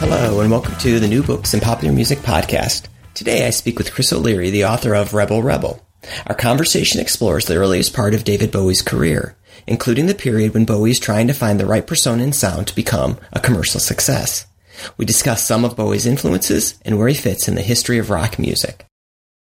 Hello, 0.00 0.40
and 0.40 0.50
welcome 0.50 0.74
to 0.76 0.98
the 0.98 1.06
New 1.06 1.22
Books 1.22 1.52
in 1.52 1.60
Popular 1.60 1.92
Music 1.92 2.20
podcast. 2.20 2.86
Today 3.12 3.46
I 3.46 3.50
speak 3.50 3.76
with 3.76 3.92
Chris 3.92 4.10
O'Leary, 4.14 4.48
the 4.48 4.64
author 4.64 4.94
of 4.94 5.12
Rebel 5.12 5.42
Rebel. 5.42 5.84
Our 6.26 6.34
conversation 6.34 7.02
explores 7.02 7.44
the 7.44 7.56
earliest 7.56 7.92
part 7.92 8.14
of 8.14 8.24
David 8.24 8.50
Bowie's 8.50 8.80
career, 8.80 9.36
including 9.66 10.06
the 10.06 10.14
period 10.14 10.54
when 10.54 10.64
Bowie 10.64 10.92
is 10.92 10.98
trying 10.98 11.26
to 11.26 11.34
find 11.34 11.60
the 11.60 11.66
right 11.66 11.86
persona 11.86 12.24
and 12.24 12.34
sound 12.34 12.66
to 12.68 12.74
become 12.74 13.18
a 13.34 13.40
commercial 13.40 13.78
success. 13.78 14.46
We 14.96 15.04
discuss 15.04 15.44
some 15.44 15.66
of 15.66 15.76
Bowie's 15.76 16.06
influences 16.06 16.78
and 16.82 16.98
where 16.98 17.08
he 17.08 17.14
fits 17.14 17.46
in 17.46 17.54
the 17.54 17.60
history 17.60 17.98
of 17.98 18.08
rock 18.08 18.38
music. 18.38 18.86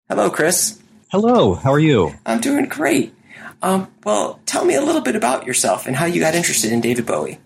Hello, 0.08 0.30
Chris. 0.30 0.82
Hello, 1.12 1.56
how 1.56 1.74
are 1.74 1.80
you? 1.80 2.14
I'm 2.26 2.40
doing 2.40 2.68
great. 2.68 3.14
Um, 3.62 3.92
well, 4.06 4.40
tell 4.46 4.64
me 4.64 4.76
a 4.76 4.82
little 4.82 5.02
bit 5.02 5.18
about 5.18 5.46
yourself 5.46 5.86
and 5.86 5.98
how 5.98 6.06
you 6.06 6.22
got 6.22 6.34
interested 6.34 6.72
in 6.72 6.80
David 6.80 7.06
Bowie. 7.06 7.40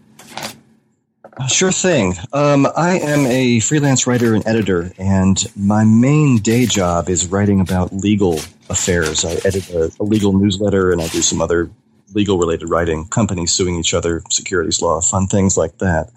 Sure 1.48 1.71
thing. 1.71 2.16
Um, 2.34 2.67
I 2.75 2.99
am 2.99 3.25
a 3.25 3.59
freelance 3.61 4.05
writer 4.05 4.35
and 4.35 4.45
editor, 4.45 4.91
and 4.98 5.41
my 5.55 5.85
main 5.85 6.38
day 6.38 6.65
job 6.65 7.09
is 7.09 7.27
writing 7.27 7.62
about 7.62 7.93
legal 7.93 8.40
affairs. 8.70 9.23
I 9.23 9.34
edit 9.45 9.70
a, 9.70 9.91
a 9.99 10.04
legal 10.04 10.34
newsletter, 10.34 10.91
and 10.91 11.01
I 11.01 11.07
do 11.07 11.21
some 11.21 11.41
other 11.41 11.71
legal 12.13 12.37
related 12.37 12.70
writing, 12.70 13.07
companies 13.07 13.51
suing 13.51 13.76
each 13.76 13.93
other, 13.93 14.21
securities 14.29 14.82
law, 14.82 14.99
fun 15.01 15.27
things 15.27 15.57
like 15.57 15.77
that. 15.77 16.12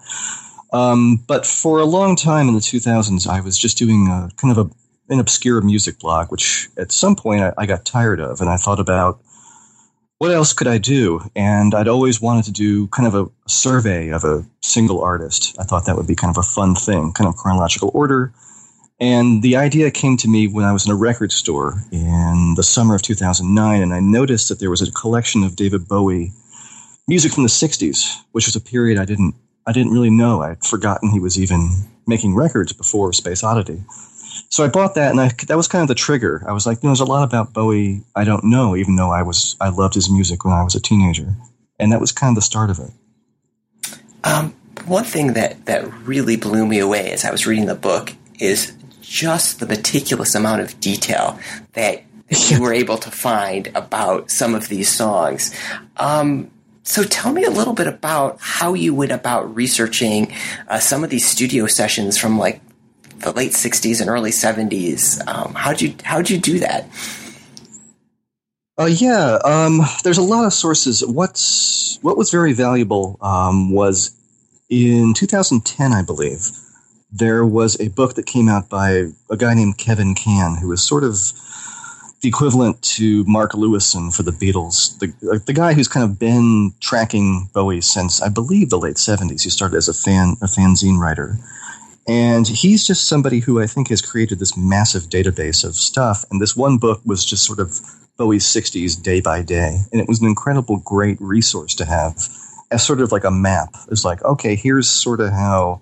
Um, 0.73 1.23
but 1.27 1.45
for 1.45 1.79
a 1.79 1.85
long 1.85 2.15
time 2.15 2.47
in 2.47 2.55
the 2.55 2.59
2000s, 2.59 3.27
I 3.27 3.41
was 3.41 3.57
just 3.57 3.77
doing 3.77 4.07
a 4.07 4.29
kind 4.37 4.57
of 4.57 4.67
a, 4.67 5.13
an 5.13 5.19
obscure 5.19 5.61
music 5.61 5.99
blog, 5.99 6.31
which 6.31 6.67
at 6.77 6.91
some 6.91 7.15
point 7.15 7.41
I, 7.41 7.53
I 7.57 7.65
got 7.65 7.85
tired 7.85 8.19
of, 8.19 8.41
and 8.41 8.49
I 8.49 8.57
thought 8.57 8.79
about 8.79 9.21
what 10.23 10.31
else 10.31 10.53
could 10.53 10.67
I 10.67 10.77
do? 10.77 11.19
And 11.35 11.75
I'd 11.75 11.89
always 11.89 12.21
wanted 12.21 12.45
to 12.45 12.53
do 12.53 12.87
kind 12.87 13.05
of 13.05 13.13
a 13.13 13.29
survey 13.45 14.07
of 14.07 14.23
a 14.23 14.45
single 14.61 15.01
artist. 15.01 15.53
I 15.59 15.65
thought 15.65 15.85
that 15.85 15.97
would 15.97 16.07
be 16.07 16.15
kind 16.15 16.33
of 16.33 16.39
a 16.39 16.47
fun 16.47 16.75
thing, 16.75 17.11
kind 17.11 17.27
of 17.27 17.35
chronological 17.35 17.91
order. 17.93 18.31
And 19.01 19.43
the 19.43 19.57
idea 19.57 19.91
came 19.91 20.15
to 20.15 20.29
me 20.29 20.47
when 20.47 20.63
I 20.63 20.71
was 20.71 20.85
in 20.85 20.93
a 20.93 20.95
record 20.95 21.33
store 21.33 21.73
in 21.91 22.53
the 22.55 22.63
summer 22.63 22.95
of 22.95 23.01
2009, 23.01 23.81
and 23.81 23.93
I 23.93 23.99
noticed 23.99 24.47
that 24.47 24.61
there 24.61 24.69
was 24.69 24.81
a 24.81 24.89
collection 24.93 25.43
of 25.43 25.57
David 25.57 25.89
Bowie 25.89 26.31
music 27.05 27.33
from 27.33 27.43
the 27.43 27.49
60s, 27.49 28.15
which 28.31 28.45
was 28.45 28.55
a 28.55 28.61
period 28.61 28.97
I 28.97 29.03
didn't 29.03 29.35
I 29.67 29.73
didn't 29.73 29.91
really 29.91 30.09
know. 30.09 30.41
I'd 30.41 30.63
forgotten 30.63 31.09
he 31.09 31.19
was 31.19 31.37
even 31.37 31.69
making 32.07 32.33
records 32.33 32.71
before 32.71 33.11
Space 33.11 33.43
Oddity. 33.43 33.83
So 34.49 34.63
I 34.63 34.67
bought 34.67 34.95
that, 34.95 35.11
and 35.11 35.19
I, 35.19 35.29
that 35.47 35.57
was 35.57 35.67
kind 35.67 35.81
of 35.81 35.87
the 35.87 35.95
trigger. 35.95 36.43
I 36.47 36.53
was 36.53 36.65
like, 36.65 36.81
you 36.81 36.87
know, 36.87 36.91
there's 36.91 36.99
a 36.99 37.05
lot 37.05 37.23
about 37.23 37.53
Bowie 37.53 38.03
I 38.15 38.23
don't 38.23 38.43
know, 38.45 38.75
even 38.75 38.95
though 38.95 39.11
I 39.11 39.23
was 39.23 39.55
I 39.59 39.69
loved 39.69 39.93
his 39.93 40.09
music 40.09 40.45
when 40.45 40.53
I 40.53 40.63
was 40.63 40.75
a 40.75 40.79
teenager, 40.81 41.35
and 41.79 41.91
that 41.91 41.99
was 41.99 42.11
kind 42.11 42.31
of 42.31 42.35
the 42.35 42.41
start 42.41 42.69
of 42.69 42.79
it. 42.79 42.91
Um, 44.23 44.55
one 44.85 45.03
thing 45.03 45.33
that 45.33 45.65
that 45.65 45.91
really 46.05 46.35
blew 46.35 46.65
me 46.65 46.79
away 46.79 47.11
as 47.11 47.25
I 47.25 47.31
was 47.31 47.45
reading 47.45 47.65
the 47.65 47.75
book 47.75 48.13
is 48.39 48.75
just 49.01 49.59
the 49.59 49.65
meticulous 49.65 50.33
amount 50.35 50.61
of 50.61 50.79
detail 50.79 51.39
that 51.73 52.03
you 52.49 52.61
were 52.61 52.73
able 52.73 52.97
to 52.97 53.11
find 53.11 53.69
about 53.75 54.31
some 54.31 54.55
of 54.55 54.67
these 54.67 54.89
songs. 54.89 55.53
Um, 55.97 56.51
so 56.83 57.03
tell 57.03 57.31
me 57.31 57.43
a 57.45 57.49
little 57.49 57.73
bit 57.73 57.87
about 57.87 58.37
how 58.41 58.73
you 58.73 58.93
went 58.93 59.11
about 59.11 59.55
researching 59.55 60.33
uh, 60.67 60.79
some 60.79 61.03
of 61.03 61.09
these 61.09 61.25
studio 61.25 61.65
sessions 61.65 62.17
from 62.17 62.37
like 62.37 62.61
the 63.23 63.31
late 63.31 63.51
'60s 63.51 64.01
and 64.01 64.09
early 64.09 64.31
'70s. 64.31 65.25
Um, 65.27 65.53
how'd 65.53 65.81
you 65.81 65.95
how'd 66.03 66.29
you 66.29 66.37
do 66.37 66.59
that? 66.59 66.87
Uh, 68.79 68.85
yeah, 68.85 69.37
um, 69.45 69.81
there's 70.03 70.17
a 70.17 70.23
lot 70.23 70.45
of 70.45 70.53
sources. 70.53 71.05
What's 71.05 71.99
what 72.01 72.17
was 72.17 72.31
very 72.31 72.53
valuable 72.53 73.17
um, 73.21 73.71
was 73.71 74.19
in 74.69 75.13
2010, 75.13 75.93
I 75.93 76.01
believe, 76.01 76.49
there 77.11 77.45
was 77.45 77.79
a 77.79 77.89
book 77.89 78.15
that 78.15 78.25
came 78.25 78.49
out 78.49 78.69
by 78.69 79.05
a 79.29 79.37
guy 79.37 79.53
named 79.53 79.77
Kevin 79.77 80.15
Cann, 80.15 80.57
who 80.57 80.69
was 80.69 80.81
sort 80.81 81.03
of 81.03 81.31
the 82.21 82.29
equivalent 82.29 82.81
to 82.81 83.23
Mark 83.25 83.51
Lewisohn 83.51 84.15
for 84.15 84.23
the 84.23 84.31
Beatles, 84.31 84.97
the 84.99 85.39
the 85.45 85.53
guy 85.53 85.73
who's 85.73 85.87
kind 85.87 86.03
of 86.03 86.17
been 86.17 86.73
tracking 86.79 87.49
Bowie 87.53 87.81
since 87.81 88.21
I 88.21 88.29
believe 88.29 88.69
the 88.69 88.79
late 88.79 88.95
70s. 88.95 89.43
He 89.43 89.49
started 89.49 89.77
as 89.77 89.87
a 89.87 89.93
fan 89.93 90.37
a 90.41 90.47
fanzine 90.47 90.97
writer. 90.97 91.37
And 92.07 92.47
he's 92.47 92.85
just 92.85 93.07
somebody 93.07 93.39
who 93.39 93.61
I 93.61 93.67
think 93.67 93.89
has 93.89 94.01
created 94.01 94.39
this 94.39 94.57
massive 94.57 95.03
database 95.03 95.63
of 95.63 95.75
stuff. 95.75 96.25
And 96.29 96.41
this 96.41 96.55
one 96.55 96.77
book 96.77 97.01
was 97.05 97.23
just 97.23 97.45
sort 97.45 97.59
of 97.59 97.79
Bowie's 98.17 98.45
60s 98.45 99.01
day 99.01 99.21
by 99.21 99.41
day. 99.41 99.79
And 99.91 100.01
it 100.01 100.07
was 100.07 100.19
an 100.21 100.27
incredible, 100.27 100.77
great 100.77 101.19
resource 101.21 101.73
to 101.75 101.85
have 101.85 102.15
as 102.71 102.85
sort 102.85 103.01
of 103.01 103.11
like 103.11 103.23
a 103.23 103.31
map. 103.31 103.75
It's 103.89 104.03
like, 104.03 104.23
okay, 104.23 104.55
here's 104.55 104.89
sort 104.89 105.21
of 105.21 105.31
how 105.31 105.81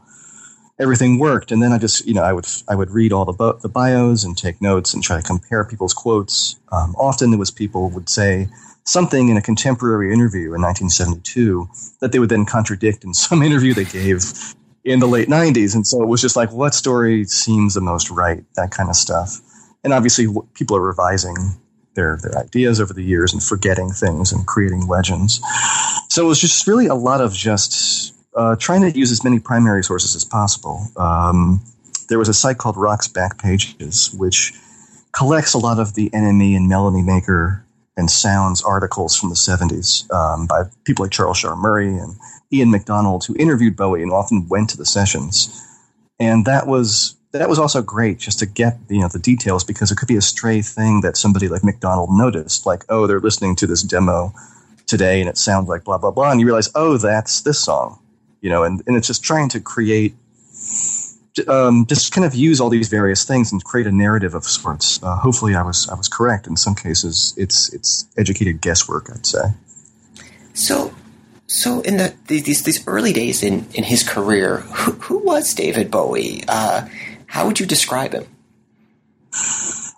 everything 0.79 1.19
worked. 1.19 1.51
And 1.51 1.61
then 1.61 1.71
I 1.71 1.77
just, 1.77 2.05
you 2.05 2.13
know, 2.13 2.23
I 2.23 2.33
would, 2.33 2.47
I 2.67 2.75
would 2.75 2.91
read 2.91 3.13
all 3.13 3.25
the, 3.25 3.33
bo- 3.33 3.59
the 3.61 3.69
bios 3.69 4.23
and 4.23 4.37
take 4.37 4.61
notes 4.61 4.93
and 4.93 5.03
try 5.03 5.19
to 5.19 5.27
compare 5.27 5.63
people's 5.63 5.93
quotes. 5.93 6.59
Um, 6.71 6.95
often 6.97 7.33
it 7.33 7.37
was 7.37 7.51
people 7.51 7.89
would 7.91 8.09
say 8.09 8.47
something 8.83 9.29
in 9.29 9.37
a 9.37 9.41
contemporary 9.41 10.13
interview 10.13 10.53
in 10.53 10.61
1972 10.61 11.67
that 11.99 12.11
they 12.11 12.19
would 12.19 12.29
then 12.29 12.45
contradict 12.45 13.03
in 13.03 13.13
some 13.13 13.41
interview 13.43 13.73
they 13.73 13.85
gave 13.85 14.55
in 14.83 14.99
the 14.99 15.07
late 15.07 15.27
90s. 15.27 15.75
And 15.75 15.85
so 15.85 16.01
it 16.01 16.07
was 16.07 16.21
just 16.21 16.35
like, 16.35 16.51
what 16.51 16.73
story 16.73 17.25
seems 17.25 17.73
the 17.73 17.81
most 17.81 18.09
right? 18.09 18.43
That 18.55 18.71
kind 18.71 18.89
of 18.89 18.95
stuff. 18.95 19.39
And 19.83 19.93
obviously, 19.93 20.27
people 20.53 20.77
are 20.77 20.81
revising 20.81 21.35
their, 21.95 22.17
their 22.21 22.37
ideas 22.37 22.79
over 22.79 22.93
the 22.93 23.03
years 23.03 23.33
and 23.33 23.41
forgetting 23.43 23.89
things 23.91 24.31
and 24.31 24.45
creating 24.45 24.87
legends. 24.87 25.41
So 26.09 26.25
it 26.25 26.27
was 26.27 26.39
just 26.39 26.67
really 26.67 26.87
a 26.87 26.95
lot 26.95 27.21
of 27.21 27.33
just 27.33 28.13
uh, 28.35 28.55
trying 28.57 28.81
to 28.81 28.97
use 28.97 29.11
as 29.11 29.23
many 29.23 29.39
primary 29.39 29.83
sources 29.83 30.15
as 30.15 30.23
possible. 30.23 30.87
Um, 30.97 31.61
there 32.09 32.19
was 32.19 32.29
a 32.29 32.33
site 32.33 32.57
called 32.57 32.77
Rock's 32.77 33.07
Back 33.07 33.37
Pages, 33.39 34.13
which 34.13 34.53
collects 35.11 35.53
a 35.53 35.57
lot 35.57 35.79
of 35.79 35.95
the 35.95 36.09
NME 36.11 36.55
and 36.55 36.69
Melody 36.69 37.01
Maker 37.01 37.65
and 37.97 38.09
Sounds 38.09 38.63
articles 38.63 39.15
from 39.15 39.29
the 39.29 39.35
70s 39.35 40.11
um, 40.13 40.47
by 40.47 40.63
people 40.85 41.05
like 41.05 41.11
Charles 41.11 41.37
Shaar 41.37 41.55
Murray 41.55 41.87
and 41.87 42.15
Ian 42.53 42.71
MacDonald, 42.71 43.25
who 43.25 43.35
interviewed 43.37 43.75
Bowie 43.75 44.03
and 44.03 44.11
often 44.11 44.47
went 44.47 44.69
to 44.71 44.77
the 44.77 44.85
sessions. 44.85 45.65
And 46.19 46.45
that 46.45 46.67
was 46.67 47.15
that 47.31 47.47
was 47.47 47.59
also 47.59 47.81
great 47.81 48.19
just 48.19 48.39
to 48.39 48.45
get 48.45 48.77
you 48.89 48.99
know 48.99 49.07
the 49.07 49.19
details 49.19 49.63
because 49.63 49.91
it 49.91 49.97
could 49.97 50.07
be 50.07 50.17
a 50.17 50.21
stray 50.21 50.61
thing 50.61 51.01
that 51.01 51.17
somebody 51.17 51.47
like 51.47 51.63
McDonald 51.63 52.09
noticed, 52.11 52.65
like 52.65 52.83
oh 52.89 53.07
they're 53.07 53.19
listening 53.19 53.55
to 53.57 53.67
this 53.67 53.81
demo 53.81 54.33
today 54.85 55.21
and 55.21 55.29
it 55.29 55.37
sounds 55.37 55.69
like 55.69 55.83
blah 55.83 55.97
blah 55.97 56.11
blah, 56.11 56.31
and 56.31 56.39
you 56.39 56.45
realize 56.45 56.69
oh 56.75 56.97
that's 56.97 57.41
this 57.41 57.59
song, 57.59 57.99
you 58.41 58.49
know, 58.49 58.63
and 58.63 58.83
and 58.85 58.95
it's 58.95 59.07
just 59.07 59.23
trying 59.23 59.49
to 59.49 59.59
create. 59.59 60.15
Um, 61.47 61.85
just 61.85 62.11
kind 62.11 62.25
of 62.25 62.35
use 62.35 62.59
all 62.59 62.69
these 62.69 62.89
various 62.89 63.23
things 63.23 63.53
and 63.53 63.63
create 63.63 63.87
a 63.87 63.91
narrative 63.91 64.35
of 64.35 64.43
sorts. 64.43 65.01
Uh, 65.01 65.15
hopefully, 65.15 65.55
I 65.55 65.61
was 65.61 65.87
I 65.87 65.95
was 65.95 66.09
correct. 66.09 66.45
In 66.45 66.57
some 66.57 66.75
cases, 66.75 67.33
it's 67.37 67.73
it's 67.73 68.05
educated 68.17 68.59
guesswork. 68.59 69.09
I'd 69.09 69.25
say. 69.25 69.43
So, 70.53 70.90
so 71.51 71.81
in 71.81 71.97
the 71.97 72.13
these 72.27 72.63
these 72.63 72.87
early 72.87 73.11
days 73.11 73.43
in 73.43 73.67
in 73.73 73.83
his 73.83 74.07
career, 74.07 74.57
who, 74.57 74.91
who 74.93 75.17
was 75.19 75.53
David 75.53 75.91
Bowie? 75.91 76.45
Uh, 76.47 76.87
how 77.25 77.45
would 77.45 77.59
you 77.59 77.65
describe 77.65 78.13
him? 78.13 78.25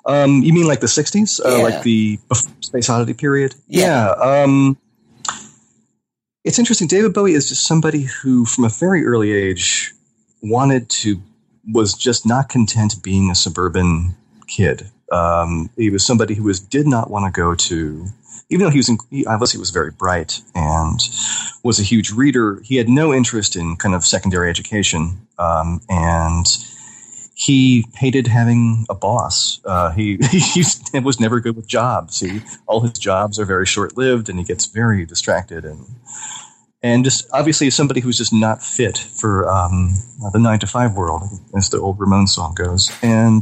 Um, 0.07 0.41
you 0.41 0.51
mean 0.51 0.67
like 0.67 0.79
the 0.79 0.87
'60s, 0.87 1.39
uh, 1.45 1.61
like 1.61 1.83
the 1.83 2.19
Space 2.61 2.89
Oddity 2.89 3.13
period? 3.13 3.53
Yeah. 3.67 4.15
yeah 4.17 4.41
um, 4.43 4.77
it's 6.43 6.57
interesting. 6.57 6.87
David 6.87 7.13
Bowie 7.13 7.33
is 7.33 7.47
just 7.47 7.67
somebody 7.67 8.01
who, 8.01 8.45
from 8.45 8.65
a 8.65 8.69
very 8.69 9.05
early 9.05 9.31
age, 9.31 9.93
wanted 10.41 10.89
to 10.89 11.21
was 11.71 11.93
just 11.93 12.25
not 12.25 12.49
content 12.49 12.95
being 13.03 13.29
a 13.29 13.35
suburban 13.35 14.15
kid. 14.47 14.89
Um, 15.11 15.69
he 15.77 15.91
was 15.91 16.03
somebody 16.03 16.33
who 16.33 16.45
was 16.45 16.59
did 16.59 16.87
not 16.87 17.11
want 17.11 17.31
to 17.31 17.39
go 17.39 17.53
to 17.53 18.07
even 18.49 18.65
though 18.65 18.71
he 18.71 18.77
was 18.77 18.89
in, 18.89 18.97
he 19.09 19.25
obviously 19.25 19.59
was 19.59 19.69
very 19.69 19.91
bright 19.91 20.41
and 20.55 20.99
was 21.63 21.79
a 21.79 21.83
huge 21.83 22.11
reader, 22.11 22.59
he 22.63 22.75
had 22.75 22.89
no 22.89 23.13
interest 23.13 23.55
in 23.55 23.75
kind 23.75 23.95
of 23.95 24.05
secondary 24.05 24.49
education, 24.49 25.27
um, 25.39 25.81
and 25.89 26.45
he 27.35 27.85
hated 27.95 28.27
having 28.27 28.85
a 28.89 28.95
boss. 28.95 29.59
Uh, 29.65 29.91
he, 29.91 30.17
he 30.31 30.99
was 30.99 31.19
never 31.19 31.39
good 31.39 31.55
with 31.55 31.67
jobs. 31.67 32.19
He, 32.19 32.41
all 32.67 32.81
his 32.81 32.93
jobs 32.93 33.39
are 33.39 33.45
very 33.45 33.65
short 33.65 33.97
lived, 33.97 34.29
and 34.29 34.37
he 34.37 34.45
gets 34.45 34.65
very 34.65 35.05
distracted 35.05 35.65
and 35.65 35.85
and 36.83 37.05
just 37.05 37.25
obviously 37.31 37.69
somebody 37.69 38.01
who's 38.01 38.17
just 38.17 38.33
not 38.33 38.61
fit 38.61 38.97
for 38.97 39.49
um, 39.49 39.93
the 40.33 40.39
nine 40.39 40.59
to 40.59 40.67
five 40.67 40.95
world, 40.95 41.23
as 41.55 41.69
the 41.69 41.79
old 41.79 41.97
Ramon 41.97 42.27
song 42.27 42.53
goes. 42.53 42.91
And 43.01 43.41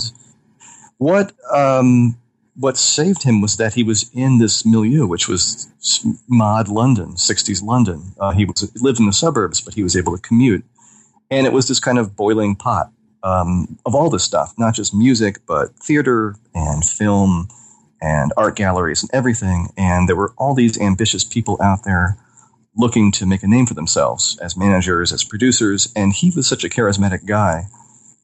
what 0.99 1.33
um, 1.51 2.20
what 2.61 2.77
saved 2.77 3.23
him 3.23 3.41
was 3.41 3.57
that 3.57 3.73
he 3.73 3.83
was 3.83 4.09
in 4.13 4.37
this 4.37 4.65
milieu, 4.65 5.05
which 5.07 5.27
was 5.27 5.67
mod 6.27 6.67
London, 6.69 7.13
'60s 7.13 7.63
London. 7.63 8.13
Uh, 8.19 8.31
he 8.31 8.45
was 8.45 8.71
lived 8.81 8.99
in 8.99 9.07
the 9.07 9.13
suburbs, 9.13 9.59
but 9.59 9.73
he 9.73 9.83
was 9.83 9.95
able 9.95 10.15
to 10.15 10.21
commute, 10.21 10.63
and 11.29 11.47
it 11.47 11.53
was 11.53 11.67
this 11.67 11.79
kind 11.79 11.97
of 11.97 12.15
boiling 12.15 12.55
pot 12.55 12.91
um, 13.23 13.77
of 13.85 13.95
all 13.95 14.09
this 14.09 14.23
stuff, 14.23 14.53
not 14.57 14.75
just 14.75 14.93
music, 14.93 15.39
but 15.45 15.75
theater 15.75 16.35
and 16.53 16.85
film 16.85 17.47
and 18.01 18.31
art 18.37 18.55
galleries 18.55 19.03
and 19.03 19.09
everything. 19.13 19.69
And 19.77 20.07
there 20.07 20.15
were 20.15 20.33
all 20.37 20.55
these 20.55 20.79
ambitious 20.79 21.23
people 21.23 21.57
out 21.61 21.83
there 21.83 22.17
looking 22.75 23.11
to 23.11 23.25
make 23.25 23.43
a 23.43 23.47
name 23.47 23.65
for 23.65 23.73
themselves 23.73 24.37
as 24.41 24.57
managers, 24.57 25.11
as 25.11 25.23
producers. 25.23 25.91
And 25.95 26.13
he 26.13 26.31
was 26.35 26.47
such 26.47 26.63
a 26.63 26.69
charismatic 26.69 27.25
guy 27.25 27.65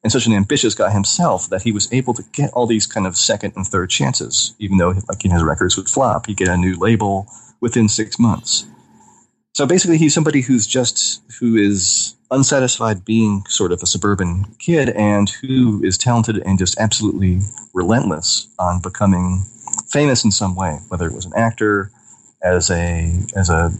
and 0.08 0.12
such 0.12 0.26
an 0.26 0.32
ambitious 0.32 0.74
guy 0.74 0.90
himself 0.90 1.50
that 1.50 1.60
he 1.60 1.70
was 1.70 1.92
able 1.92 2.14
to 2.14 2.22
get 2.32 2.50
all 2.54 2.66
these 2.66 2.86
kind 2.86 3.06
of 3.06 3.14
second 3.14 3.52
and 3.56 3.66
third 3.66 3.90
chances, 3.90 4.54
even 4.58 4.78
though 4.78 4.94
like 5.06 5.20
his 5.20 5.42
records 5.42 5.76
would 5.76 5.86
flop. 5.86 6.26
He'd 6.26 6.38
get 6.38 6.48
a 6.48 6.56
new 6.56 6.76
label 6.78 7.26
within 7.60 7.90
six 7.90 8.18
months. 8.18 8.64
So 9.54 9.66
basically, 9.66 9.98
he's 9.98 10.14
somebody 10.14 10.40
who's 10.40 10.66
just 10.66 11.20
who 11.38 11.56
is 11.56 12.16
unsatisfied 12.30 13.04
being 13.04 13.44
sort 13.48 13.70
of 13.70 13.82
a 13.82 13.86
suburban 13.86 14.46
kid 14.58 14.88
and 14.90 15.28
who 15.28 15.84
is 15.84 15.98
talented 15.98 16.42
and 16.46 16.58
just 16.58 16.78
absolutely 16.80 17.40
relentless 17.74 18.48
on 18.58 18.80
becoming 18.80 19.44
famous 19.92 20.24
in 20.24 20.30
some 20.30 20.56
way, 20.56 20.78
whether 20.88 21.06
it 21.06 21.14
was 21.14 21.26
an 21.26 21.32
actor, 21.36 21.90
as 22.42 22.70
a 22.70 23.12
as 23.36 23.50
a 23.50 23.72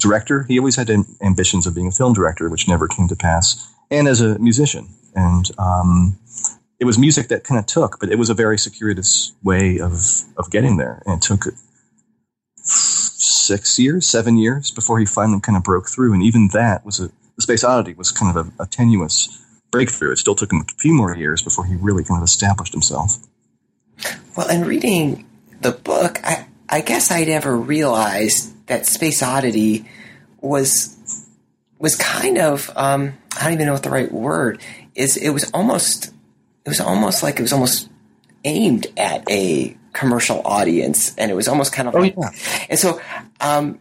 director. 0.00 0.42
He 0.48 0.58
always 0.58 0.74
had 0.74 0.90
ambitions 1.22 1.68
of 1.68 1.76
being 1.76 1.88
a 1.88 1.92
film 1.92 2.12
director, 2.12 2.48
which 2.48 2.66
never 2.66 2.88
came 2.88 3.06
to 3.06 3.14
pass, 3.14 3.72
and 3.88 4.08
as 4.08 4.20
a 4.20 4.36
musician. 4.40 4.88
And 5.14 5.50
um, 5.58 6.18
it 6.78 6.84
was 6.84 6.98
music 6.98 7.28
that 7.28 7.44
kind 7.44 7.58
of 7.58 7.66
took, 7.66 8.00
but 8.00 8.10
it 8.10 8.18
was 8.18 8.30
a 8.30 8.34
very 8.34 8.58
circuitous 8.58 9.32
way 9.42 9.78
of 9.78 10.22
of 10.36 10.50
getting 10.50 10.76
there, 10.76 11.02
and 11.06 11.18
it 11.18 11.22
took 11.22 11.44
six 12.62 13.78
years, 13.78 14.06
seven 14.06 14.36
years 14.38 14.70
before 14.70 14.98
he 14.98 15.06
finally 15.06 15.40
kind 15.40 15.56
of 15.56 15.64
broke 15.64 15.88
through. 15.88 16.12
And 16.12 16.22
even 16.22 16.48
that 16.52 16.84
was 16.84 17.00
a 17.00 17.10
the 17.40 17.42
Space 17.42 17.64
Oddity 17.64 17.94
was 17.94 18.10
kind 18.10 18.36
of 18.36 18.46
a, 18.46 18.62
a 18.62 18.66
tenuous 18.66 19.42
breakthrough. 19.70 20.12
It 20.12 20.18
still 20.18 20.34
took 20.34 20.52
him 20.52 20.60
a 20.60 20.72
few 20.78 20.92
more 20.92 21.16
years 21.16 21.42
before 21.42 21.64
he 21.64 21.74
really 21.76 22.04
kind 22.04 22.20
of 22.20 22.24
established 22.24 22.72
himself. 22.72 23.16
Well, 24.36 24.48
in 24.50 24.64
reading 24.64 25.26
the 25.62 25.72
book, 25.72 26.20
I, 26.22 26.46
I 26.68 26.80
guess 26.82 27.10
I 27.10 27.24
never 27.24 27.56
realized 27.56 28.66
that 28.66 28.86
Space 28.86 29.22
Oddity 29.22 29.86
was 30.40 30.96
was 31.78 31.96
kind 31.96 32.36
of 32.36 32.70
um, 32.76 33.14
I 33.38 33.44
don't 33.44 33.54
even 33.54 33.66
know 33.66 33.72
what 33.72 33.82
the 33.82 33.90
right 33.90 34.12
word 34.12 34.60
is. 35.00 35.16
It 35.16 35.30
was 35.30 35.50
almost 35.52 36.12
it 36.64 36.68
was 36.68 36.80
almost 36.80 37.22
like 37.22 37.38
it 37.38 37.42
was 37.42 37.52
almost 37.52 37.88
aimed 38.44 38.86
at 38.96 39.28
a 39.30 39.76
commercial 39.92 40.42
audience, 40.44 41.14
and 41.16 41.30
it 41.30 41.34
was 41.34 41.48
almost 41.48 41.72
kind 41.72 41.88
of 41.88 41.94
oh, 41.94 41.98
like, 41.98 42.14
yeah. 42.16 42.30
and 42.68 42.78
so 42.78 43.00
um, 43.40 43.80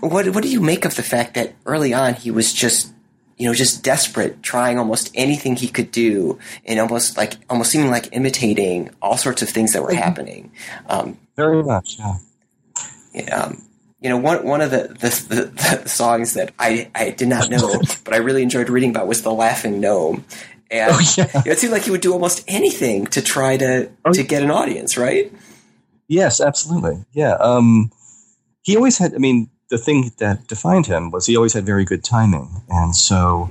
what 0.00 0.28
what 0.28 0.42
do 0.42 0.48
you 0.50 0.60
make 0.60 0.84
of 0.84 0.94
the 0.96 1.02
fact 1.02 1.34
that 1.34 1.54
early 1.66 1.92
on 1.92 2.14
he 2.14 2.30
was 2.30 2.52
just 2.52 2.92
you 3.36 3.46
know 3.46 3.54
just 3.54 3.82
desperate, 3.82 4.42
trying 4.42 4.78
almost 4.78 5.10
anything 5.14 5.56
he 5.56 5.68
could 5.68 5.90
do, 5.90 6.38
and 6.64 6.78
almost 6.78 7.16
like 7.16 7.34
almost 7.50 7.72
seeming 7.72 7.90
like 7.90 8.14
imitating 8.14 8.90
all 9.00 9.16
sorts 9.16 9.42
of 9.42 9.48
things 9.48 9.72
that 9.72 9.82
were 9.82 9.88
mm-hmm. 9.88 9.98
happening. 9.98 10.52
Um, 10.88 11.18
Very 11.36 11.62
much, 11.62 11.98
yeah. 11.98 13.34
Um, 13.34 13.62
you 14.02 14.08
know, 14.08 14.16
one 14.16 14.44
one 14.44 14.60
of 14.60 14.70
the 14.70 14.88
the, 14.88 15.34
the 15.34 15.80
the, 15.82 15.88
songs 15.88 16.34
that 16.34 16.52
I, 16.58 16.90
I 16.94 17.10
did 17.10 17.28
not 17.28 17.48
know, 17.50 17.80
but 18.04 18.12
I 18.12 18.16
really 18.16 18.42
enjoyed 18.42 18.68
reading 18.68 18.90
about 18.90 19.06
was 19.06 19.22
the 19.22 19.32
Laughing 19.32 19.80
Gnome, 19.80 20.24
and 20.70 20.90
oh, 20.92 21.14
yeah. 21.16 21.42
it 21.46 21.58
seemed 21.58 21.72
like 21.72 21.84
he 21.84 21.92
would 21.92 22.00
do 22.00 22.12
almost 22.12 22.44
anything 22.48 23.06
to 23.08 23.22
try 23.22 23.56
to 23.56 23.90
oh, 24.04 24.12
to 24.12 24.22
get 24.24 24.42
an 24.42 24.50
audience, 24.50 24.98
right? 24.98 25.32
Yes, 26.08 26.40
absolutely. 26.40 27.04
Yeah. 27.12 27.34
Um, 27.34 27.92
he 28.62 28.76
always 28.76 28.98
had. 28.98 29.14
I 29.14 29.18
mean, 29.18 29.48
the 29.70 29.78
thing 29.78 30.10
that 30.18 30.48
defined 30.48 30.86
him 30.86 31.12
was 31.12 31.26
he 31.26 31.36
always 31.36 31.52
had 31.52 31.64
very 31.64 31.84
good 31.84 32.02
timing, 32.02 32.62
and 32.68 32.96
so 32.96 33.50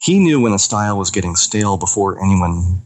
he 0.00 0.20
knew 0.20 0.40
when 0.40 0.52
a 0.52 0.58
style 0.58 0.98
was 0.98 1.10
getting 1.10 1.34
stale 1.34 1.76
before 1.76 2.24
anyone. 2.24 2.82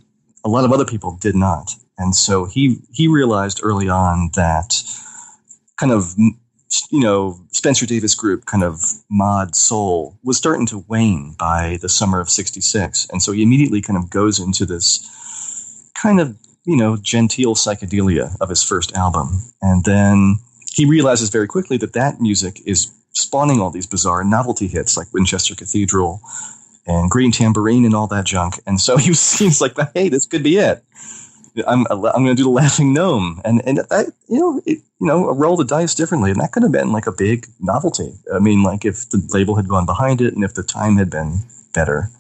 A 0.46 0.48
lot 0.48 0.64
of 0.64 0.72
other 0.72 0.84
people 0.84 1.16
did 1.20 1.34
not, 1.34 1.74
and 1.98 2.16
so 2.16 2.46
he 2.46 2.78
he 2.92 3.08
realized 3.08 3.60
early 3.62 3.88
on 3.90 4.30
that 4.34 4.82
kind 5.76 5.92
of 5.92 6.14
you 6.90 7.00
know 7.00 7.38
Spencer 7.52 7.86
Davis 7.86 8.14
Group 8.14 8.46
kind 8.46 8.64
of 8.64 8.82
mod 9.10 9.54
soul 9.54 10.18
was 10.22 10.36
starting 10.36 10.66
to 10.66 10.84
wane 10.88 11.34
by 11.38 11.78
the 11.80 11.88
summer 11.88 12.20
of 12.20 12.30
'66, 12.30 13.08
and 13.10 13.22
so 13.22 13.32
he 13.32 13.42
immediately 13.42 13.80
kind 13.80 13.96
of 13.96 14.10
goes 14.10 14.38
into 14.40 14.66
this 14.66 15.90
kind 15.94 16.20
of 16.20 16.36
you 16.64 16.76
know 16.76 16.96
genteel 16.96 17.54
psychedelia 17.54 18.36
of 18.40 18.48
his 18.48 18.62
first 18.62 18.94
album, 18.96 19.40
and 19.62 19.84
then 19.84 20.36
he 20.72 20.84
realizes 20.84 21.30
very 21.30 21.46
quickly 21.46 21.76
that 21.78 21.92
that 21.92 22.20
music 22.20 22.60
is 22.66 22.90
spawning 23.12 23.60
all 23.60 23.70
these 23.70 23.86
bizarre 23.86 24.24
novelty 24.24 24.66
hits 24.66 24.96
like 24.96 25.12
Winchester 25.12 25.54
Cathedral 25.54 26.20
and 26.86 27.10
Green 27.10 27.32
Tambourine 27.32 27.84
and 27.84 27.94
all 27.94 28.06
that 28.08 28.24
junk. 28.24 28.60
And 28.66 28.80
so 28.80 28.96
he 28.98 29.14
seems 29.14 29.60
like, 29.60 29.76
hey, 29.94 30.08
this 30.08 30.26
could 30.26 30.42
be 30.42 30.58
it. 30.58 30.82
I'm 31.66 31.86
I'm 31.90 32.00
going 32.00 32.26
to 32.26 32.34
do 32.34 32.44
the 32.44 32.50
Laughing 32.50 32.92
Gnome, 32.92 33.40
and 33.44 33.62
and 33.66 33.80
I, 33.90 34.04
you 34.28 34.40
know 34.40 34.60
it, 34.66 34.78
you 35.00 35.06
know 35.06 35.32
roll 35.32 35.56
the 35.56 35.64
dice 35.64 35.94
differently, 35.94 36.30
and 36.30 36.40
that 36.40 36.52
could 36.52 36.62
have 36.62 36.72
been 36.72 36.92
like 36.92 37.06
a 37.06 37.12
big 37.12 37.46
novelty. 37.60 38.14
I 38.32 38.38
mean, 38.40 38.62
like 38.62 38.84
if 38.84 39.08
the 39.10 39.24
label 39.32 39.54
had 39.56 39.68
gone 39.68 39.86
behind 39.86 40.20
it, 40.20 40.34
and 40.34 40.44
if 40.44 40.54
the 40.54 40.62
time 40.62 40.96
had 40.96 41.10
been 41.10 41.40
better. 41.72 42.10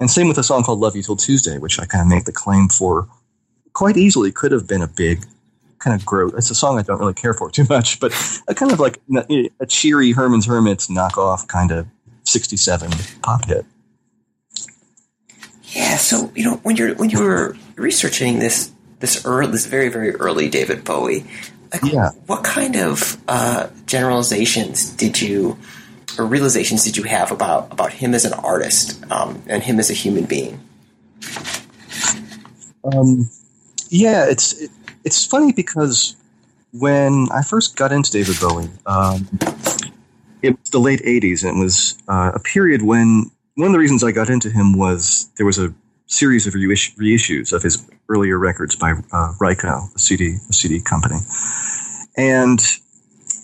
And 0.00 0.10
same 0.10 0.28
with 0.28 0.38
a 0.38 0.42
song 0.42 0.64
called 0.64 0.80
"Love 0.80 0.96
You 0.96 1.02
Till 1.02 1.16
Tuesday," 1.16 1.58
which 1.58 1.78
I 1.80 1.86
kind 1.86 2.02
of 2.02 2.08
make 2.08 2.24
the 2.24 2.32
claim 2.32 2.68
for 2.68 3.08
quite 3.72 3.96
easily 3.96 4.32
could 4.32 4.52
have 4.52 4.66
been 4.66 4.82
a 4.82 4.86
big 4.86 5.24
kind 5.78 5.98
of 5.98 6.04
gross. 6.04 6.32
It's 6.34 6.50
a 6.50 6.54
song 6.54 6.78
I 6.78 6.82
don't 6.82 6.98
really 6.98 7.14
care 7.14 7.34
for 7.34 7.50
too 7.50 7.66
much, 7.70 8.00
but 8.00 8.12
a 8.48 8.54
kind 8.54 8.72
of 8.72 8.80
like 8.80 9.00
eh, 9.30 9.48
a 9.60 9.66
cheery 9.66 10.12
Herman's 10.12 10.46
Hermits 10.46 10.88
knockoff 10.88 11.46
kind 11.46 11.70
of 11.70 11.86
'67 12.24 12.90
pop 13.22 13.46
hit. 13.46 13.64
Yeah, 15.74 15.96
so 15.96 16.30
you 16.34 16.44
know 16.44 16.56
when 16.62 16.76
you're 16.76 16.94
when 16.96 17.10
you 17.10 17.22
were 17.22 17.56
researching 17.76 18.38
this 18.38 18.70
this 19.04 19.26
early 19.26 19.50
this 19.52 19.66
very 19.66 19.90
very 19.90 20.12
early 20.16 20.48
David 20.48 20.82
Bowie, 20.82 21.26
like, 21.70 21.92
yeah. 21.92 22.10
what 22.24 22.42
kind 22.42 22.74
of 22.74 23.20
uh, 23.28 23.68
generalizations 23.84 24.90
did 24.96 25.20
you 25.20 25.58
or 26.18 26.24
realizations 26.24 26.84
did 26.84 26.96
you 26.96 27.02
have 27.02 27.30
about 27.30 27.70
about 27.70 27.92
him 27.92 28.14
as 28.14 28.24
an 28.24 28.32
artist 28.32 29.04
um, 29.12 29.42
and 29.46 29.62
him 29.62 29.78
as 29.78 29.90
a 29.90 29.92
human 29.92 30.24
being? 30.24 30.58
Um, 32.82 33.28
yeah, 33.90 34.24
it's 34.26 34.54
it, 34.54 34.70
it's 35.04 35.26
funny 35.26 35.52
because 35.52 36.16
when 36.72 37.28
I 37.30 37.42
first 37.42 37.76
got 37.76 37.92
into 37.92 38.10
David 38.10 38.36
Bowie, 38.40 38.70
um, 38.86 39.28
it 40.40 40.58
was 40.58 40.70
the 40.70 40.80
late 40.80 41.02
80s, 41.02 41.46
and 41.46 41.58
it 41.58 41.62
was 41.62 41.98
uh, 42.08 42.32
a 42.34 42.40
period 42.40 42.80
when 42.80 43.30
one 43.54 43.66
of 43.66 43.72
the 43.72 43.78
reasons 43.78 44.02
I 44.02 44.12
got 44.12 44.30
into 44.30 44.48
him 44.48 44.78
was 44.78 45.28
there 45.36 45.44
was 45.44 45.58
a 45.58 45.74
series 46.06 46.46
of 46.46 46.54
reissues 46.54 47.52
of 47.52 47.62
his 47.62 47.84
earlier 48.08 48.38
records 48.38 48.76
by 48.76 48.92
uh, 49.12 49.32
Ryko, 49.40 49.94
a 49.94 49.98
CD, 49.98 50.36
a 50.48 50.52
CD 50.52 50.80
company. 50.80 51.18
And 52.16 52.60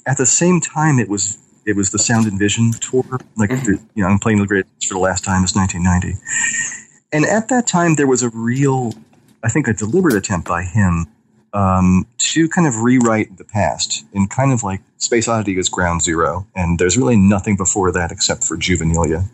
at 0.07 0.17
the 0.17 0.27
same 0.27 0.61
time, 0.61 0.99
it 0.99 1.09
was 1.09 1.39
it 1.67 1.77
was 1.77 1.91
the 1.91 1.99
Sound 1.99 2.27
and 2.27 2.39
Vision 2.39 2.73
tour, 2.73 3.05
like 3.37 3.51
mm-hmm. 3.51 3.65
the, 3.65 3.81
you 3.95 4.03
know, 4.03 4.09
I'm 4.09 4.19
playing 4.19 4.39
the 4.39 4.47
greatest 4.47 4.87
for 4.87 4.95
the 4.95 5.01
last 5.01 5.25
time. 5.25 5.43
It's 5.45 5.55
1990, 5.55 6.19
and 7.13 7.25
at 7.25 7.49
that 7.49 7.67
time 7.67 7.95
there 7.95 8.07
was 8.07 8.23
a 8.23 8.31
real, 8.31 8.95
I 9.43 9.49
think, 9.49 9.69
a 9.69 9.73
deliberate 9.73 10.15
attempt 10.15 10.49
by 10.49 10.63
him 10.63 11.07
um, 11.53 12.07
to 12.19 12.49
kind 12.49 12.67
of 12.67 12.77
rewrite 12.79 13.37
the 13.37 13.45
past 13.45 14.05
in 14.13 14.29
kind 14.29 14.53
of 14.53 14.63
like 14.63 14.81
Space 14.99 15.29
Oddity 15.29 15.59
is 15.59 15.69
ground 15.69 16.03
zero, 16.03 16.47
and 16.55 16.79
there's 16.79 16.97
really 16.97 17.17
nothing 17.17 17.57
before 17.57 17.93
that 17.93 18.13
except 18.13 18.45
for 18.45 18.57
Juvenilia. 18.57 19.29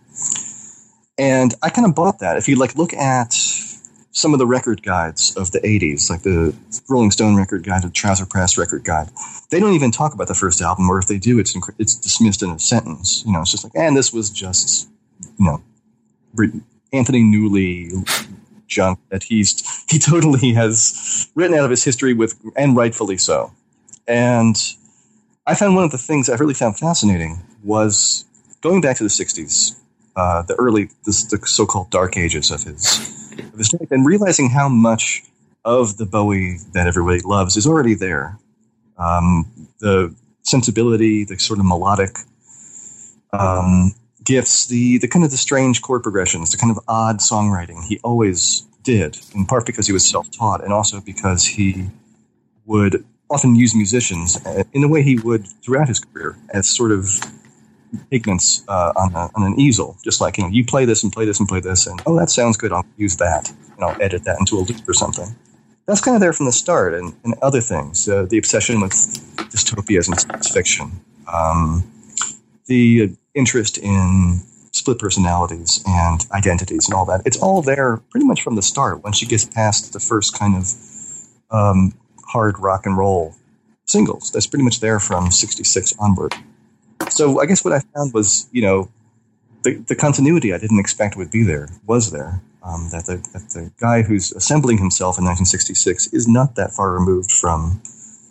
And 1.19 1.55
I 1.63 1.71
kind 1.71 1.87
of 1.87 1.95
bought 1.95 2.19
that. 2.19 2.37
If 2.37 2.49
you 2.49 2.57
like 2.57 2.75
look 2.77 2.93
at 2.93 3.35
some 4.17 4.33
of 4.33 4.39
the 4.39 4.47
record 4.47 4.83
guides 4.83 5.37
of 5.37 5.51
the 5.53 5.61
80s, 5.61 6.09
like 6.09 6.23
the 6.23 6.55
Rolling 6.89 7.11
Stone 7.11 7.37
record 7.37 7.65
guide, 7.65 7.83
the 7.83 7.91
Trouser 7.91 8.25
Press 8.25 8.57
record 8.57 8.83
guide, 8.83 9.11
they 9.51 9.61
don't 9.61 9.75
even 9.75 9.91
talk 9.91 10.15
about 10.15 10.27
the 10.27 10.35
first 10.35 10.63
album, 10.63 10.89
or 10.89 10.99
if 10.99 11.07
they 11.07 11.19
do, 11.19 11.39
it's 11.39 11.55
it's 11.79 11.95
dismissed 11.95 12.43
in 12.43 12.49
a 12.49 12.59
sentence. 12.59 13.23
You 13.27 13.33
know, 13.35 13.43
it's 13.43 13.51
just 13.51 13.63
like, 13.63 13.75
and 13.77 13.95
this 13.95 14.15
was 14.15 14.31
just, 14.31 14.89
you 15.39 15.45
know, 15.45 15.63
Anthony 16.95 17.21
Newley 17.21 17.93
junk 18.67 18.99
that 19.11 19.23
he's 19.25 19.85
he 19.91 19.99
totally 19.99 20.55
has 20.55 21.31
written 21.35 21.55
out 21.55 21.65
of 21.65 21.71
his 21.71 21.85
history 21.85 22.15
with, 22.15 22.41
and 22.57 22.75
rightfully 22.75 23.19
so. 23.19 23.53
And 24.09 24.57
I 25.47 25.55
found 25.55 25.75
one 25.75 25.85
of 25.85 25.91
the 25.91 25.99
things 25.99 26.31
I 26.31 26.37
really 26.37 26.55
found 26.55 26.79
fascinating 26.79 27.43
was 27.63 28.25
going 28.63 28.81
back 28.81 28.97
to 28.97 29.03
the 29.03 29.11
'60s, 29.11 29.79
uh, 30.17 30.41
the 30.41 30.55
early, 30.55 30.87
the, 31.05 31.37
the 31.39 31.47
so-called 31.47 31.91
dark 31.91 32.17
ages 32.17 32.51
of 32.51 32.63
his, 32.63 33.26
and 33.91 34.07
realizing 34.07 34.51
how 34.51 34.69
much 34.69 35.23
of 35.65 35.97
the 35.97 36.07
Bowie 36.07 36.59
that 36.73 36.87
everybody 36.87 37.21
loves 37.21 37.57
is 37.57 37.67
already 37.67 37.95
there. 37.95 38.39
Um, 38.99 39.69
the 39.81 40.15
sensibility, 40.43 41.25
the 41.25 41.39
sort 41.39 41.59
of 41.59 41.67
melodic 41.67 42.19
um, 43.33 43.93
gifts, 44.25 44.67
the 44.67 44.99
the 44.99 45.09
kind 45.09 45.25
of 45.25 45.31
the 45.31 45.37
strange 45.37 45.83
chord 45.83 46.03
progressions, 46.03 46.51
the 46.51 46.57
kind 46.57 46.71
of 46.71 46.83
odd 46.89 47.19
songwriting. 47.19 47.85
He 47.85 47.99
always 48.03 48.63
did, 48.83 49.19
in 49.35 49.45
part 49.45 49.67
because 49.67 49.87
he 49.87 49.93
was 49.93 50.09
self 50.09 50.31
taught, 50.31 50.63
and 50.63 50.73
also 50.73 51.01
because 51.01 51.45
he 51.45 51.89
would 52.65 53.05
often 53.29 53.57
use 53.57 53.75
musicians 53.75 54.37
uh, 54.47 54.63
in 54.73 54.81
the 54.81 54.89
way 54.89 55.03
he 55.03 55.17
would 55.17 55.47
throughout 55.63 55.89
his 55.89 55.99
career 55.99 56.37
as 56.51 56.69
sort 56.69 56.93
of 56.93 57.21
pigments 58.11 58.65
uh, 58.69 58.93
on, 58.97 59.15
a, 59.15 59.31
on 59.35 59.43
an 59.53 59.59
easel, 59.59 59.97
just 60.03 60.21
like 60.21 60.39
you 60.39 60.45
know, 60.45 60.51
you 60.51 60.65
play 60.65 60.85
this 60.85 61.03
and 61.03 61.13
play 61.13 61.25
this 61.25 61.39
and 61.41 61.49
play 61.49 61.61
this, 61.61 61.87
and 61.87 62.01
oh, 62.07 62.19
that 62.19 62.31
sounds 62.31 62.57
good. 62.57 62.73
I'll 62.73 62.87
use 62.97 63.17
that, 63.17 63.51
and 63.75 63.85
I'll 63.85 64.01
edit 64.01 64.25
that 64.25 64.39
into 64.39 64.57
a 64.57 64.61
loop 64.61 64.89
or 64.89 64.95
something. 64.95 65.35
That's 65.87 66.01
kind 66.01 66.17
of 66.17 66.21
there 66.21 66.33
from 66.33 66.47
the 66.47 66.53
start, 66.53 66.95
and, 66.95 67.15
and 67.25 67.35
other 67.43 67.61
things. 67.61 68.09
Uh, 68.09 68.27
the 68.29 68.39
obsession 68.39 68.81
with 68.81 68.93
dystopias 69.51 70.09
and 70.09 70.19
science 70.19 70.53
fiction, 70.53 71.01
um, 71.33 71.91
the 72.67 73.17
interest 73.35 73.79
in 73.79 74.41
split 74.73 74.99
personalities 74.99 75.83
and 75.87 76.27
identities 76.33 76.87
and 76.87 76.95
all 76.95 77.07
that. 77.07 77.23
It's 77.25 77.39
all 77.39 77.63
there 77.63 77.97
pretty 78.11 78.27
much 78.27 78.43
from 78.43 78.57
the 78.57 78.63
start. 78.63 79.03
When 79.03 79.13
she 79.13 79.27
gets 79.27 79.45
past 79.45 79.93
the 79.93 80.01
first 80.01 80.39
kind 80.39 80.57
of 80.57 80.73
um, 81.51 81.95
hard 82.27 82.59
rock 82.59 82.85
and 82.85 82.97
roll 82.97 83.35
singles, 83.87 84.31
that's 84.31 84.47
pretty 84.47 84.65
much 84.65 84.81
there 84.81 85.01
from 85.01 85.31
'66 85.31 85.95
onward. 85.99 86.35
So 87.11 87.41
I 87.41 87.47
guess 87.47 87.65
what 87.65 87.73
I 87.73 87.81
found 87.95 88.13
was, 88.13 88.49
you 88.53 88.63
know, 88.63 88.91
the, 89.63 89.75
the 89.89 89.95
continuity 89.95 90.53
I 90.53 90.59
didn't 90.59 90.79
expect 90.79 91.17
would 91.17 91.31
be 91.31 91.43
there 91.43 91.69
was 91.87 92.11
there. 92.11 92.43
Um, 92.63 92.89
that, 92.91 93.07
the, 93.07 93.17
that 93.33 93.51
the 93.51 93.71
guy 93.79 94.03
who's 94.03 94.33
assembling 94.33 94.79
himself 94.79 95.19
in 95.19 95.25
1966 95.25 96.13
is 96.13 96.27
not 96.27 96.57
that 96.57 96.73
far 96.73 96.93
removed 96.93 97.31
from 97.31 97.81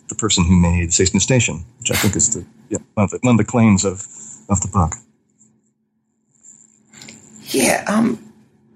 the 0.08 0.14
person 0.14 0.44
who 0.44 0.54
made 0.54 0.92
Station 0.92 1.20
Station, 1.20 1.64
which 1.78 1.90
I 1.90 1.94
think 1.94 2.16
is 2.16 2.34
the, 2.34 2.44
yeah, 2.68 2.78
one, 2.94 3.04
of 3.04 3.10
the, 3.10 3.18
one 3.22 3.34
of 3.34 3.38
the 3.38 3.44
claims 3.44 3.84
of, 3.84 4.06
of 4.50 4.60
the 4.60 4.68
book. 4.68 4.92
Yeah, 7.48 7.82
um, 7.88 8.22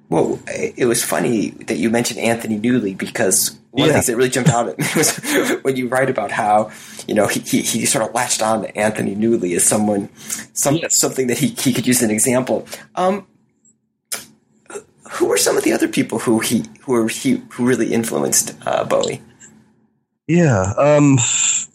well, 0.09 0.41
it 0.49 0.87
was 0.87 1.05
funny 1.05 1.51
that 1.51 1.77
you 1.77 1.91
mentioned 1.91 2.21
Anthony 2.21 2.59
Newley 2.59 2.97
because 2.97 3.60
one 3.71 3.87
yeah. 3.87 3.87
of 3.87 3.89
the 3.89 3.93
things 3.95 4.07
that 4.09 4.17
really 4.17 4.31
jumped 4.31 4.51
out 4.51 4.69
at 4.69 4.79
me 4.79 4.87
was 4.97 5.17
when 5.63 5.77
you 5.77 5.89
write 5.89 6.11
about 6.11 6.31
how 6.31 6.71
you 7.07 7.15
know 7.15 7.27
he, 7.27 7.41
he, 7.41 7.63
he 7.63 7.87
sort 7.87 8.05
of 8.05 8.15
latched 8.15 8.43
on 8.43 8.63
to 8.63 8.77
Anthony 8.77 9.15
Newley 9.15 9.55
as 9.55 9.65
someone 9.65 10.09
some 10.55 10.77
yes. 10.77 10.99
something 10.99 11.29
that 11.29 11.39
he, 11.39 11.49
he 11.49 11.73
could 11.73 11.87
use 11.87 11.99
as 11.99 12.05
an 12.05 12.11
example. 12.11 12.67
Um, 12.97 13.27
who 15.11 15.27
were 15.27 15.37
some 15.37 15.57
of 15.57 15.65
the 15.65 15.73
other 15.73 15.89
people 15.89 16.21
who 16.21 16.41
he 16.41 16.65
who 16.83 16.95
are 16.95 17.09
he 17.09 17.43
who 17.51 17.67
really 17.67 17.93
influenced 17.93 18.55
uh, 18.67 18.85
Bowie? 18.85 19.23
Yeah, 20.27 20.73
um, 20.79 21.19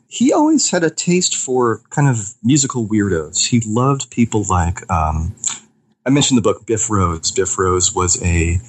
he 0.08 0.32
always 0.32 0.72
had 0.72 0.84
a 0.84 0.90
taste 0.90 1.36
for 1.36 1.82
kind 1.90 2.08
of 2.08 2.34
musical 2.42 2.88
weirdos. 2.88 3.46
He 3.46 3.62
loved 3.66 4.10
people 4.12 4.46
like 4.50 4.90
um, 4.90 5.36
I 6.06 6.10
mentioned 6.10 6.38
the 6.38 6.42
book 6.42 6.66
Biff 6.66 6.90
Rose. 6.90 7.32
Biff 7.32 7.58
Rose 7.58 7.94
was 7.94 8.22
a 8.24 8.60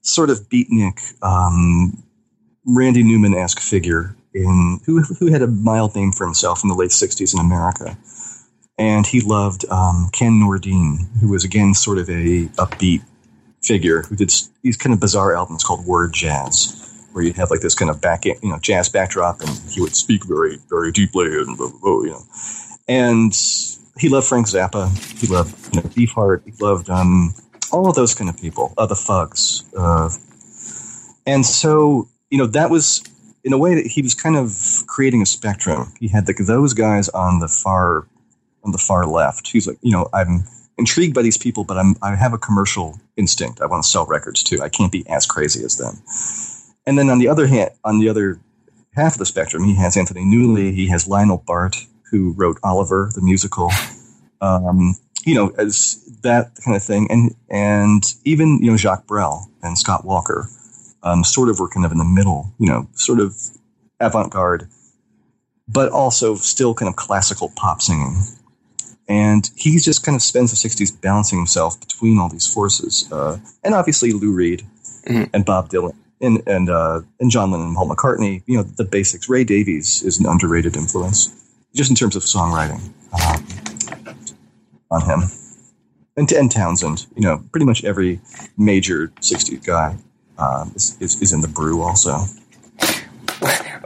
sort 0.00 0.30
of 0.30 0.48
beatnik 0.48 1.00
um, 1.22 2.03
Randy 2.66 3.02
Newman 3.02 3.34
esque 3.34 3.60
figure 3.60 4.16
in 4.32 4.80
who 4.84 5.02
who 5.02 5.26
had 5.30 5.42
a 5.42 5.46
mild 5.46 5.94
name 5.94 6.12
for 6.12 6.24
himself 6.24 6.62
in 6.62 6.68
the 6.68 6.74
late 6.74 6.90
'60s 6.90 7.34
in 7.34 7.40
America, 7.40 7.96
and 8.78 9.06
he 9.06 9.20
loved 9.20 9.64
um, 9.70 10.08
Ken 10.12 10.40
Nordine, 10.40 11.06
who 11.20 11.28
was 11.28 11.44
again 11.44 11.74
sort 11.74 11.98
of 11.98 12.08
a 12.08 12.46
upbeat 12.56 13.02
figure 13.62 14.02
who 14.02 14.16
did 14.16 14.32
these 14.62 14.76
kind 14.76 14.92
of 14.92 15.00
bizarre 15.00 15.34
albums 15.34 15.62
called 15.62 15.86
word 15.86 16.12
jazz, 16.12 17.06
where 17.12 17.24
you'd 17.24 17.36
have 17.36 17.50
like 17.50 17.60
this 17.60 17.74
kind 17.74 17.90
of 17.90 18.00
back 18.00 18.24
you 18.24 18.36
know 18.42 18.58
jazz 18.58 18.88
backdrop, 18.88 19.40
and 19.40 19.50
he 19.70 19.80
would 19.80 19.94
speak 19.94 20.24
very 20.24 20.58
very 20.68 20.90
deeply 20.90 21.26
and 21.26 21.56
blah, 21.56 21.68
blah, 21.68 21.78
blah, 21.80 22.02
you 22.02 22.10
know, 22.10 22.22
and 22.88 23.34
he 23.98 24.08
loved 24.08 24.26
Frank 24.26 24.48
Zappa, 24.48 24.90
he 25.20 25.26
loved 25.28 25.74
you 25.74 25.80
know, 25.80 25.88
Beefheart, 25.88 26.42
he 26.44 26.52
loved 26.60 26.90
um, 26.90 27.34
all 27.70 27.88
of 27.88 27.94
those 27.94 28.14
kind 28.14 28.28
of 28.28 28.36
people, 28.40 28.74
uh, 28.76 28.86
the 28.86 28.96
Fugs, 28.96 29.64
uh, 29.76 30.10
and 31.26 31.46
so 31.46 32.08
you 32.34 32.38
know, 32.38 32.46
that 32.46 32.68
was 32.68 33.00
in 33.44 33.52
a 33.52 33.58
way 33.58 33.76
that 33.76 33.86
he 33.86 34.02
was 34.02 34.12
kind 34.12 34.36
of 34.36 34.82
creating 34.88 35.22
a 35.22 35.26
spectrum. 35.26 35.92
He 36.00 36.08
had 36.08 36.26
the, 36.26 36.32
those 36.32 36.74
guys 36.74 37.08
on 37.10 37.38
the 37.38 37.46
far 37.46 38.08
on 38.64 38.72
the 38.72 38.78
far 38.78 39.06
left. 39.06 39.46
He's 39.46 39.68
like, 39.68 39.78
you 39.82 39.92
know, 39.92 40.08
I'm 40.12 40.42
intrigued 40.76 41.14
by 41.14 41.22
these 41.22 41.38
people, 41.38 41.62
but 41.62 41.78
I'm 41.78 41.94
I 42.02 42.16
have 42.16 42.32
a 42.32 42.38
commercial 42.38 42.98
instinct. 43.16 43.60
I 43.60 43.66
want 43.66 43.84
to 43.84 43.88
sell 43.88 44.04
records 44.06 44.42
too. 44.42 44.60
I 44.62 44.68
can't 44.68 44.90
be 44.90 45.08
as 45.08 45.26
crazy 45.26 45.64
as 45.64 45.76
them. 45.76 46.02
And 46.84 46.98
then 46.98 47.08
on 47.08 47.20
the 47.20 47.28
other 47.28 47.46
hand, 47.46 47.70
on 47.84 48.00
the 48.00 48.08
other 48.08 48.40
half 48.96 49.12
of 49.12 49.20
the 49.20 49.26
spectrum, 49.26 49.62
he 49.62 49.76
has 49.76 49.96
Anthony 49.96 50.24
Newley. 50.24 50.74
He 50.74 50.88
has 50.88 51.06
Lionel 51.06 51.44
Bart, 51.46 51.76
who 52.10 52.32
wrote 52.32 52.58
Oliver 52.64 53.12
the 53.14 53.22
musical. 53.22 53.70
Um, 54.40 54.96
you 55.24 55.36
know, 55.36 55.50
as 55.56 56.04
that 56.22 56.50
kind 56.64 56.76
of 56.76 56.82
thing, 56.82 57.06
and 57.12 57.32
and 57.48 58.02
even 58.24 58.58
you 58.60 58.72
know 58.72 58.76
Jacques 58.76 59.06
Brel 59.06 59.48
and 59.62 59.78
Scott 59.78 60.04
Walker 60.04 60.48
um, 61.04 61.22
sort 61.22 61.50
of 61.50 61.60
were 61.60 61.68
kind 61.68 61.86
of 61.86 61.92
in 61.92 61.98
the 61.98 62.04
middle, 62.04 62.52
you 62.58 62.66
know, 62.66 62.88
sort 62.94 63.20
of 63.20 63.36
avant 64.00 64.32
garde, 64.32 64.68
but 65.68 65.92
also 65.92 66.34
still 66.34 66.74
kind 66.74 66.88
of 66.88 66.96
classical 66.96 67.52
pop 67.54 67.80
singing. 67.80 68.16
And 69.06 69.48
he 69.54 69.78
just 69.78 70.02
kind 70.02 70.16
of 70.16 70.22
spends 70.22 70.50
the 70.50 70.68
60s 70.68 70.98
balancing 70.98 71.38
himself 71.38 71.78
between 71.78 72.18
all 72.18 72.30
these 72.30 72.52
forces. 72.52 73.06
Uh, 73.12 73.38
and 73.62 73.74
obviously 73.74 74.12
Lou 74.12 74.32
Reed 74.32 74.62
mm-hmm. 75.06 75.24
and 75.34 75.44
Bob 75.44 75.68
Dylan 75.68 75.94
and, 76.22 76.42
and, 76.46 76.70
uh, 76.70 77.02
and 77.20 77.30
John 77.30 77.50
Lennon 77.50 77.68
and 77.68 77.76
Paul 77.76 77.90
McCartney, 77.90 78.42
you 78.46 78.56
know, 78.56 78.62
the 78.62 78.84
basics. 78.84 79.28
Ray 79.28 79.44
Davies 79.44 80.02
is 80.02 80.18
an 80.18 80.26
underrated 80.26 80.74
influence, 80.74 81.28
just 81.74 81.90
in 81.90 81.96
terms 81.96 82.16
of 82.16 82.22
songwriting 82.22 82.80
um, 83.12 84.16
on 84.90 85.02
him. 85.02 85.28
And, 86.16 86.32
and 86.32 86.50
Townshend, 86.50 87.06
you 87.14 87.22
know, 87.22 87.44
pretty 87.52 87.66
much 87.66 87.84
every 87.84 88.20
major 88.56 89.08
60s 89.20 89.66
guy 89.66 89.98
um, 90.38 90.72
is, 90.74 90.96
is, 91.00 91.20
is, 91.22 91.32
in 91.32 91.40
the 91.40 91.48
brew 91.48 91.82
also. 91.82 92.24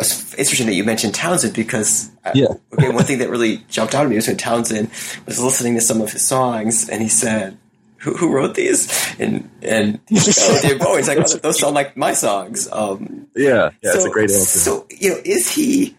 It's 0.00 0.34
interesting 0.34 0.66
that 0.66 0.74
you 0.74 0.84
mentioned 0.84 1.14
Townshend 1.14 1.54
because 1.54 2.10
uh, 2.24 2.32
yeah. 2.34 2.46
okay, 2.72 2.90
one 2.90 3.04
thing 3.04 3.18
that 3.18 3.30
really 3.30 3.58
jumped 3.68 3.94
out 3.94 4.04
at 4.04 4.08
me 4.08 4.16
was 4.16 4.28
when 4.28 4.36
Townshend 4.36 4.90
was 5.26 5.40
listening 5.40 5.74
to 5.74 5.80
some 5.80 6.00
of 6.00 6.12
his 6.12 6.24
songs 6.24 6.88
and 6.88 7.02
he 7.02 7.08
said, 7.08 7.58
"Who, 7.98 8.14
who 8.14 8.32
wrote 8.32 8.54
these?" 8.54 8.88
And 9.18 9.50
and 9.62 10.00
he's 10.08 10.26
like, 10.28 10.36
"Oh, 10.38 10.62
David 10.62 10.80
Bowie." 10.80 10.98
He's 10.98 11.08
like, 11.08 11.18
oh, 11.18 11.36
"Those 11.38 11.58
sound 11.58 11.74
like 11.74 11.96
my 11.96 12.12
songs." 12.12 12.68
Um, 12.70 13.26
yeah, 13.34 13.70
yeah, 13.82 13.90
so, 13.90 13.96
it's 13.96 14.04
a 14.04 14.10
great 14.10 14.30
answer. 14.30 14.58
So 14.58 14.86
you 14.90 15.10
know, 15.10 15.20
is 15.24 15.50
he? 15.50 15.96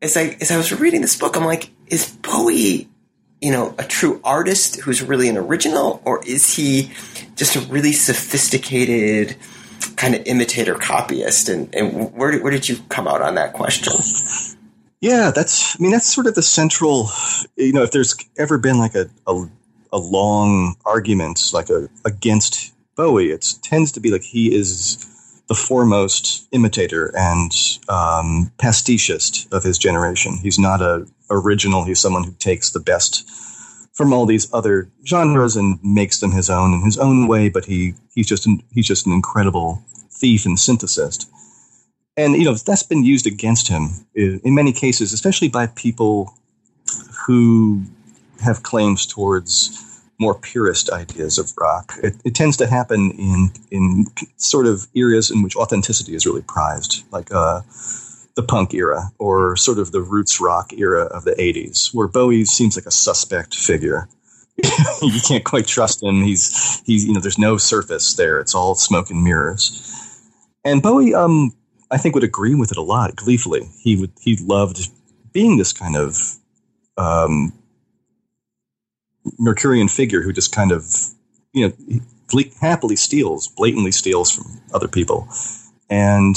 As 0.00 0.16
I 0.16 0.36
as 0.40 0.50
I 0.50 0.56
was 0.56 0.72
reading 0.72 1.02
this 1.02 1.16
book, 1.18 1.36
I'm 1.36 1.44
like, 1.44 1.70
is 1.88 2.08
Bowie 2.08 2.88
you 3.40 3.52
know, 3.52 3.74
a 3.78 3.84
true 3.84 4.20
artist 4.24 4.80
who's 4.80 5.02
really 5.02 5.28
an 5.28 5.36
original, 5.36 6.00
or 6.04 6.24
is 6.26 6.54
he 6.54 6.90
just 7.36 7.54
a 7.56 7.60
really 7.60 7.92
sophisticated 7.92 9.36
kind 9.96 10.14
of 10.14 10.22
imitator 10.26 10.74
copyist? 10.74 11.48
And, 11.48 11.74
and 11.74 12.12
where, 12.14 12.38
where 12.40 12.52
did 12.52 12.68
you 12.68 12.76
come 12.88 13.06
out 13.08 13.22
on 13.22 13.34
that 13.34 13.52
question? 13.52 13.92
Yeah, 15.00 15.30
that's, 15.30 15.76
I 15.78 15.82
mean, 15.82 15.92
that's 15.92 16.12
sort 16.12 16.26
of 16.26 16.34
the 16.34 16.42
central, 16.42 17.10
you 17.56 17.72
know, 17.72 17.82
if 17.82 17.92
there's 17.92 18.16
ever 18.38 18.58
been 18.58 18.78
like 18.78 18.94
a, 18.94 19.08
a, 19.26 19.46
a 19.92 19.98
long 19.98 20.76
argument, 20.84 21.50
like 21.52 21.70
a, 21.70 21.88
against 22.04 22.72
Bowie, 22.96 23.30
it 23.30 23.54
tends 23.62 23.92
to 23.92 24.00
be 24.00 24.10
like 24.10 24.22
he 24.22 24.54
is 24.54 24.96
the 25.48 25.54
foremost 25.54 26.48
imitator 26.50 27.12
and 27.16 27.52
um, 27.88 28.50
pastichist 28.58 29.52
of 29.52 29.62
his 29.62 29.78
generation. 29.78 30.38
He's 30.42 30.58
not 30.58 30.82
a 30.82 31.06
original. 31.30 31.84
He's 31.84 32.00
someone 32.00 32.24
who 32.24 32.32
takes 32.32 32.70
the 32.70 32.80
best 32.80 33.28
from 33.96 34.12
all 34.12 34.26
these 34.26 34.52
other 34.52 34.90
genres 35.06 35.56
and 35.56 35.78
makes 35.82 36.20
them 36.20 36.30
his 36.30 36.50
own 36.50 36.74
in 36.74 36.82
his 36.82 36.98
own 36.98 37.26
way. 37.26 37.48
But 37.48 37.64
he 37.64 37.94
he's 38.14 38.28
just 38.28 38.46
an, 38.46 38.62
he's 38.72 38.86
just 38.86 39.06
an 39.06 39.12
incredible 39.12 39.82
thief 40.10 40.44
and 40.44 40.56
synthesist. 40.56 41.26
And 42.16 42.34
you 42.34 42.44
know 42.44 42.54
that's 42.54 42.82
been 42.82 43.04
used 43.04 43.26
against 43.26 43.68
him 43.68 44.06
in, 44.14 44.54
many 44.54 44.72
cases, 44.72 45.12
especially 45.12 45.48
by 45.48 45.66
people 45.68 46.34
who 47.26 47.82
have 48.44 48.62
claims 48.62 49.06
towards 49.06 49.82
more 50.18 50.34
purist 50.34 50.90
ideas 50.90 51.38
of 51.38 51.52
rock. 51.58 51.94
It, 52.02 52.14
it, 52.24 52.34
tends 52.34 52.56
to 52.58 52.66
happen 52.66 53.10
in 53.12 53.50
in 53.70 54.06
sort 54.36 54.66
of 54.66 54.86
areas 54.94 55.30
in 55.30 55.42
which 55.42 55.56
authenticity 55.56 56.14
is 56.14 56.26
really 56.26 56.42
prized, 56.42 57.04
like 57.12 57.32
uh, 57.32 57.62
the 58.36 58.42
punk 58.42 58.74
era 58.74 59.10
or 59.18 59.56
sort 59.56 59.78
of 59.78 59.90
the 59.92 60.02
roots 60.02 60.40
rock 60.40 60.72
era 60.74 61.04
of 61.04 61.24
the 61.24 61.32
80s, 61.32 61.92
where 61.92 62.06
Bowie 62.06 62.44
seems 62.44 62.76
like 62.76 62.86
a 62.86 62.90
suspect 62.90 63.54
figure. 63.54 64.08
you 65.02 65.20
can't 65.26 65.44
quite 65.44 65.66
trust 65.66 66.02
him. 66.02 66.22
He's 66.22 66.80
he's 66.86 67.04
you 67.06 67.12
know 67.12 67.20
there's 67.20 67.38
no 67.38 67.56
surface 67.56 68.14
there. 68.14 68.38
It's 68.38 68.54
all 68.54 68.74
smoke 68.74 69.10
and 69.10 69.22
mirrors. 69.22 69.92
And 70.64 70.82
Bowie, 70.82 71.14
um, 71.14 71.52
I 71.90 71.98
think 71.98 72.14
would 72.14 72.24
agree 72.24 72.54
with 72.54 72.70
it 72.70 72.78
a 72.78 72.82
lot 72.82 73.16
gleefully. 73.16 73.68
He 73.82 73.96
would 73.96 74.12
he 74.20 74.38
loved 74.40 74.88
being 75.32 75.58
this 75.58 75.72
kind 75.74 75.96
of 75.96 76.36
um, 76.96 77.52
Mercurian 79.38 79.88
figure 79.88 80.22
who 80.22 80.32
just 80.32 80.52
kind 80.52 80.72
of 80.72 80.86
you 81.52 81.68
know 81.68 82.42
happily 82.60 82.96
steals, 82.96 83.48
blatantly 83.48 83.92
steals 83.92 84.30
from 84.30 84.46
other 84.72 84.88
people, 84.88 85.28
and 85.90 86.36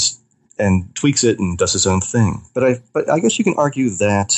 and 0.60 0.94
tweaks 0.94 1.24
it 1.24 1.38
and 1.38 1.58
does 1.58 1.72
his 1.72 1.86
own 1.86 2.00
thing. 2.00 2.42
But 2.54 2.64
I, 2.64 2.82
but 2.92 3.10
I 3.10 3.18
guess 3.18 3.38
you 3.38 3.44
can 3.44 3.54
argue 3.56 3.90
that 3.90 4.36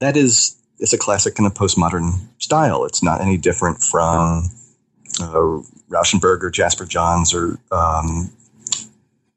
that 0.00 0.16
is 0.16 0.56
it's 0.78 0.92
a 0.92 0.98
classic 0.98 1.36
kind 1.36 1.46
of 1.46 1.54
postmodern 1.54 2.28
style. 2.38 2.84
It's 2.84 3.02
not 3.02 3.20
any 3.20 3.36
different 3.36 3.82
from 3.82 4.50
uh, 5.20 5.62
Rauschenberg 5.88 6.42
or 6.42 6.50
Jasper 6.50 6.84
Johns 6.84 7.32
or 7.32 7.58
um, 7.70 8.30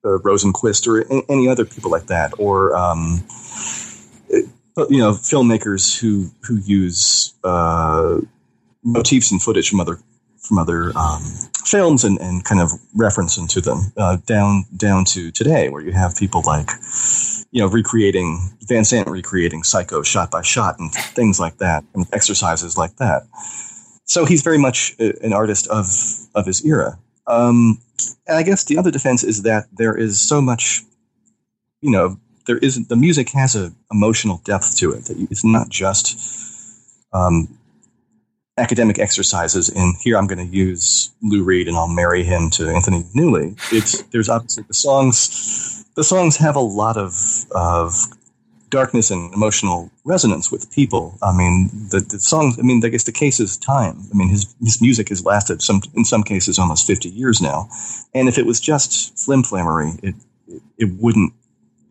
uh, 0.03 0.17
Rosenquist 0.19 0.87
or 0.87 1.05
any 1.31 1.47
other 1.47 1.65
people 1.65 1.91
like 1.91 2.07
that, 2.07 2.33
or 2.39 2.75
um, 2.75 3.23
it, 4.29 4.45
you 4.89 4.99
know, 4.99 5.11
filmmakers 5.11 5.99
who 5.99 6.31
who 6.41 6.57
use 6.57 7.33
uh, 7.43 8.19
motifs 8.83 9.31
and 9.31 9.41
footage 9.41 9.69
from 9.69 9.79
other 9.79 9.99
from 10.47 10.59
other 10.59 10.91
um, 10.97 11.21
films 11.65 12.03
and, 12.03 12.19
and 12.19 12.43
kind 12.43 12.61
of 12.61 12.71
reference 12.95 13.37
into 13.37 13.61
them 13.61 13.91
uh, 13.97 14.17
down 14.25 14.65
down 14.75 15.05
to 15.05 15.31
today, 15.31 15.69
where 15.69 15.81
you 15.81 15.91
have 15.91 16.15
people 16.15 16.41
like 16.45 16.69
you 17.51 17.61
know 17.61 17.67
recreating 17.67 18.49
Van 18.67 18.83
Sant 18.83 19.07
recreating 19.07 19.63
Psycho 19.63 20.03
shot 20.03 20.31
by 20.31 20.41
shot 20.41 20.79
and 20.79 20.91
things 20.93 21.39
like 21.39 21.57
that, 21.57 21.83
and 21.93 22.05
exercises 22.13 22.77
like 22.77 22.95
that. 22.97 23.23
So 24.05 24.25
he's 24.25 24.43
very 24.43 24.59
much 24.59 24.95
an 24.99 25.33
artist 25.33 25.67
of 25.67 25.87
of 26.35 26.45
his 26.45 26.63
era. 26.65 26.99
Um, 27.27 27.79
and 28.27 28.37
I 28.37 28.43
guess 28.43 28.63
the 28.65 28.77
other 28.77 28.91
defense 28.91 29.23
is 29.23 29.43
that 29.43 29.65
there 29.71 29.95
is 29.97 30.19
so 30.19 30.41
much, 30.41 30.83
you 31.81 31.91
know, 31.91 32.17
there 32.45 32.57
isn't 32.57 32.89
the 32.89 32.95
music 32.95 33.29
has 33.31 33.55
a 33.55 33.71
emotional 33.91 34.41
depth 34.43 34.77
to 34.77 34.91
it 34.91 35.05
that 35.05 35.17
it's 35.31 35.43
not 35.43 35.69
just 35.69 36.19
um, 37.13 37.57
academic 38.57 38.99
exercises 38.99 39.69
in 39.69 39.93
here 39.99 40.17
I'm 40.17 40.27
going 40.27 40.39
to 40.39 40.55
use 40.55 41.13
Lou 41.21 41.43
Reed 41.43 41.67
and 41.67 41.75
I'll 41.75 41.87
marry 41.87 42.23
him 42.23 42.49
to 42.51 42.69
Anthony 42.69 43.03
Newley. 43.15 43.57
It's 43.71 44.01
there's 44.03 44.29
obviously 44.29 44.63
the 44.67 44.73
songs 44.73 45.85
the 45.95 46.03
songs 46.03 46.37
have 46.37 46.55
a 46.55 46.61
lot 46.61 46.97
of 46.97 47.45
of 47.51 47.93
darkness 48.69 49.11
and 49.11 49.33
emotional 49.33 49.89
resonance 50.03 50.51
with 50.51 50.71
people. 50.71 51.17
I 51.21 51.31
mean, 51.31 51.69
the, 51.91 51.99
the 51.99 52.19
songs. 52.19 52.59
I 52.59 52.61
mean, 52.61 52.83
I 52.83 52.89
guess 52.89 53.03
the 53.03 53.11
case 53.11 53.39
is 53.39 53.57
time. 53.57 54.01
I 54.11 54.17
mean, 54.17 54.29
his 54.29 54.53
his 54.61 54.81
music 54.81 55.09
has 55.09 55.23
lasted 55.23 55.61
some 55.61 55.81
in 55.93 56.05
some 56.05 56.23
cases 56.23 56.59
almost 56.59 56.87
fifty 56.87 57.09
years 57.09 57.41
now, 57.41 57.69
and 58.13 58.27
if 58.27 58.37
it 58.37 58.45
was 58.45 58.59
just 58.59 59.17
flim 59.17 59.43
flammery, 59.43 59.91
it 60.01 60.15
it 60.77 60.89
wouldn't 60.99 61.33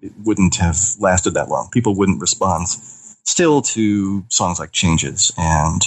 it 0.02 0.12
wouldn't 0.24 0.56
have 0.56 0.76
lasted 0.98 1.34
that 1.34 1.48
long. 1.48 1.68
People 1.72 1.94
wouldn't 1.94 2.20
respond 2.20 2.68
still 2.68 3.62
to 3.62 4.24
songs 4.28 4.58
like 4.60 4.72
Changes 4.72 5.32
and 5.38 5.80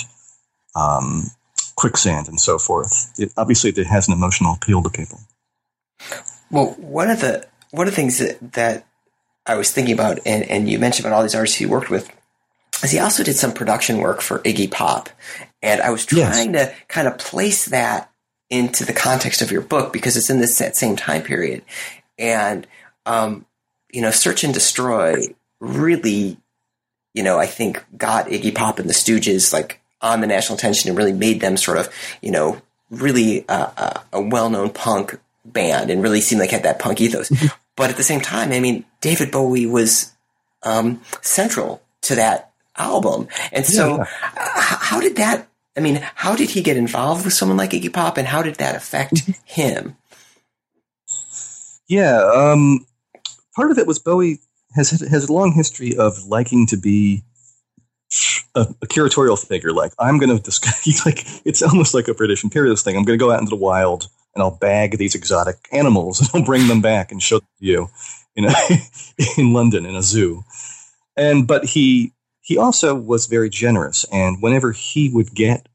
um, 0.78 1.24
Quicksand 1.76 2.28
and 2.28 2.40
so 2.40 2.58
forth. 2.58 3.14
It, 3.18 3.32
obviously, 3.38 3.72
it 3.72 3.88
has 3.88 4.08
an 4.08 4.14
emotional 4.14 4.54
appeal 4.54 4.84
to 4.84 4.90
people. 4.90 5.20
Well, 6.52 6.76
one 6.78 7.10
of 7.10 7.22
the 7.22 7.48
one 7.72 7.88
of 7.88 7.94
the 7.94 7.96
things 7.96 8.20
that, 8.20 8.54
that 8.54 8.86
I 9.46 9.56
was 9.56 9.72
thinking 9.72 9.94
about, 9.94 10.20
and, 10.26 10.44
and 10.44 10.70
you 10.70 10.80
mentioned 10.80 11.06
about 11.06 11.16
all 11.16 11.24
these 11.24 11.36
artists 11.36 11.58
he 11.58 11.66
worked 11.66 11.90
with, 11.90 12.10
is 12.84 12.92
he 12.92 13.00
also 13.00 13.24
did 13.24 13.36
some 13.36 13.54
production 13.54 13.98
work 13.98 14.22
for 14.22 14.40
Iggy 14.40 14.72
Pop. 14.72 15.10
And 15.62 15.82
I 15.82 15.90
was 15.90 16.06
trying 16.06 16.54
yes. 16.54 16.70
to 16.70 16.76
kind 16.88 17.08
of 17.08 17.18
place 17.18 17.66
that 17.66 18.12
into 18.50 18.86
the 18.86 18.94
context 18.94 19.42
of 19.42 19.52
your 19.52 19.62
book 19.62 19.92
because 19.92 20.16
it's 20.16 20.30
in 20.30 20.40
this 20.40 20.56
same 20.56 20.96
time 20.96 21.24
period. 21.24 21.64
And, 22.18 22.66
um, 23.06 23.46
you 23.92 24.02
know, 24.02 24.12
Search 24.12 24.44
and 24.44 24.54
Destroy 24.54 25.36
really, 25.60 26.38
you 27.14 27.24
know, 27.24 27.38
I 27.38 27.48
think 27.48 27.84
got 27.98 28.28
Iggy 28.28 28.56
Pop 28.56 28.80
and 28.80 28.90
the 28.90 28.94
Stooges 28.94 29.52
like 29.52 29.82
on 30.02 30.22
the 30.22 30.28
national 30.28 30.58
attention 30.58 30.90
and 30.90 30.98
really 30.98 31.14
made 31.14 31.42
them 31.42 31.58
sort 31.58 31.78
of, 31.78 31.90
you 32.22 32.32
know, 32.32 32.62
really 32.90 33.48
uh, 33.50 33.72
uh, 33.78 34.00
a 34.14 34.22
well-known 34.22 34.70
punk 34.70 35.20
band 35.46 35.90
and 35.90 36.04
really 36.04 36.22
seemed 36.22 36.40
like 36.40 36.52
had 36.52 36.64
that 36.64 36.80
punk 36.80 37.02
ethos. 37.02 37.32
But 37.78 37.92
at 37.92 37.96
the 37.96 38.04
same 38.04 38.22
time, 38.22 38.52
I 38.52 38.60
mean, 38.60 38.86
David 39.02 39.32
Bowie 39.32 39.68
was 39.68 40.12
um, 40.64 41.00
central 41.22 41.82
to 42.02 42.16
that 42.16 42.52
album. 42.76 43.28
And 43.52 43.66
so, 43.66 43.98
yeah. 43.98 44.06
how 44.34 45.00
did 45.00 45.16
that? 45.18 45.48
I 45.78 45.80
mean, 45.80 46.02
how 46.16 46.36
did 46.36 46.50
he 46.50 46.64
get 46.64 46.76
involved 46.76 47.24
with 47.24 47.36
someone 47.36 47.56
like 47.58 47.70
Iggy 47.70 47.94
Pop, 47.94 48.18
and 48.18 48.28
how 48.28 48.42
did 48.42 48.56
that 48.56 48.76
affect 48.76 49.14
mm-hmm. 49.14 49.32
him? 49.46 49.98
Yeah, 51.88 52.20
um, 52.34 52.86
part 53.56 53.70
of 53.70 53.78
it 53.78 53.86
was 53.86 54.00
Bowie 54.00 54.40
has 54.74 54.90
has 54.90 55.30
a 55.30 55.34
long 55.34 55.54
history 55.54 55.96
of 55.96 56.26
liking 56.26 56.66
to 56.68 56.78
be 56.78 57.24
a, 58.58 58.62
a 58.82 58.88
curatorial 58.88 59.38
figure. 59.38 59.72
Like 59.72 59.94
I'm 60.00 60.18
going 60.18 60.36
to 60.36 60.44
discuss. 60.44 60.86
Like 61.06 61.26
it's 61.46 61.62
almost 61.62 61.94
like 61.94 62.08
a 62.08 62.14
British 62.14 62.44
imperialist 62.44 62.84
thing. 62.84 62.98
I'm 62.98 63.04
going 63.04 63.18
to 63.18 63.24
go 63.24 63.32
out 63.32 63.40
into 63.40 63.52
the 63.52 63.56
wild 63.56 64.10
and 64.34 64.42
I'll 64.42 64.52
bag 64.56 64.98
these 64.98 65.16
exotic 65.16 65.56
animals 65.72 66.20
and 66.20 66.30
I'll 66.34 66.46
bring 66.46 66.68
them 66.68 66.82
back 66.82 67.12
and 67.12 67.22
show 67.22 67.40
them 67.40 67.48
to 67.60 67.66
you, 67.66 67.90
you 68.36 68.44
know, 68.48 68.54
in 69.38 69.54
London 69.54 69.86
in 69.86 69.96
a 69.96 70.02
zoo. 70.02 70.44
And 71.16 71.48
but 71.48 71.66
he 71.66 72.14
he 72.42 72.58
also 72.58 72.96
was 72.96 73.26
very 73.26 73.50
generous, 73.50 74.06
and 74.12 74.42
whenever 74.42 74.72
he 74.72 75.10
would 75.10 75.34
get 75.34 75.68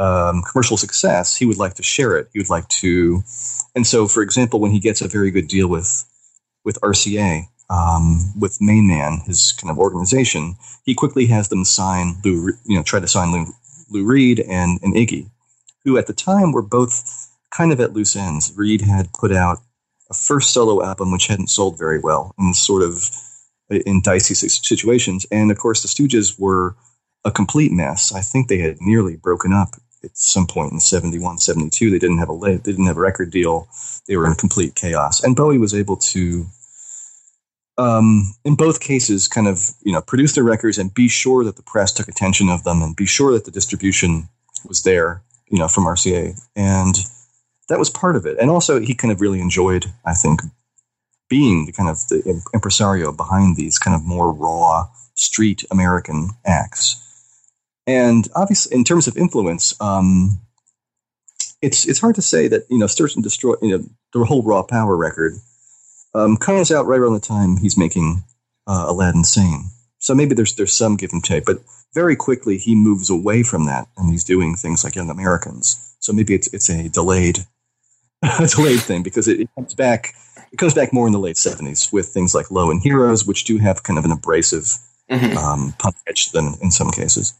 um, 0.00 0.42
commercial 0.42 0.76
success, 0.76 1.36
he 1.36 1.46
would 1.46 1.58
like 1.58 1.74
to 1.74 1.84
share 1.84 2.16
it. 2.16 2.28
He 2.32 2.40
would 2.40 2.50
like 2.50 2.66
to, 2.80 3.22
and 3.76 3.86
so, 3.86 4.08
for 4.08 4.22
example, 4.22 4.58
when 4.58 4.72
he 4.72 4.80
gets 4.80 5.02
a 5.02 5.08
very 5.08 5.30
good 5.30 5.46
deal 5.46 5.68
with 5.68 6.04
with 6.64 6.80
RCA, 6.80 7.44
um, 7.70 8.32
with 8.38 8.58
MainMan, 8.58 9.24
his 9.26 9.52
kind 9.52 9.70
of 9.70 9.78
organization, 9.78 10.56
he 10.84 10.94
quickly 10.94 11.26
has 11.26 11.48
them 11.48 11.64
sign 11.64 12.16
Lou, 12.24 12.52
you 12.64 12.76
know, 12.76 12.82
try 12.82 13.00
to 13.00 13.08
sign 13.08 13.32
Lou, 13.32 13.46
Lou 13.90 14.04
Reed 14.04 14.40
and, 14.40 14.80
and 14.82 14.94
Iggy, 14.94 15.30
who 15.84 15.96
at 15.96 16.06
the 16.06 16.12
time 16.12 16.52
were 16.52 16.62
both 16.62 17.30
kind 17.50 17.72
of 17.72 17.80
at 17.80 17.92
loose 17.92 18.16
ends. 18.16 18.52
Reed 18.56 18.82
had 18.82 19.12
put 19.12 19.32
out 19.32 19.58
a 20.10 20.14
first 20.14 20.52
solo 20.52 20.84
album 20.84 21.12
which 21.12 21.28
hadn't 21.28 21.48
sold 21.48 21.78
very 21.78 22.00
well 22.00 22.34
and 22.36 22.54
sort 22.54 22.82
of 22.82 23.10
in 23.70 24.02
dicey 24.02 24.34
situations. 24.34 25.24
And 25.30 25.50
of 25.50 25.58
course, 25.58 25.82
the 25.82 25.88
Stooges 25.88 26.38
were 26.38 26.74
a 27.24 27.30
complete 27.30 27.72
mess. 27.72 28.12
I 28.12 28.20
think 28.20 28.48
they 28.48 28.58
had 28.58 28.78
nearly 28.80 29.16
broken 29.16 29.52
up 29.52 29.76
at 30.02 30.16
some 30.16 30.46
point 30.46 30.72
in 30.72 30.80
71, 30.80 31.38
72. 31.38 31.90
They 31.90 31.98
didn't 31.98 32.18
have 32.18 32.30
a 32.30 32.38
they 32.38 32.56
didn't 32.56 32.86
have 32.86 32.96
a 32.96 33.00
record 33.00 33.30
deal. 33.30 33.68
They 34.06 34.16
were 34.16 34.26
in 34.26 34.34
complete 34.34 34.74
chaos. 34.74 35.22
And 35.22 35.36
Bowie 35.36 35.58
was 35.58 35.74
able 35.74 35.96
to, 35.96 36.46
um, 37.78 38.34
in 38.44 38.56
both 38.56 38.80
cases, 38.80 39.28
kind 39.28 39.48
of 39.48 39.70
you 39.82 39.92
know 39.92 40.00
produce 40.00 40.34
their 40.34 40.44
records 40.44 40.78
and 40.78 40.92
be 40.92 41.08
sure 41.08 41.44
that 41.44 41.56
the 41.56 41.62
press 41.62 41.92
took 41.92 42.08
attention 42.08 42.48
of 42.48 42.64
them 42.64 42.82
and 42.82 42.96
be 42.96 43.06
sure 43.06 43.32
that 43.32 43.44
the 43.44 43.50
distribution 43.50 44.28
was 44.66 44.82
there, 44.82 45.22
you 45.48 45.58
know, 45.58 45.68
from 45.68 45.84
RCA 45.84 46.38
and 46.54 46.96
that 47.70 47.78
was 47.78 47.88
part 47.88 48.16
of 48.16 48.26
it. 48.26 48.36
And 48.38 48.50
also, 48.50 48.80
he 48.80 48.94
kind 48.94 49.12
of 49.12 49.20
really 49.20 49.40
enjoyed, 49.40 49.86
I 50.04 50.12
think, 50.12 50.42
being 51.30 51.66
the 51.66 51.72
kind 51.72 51.88
of 51.88 51.96
the 52.08 52.42
impresario 52.52 53.12
behind 53.12 53.56
these 53.56 53.78
kind 53.78 53.94
of 53.94 54.04
more 54.04 54.32
raw 54.32 54.88
street 55.14 55.64
American 55.70 56.30
acts. 56.44 56.96
And 57.86 58.28
obviously, 58.34 58.76
in 58.76 58.84
terms 58.84 59.06
of 59.06 59.16
influence, 59.16 59.80
um, 59.80 60.40
it's 61.62 61.86
it's 61.86 62.00
hard 62.00 62.16
to 62.16 62.22
say 62.22 62.48
that 62.48 62.64
you 62.68 62.78
know 62.78 62.88
Search 62.88 63.14
and 63.14 63.22
Destroy, 63.22 63.54
you 63.62 63.78
know, 63.78 63.84
the 64.12 64.24
whole 64.24 64.42
Raw 64.42 64.62
Power 64.62 64.96
record 64.96 65.34
um, 66.14 66.36
comes 66.36 66.70
out 66.70 66.86
right 66.86 67.00
around 67.00 67.14
the 67.14 67.20
time 67.20 67.56
he's 67.56 67.76
making 67.76 68.24
uh, 68.66 68.86
Aladdin 68.88 69.24
Sane. 69.24 69.70
So 69.98 70.14
maybe 70.14 70.34
there's 70.34 70.54
there's 70.54 70.72
some 70.72 70.96
give 70.96 71.12
and 71.12 71.22
take, 71.22 71.44
but 71.44 71.58
very 71.94 72.16
quickly 72.16 72.56
he 72.56 72.74
moves 72.74 73.10
away 73.10 73.42
from 73.42 73.66
that 73.66 73.88
and 73.96 74.10
he's 74.10 74.24
doing 74.24 74.54
things 74.56 74.84
like 74.84 74.94
Young 74.94 75.10
Americans. 75.10 75.94
So 76.00 76.12
maybe 76.12 76.34
it's 76.34 76.52
it's 76.52 76.70
a 76.70 76.88
delayed 76.88 77.40
a 78.22 78.46
delayed 78.46 78.80
thing 78.80 79.02
because 79.02 79.28
it, 79.28 79.40
it, 79.40 79.48
comes 79.54 79.74
back. 79.74 80.14
It 80.52 80.58
comes 80.58 80.74
back 80.74 80.92
more 80.92 81.06
in 81.06 81.12
the 81.12 81.18
late 81.18 81.36
seventies 81.36 81.92
with 81.92 82.08
things 82.08 82.34
like 82.34 82.50
Low 82.50 82.70
and 82.70 82.82
Heroes, 82.82 83.26
which 83.26 83.44
do 83.44 83.58
have 83.58 83.82
kind 83.82 83.98
of 83.98 84.04
an 84.04 84.12
abrasive 84.12 84.78
mm-hmm. 85.10 85.36
um, 85.36 85.74
edge 86.08 86.30
than 86.32 86.54
in 86.60 86.70
some 86.70 86.90
cases. 86.90 87.34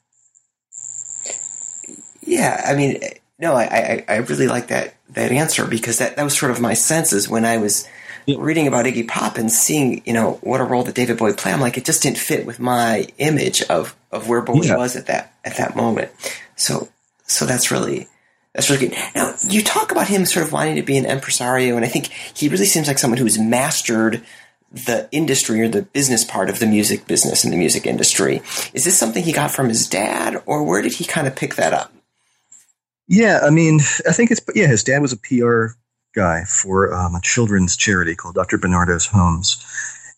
Yeah, 2.23 2.63
I 2.65 2.75
mean, 2.75 3.01
no, 3.39 3.55
I, 3.55 3.65
I, 3.65 4.05
I 4.09 4.17
really 4.19 4.47
like 4.47 4.69
that 4.69 4.95
that 5.11 5.33
answer 5.33 5.67
because 5.67 5.99
that, 5.99 6.17
that 6.17 6.23
was 6.23 6.39
sort 6.39 6.53
of 6.53 6.61
my 6.61 6.75
senses 6.75 7.29
when 7.29 7.45
I 7.45 7.57
was 7.57 7.89
yeah. 8.27 8.37
reading 8.39 8.67
about 8.67 8.87
Iggy 8.87 9.07
Pop 9.07 9.37
and 9.37 9.51
seeing, 9.51 10.03
you 10.05 10.13
know, 10.13 10.39
what 10.43 10.61
a 10.61 10.65
role 10.65 10.83
that 10.85 10.95
David 10.95 11.19
Bowie 11.19 11.33
played. 11.33 11.55
I'm 11.55 11.61
like, 11.61 11.77
it 11.77 11.85
just 11.85 12.03
didn't 12.03 12.19
fit 12.19 12.47
with 12.47 12.59
my 12.59 13.07
image 13.19 13.63
of 13.63 13.97
of 14.11 14.29
where 14.29 14.43
Bowie 14.43 14.67
yeah. 14.67 14.77
was 14.77 14.97
at 14.97 15.07
that 15.07 15.35
at 15.45 15.57
that 15.57 15.77
moment. 15.77 16.11
So 16.57 16.89
so 17.27 17.47
that's 17.47 17.71
really 17.71 18.09
that's 18.55 18.69
really 18.69 18.89
good. 18.89 18.99
Now, 19.15 19.35
you 19.47 19.63
talk 19.63 19.93
about 19.93 20.09
him 20.09 20.27
sort 20.27 20.45
of 20.45 20.53
wanting 20.53 20.77
to 20.77 20.83
be 20.83 20.97
an 20.97 21.07
impresario, 21.07 21.77
and 21.77 21.85
I 21.85 21.89
think 21.89 22.07
he 22.07 22.49
really 22.49 22.67
seems 22.67 22.89
like 22.89 22.99
someone 22.99 23.19
who's 23.19 23.39
mastered 23.39 24.23
the 24.73 25.09
industry 25.13 25.61
or 25.61 25.69
the 25.69 25.83
business 25.83 26.25
part 26.25 26.49
of 26.49 26.59
the 26.59 26.67
music 26.67 27.07
business 27.07 27.45
and 27.45 27.53
the 27.53 27.57
music 27.57 27.87
industry. 27.87 28.43
Is 28.73 28.85
this 28.85 28.99
something 28.99 29.23
he 29.23 29.33
got 29.33 29.51
from 29.51 29.69
his 29.69 29.89
dad, 29.89 30.43
or 30.47 30.65
where 30.65 30.83
did 30.83 30.95
he 30.95 31.05
kind 31.05 31.27
of 31.27 31.37
pick 31.37 31.57
that 31.57 31.73
up? 31.73 31.93
Yeah, 33.07 33.41
I 33.43 33.51
mean, 33.51 33.81
I 34.09 34.13
think 34.13 34.31
it's 34.31 34.41
yeah. 34.55 34.67
His 34.67 34.85
dad 34.85 35.01
was 35.01 35.13
a 35.13 35.17
PR 35.17 35.77
guy 36.15 36.45
for 36.45 36.95
um, 36.95 37.15
a 37.15 37.21
children's 37.23 37.77
charity 37.77 38.15
called 38.15 38.35
Dr. 38.35 38.59
Barnardo's 38.59 39.07
Homes, 39.07 39.65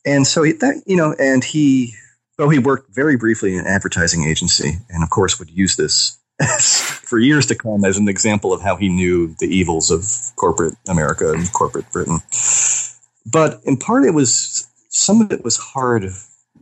and 0.04 0.26
so 0.26 0.42
he, 0.42 0.52
that 0.52 0.82
you 0.86 0.96
know, 0.96 1.14
and 1.18 1.44
he 1.44 1.94
well, 2.38 2.48
he 2.48 2.58
worked 2.58 2.94
very 2.94 3.16
briefly 3.16 3.54
in 3.54 3.60
an 3.60 3.66
advertising 3.66 4.24
agency, 4.24 4.78
and 4.88 5.02
of 5.02 5.10
course 5.10 5.38
would 5.38 5.50
use 5.50 5.76
this 5.76 6.18
for 7.04 7.18
years 7.18 7.46
to 7.46 7.54
come 7.54 7.84
as 7.84 7.98
an 7.98 8.08
example 8.08 8.52
of 8.52 8.62
how 8.62 8.76
he 8.76 8.88
knew 8.88 9.34
the 9.38 9.46
evils 9.46 9.90
of 9.90 10.34
corporate 10.36 10.74
America 10.88 11.32
and 11.32 11.52
corporate 11.52 11.90
Britain. 11.92 12.20
But 13.24 13.60
in 13.64 13.76
part, 13.76 14.04
it 14.04 14.14
was 14.14 14.66
some 14.88 15.20
of 15.20 15.32
it 15.32 15.44
was 15.44 15.56
hard 15.56 16.04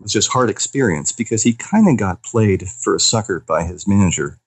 was 0.01 0.13
just 0.13 0.33
hard 0.33 0.51
experience 0.51 1.13
because 1.13 1.43
he 1.43 1.53
kind 1.53 1.89
of 1.89 1.97
got 1.97 2.23
played 2.23 2.69
for 2.69 2.95
a 2.95 3.01
sucker 3.01 3.41
by 3.41 3.65
his 3.65 3.87
manager 3.87 4.39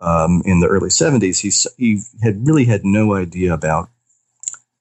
um, 0.00 0.42
in 0.44 0.60
the 0.60 0.68
early 0.68 0.88
70s. 0.88 1.40
He, 1.40 1.50
he 1.84 2.02
had 2.22 2.46
really 2.46 2.64
had 2.64 2.84
no 2.84 3.14
idea 3.14 3.52
about 3.52 3.88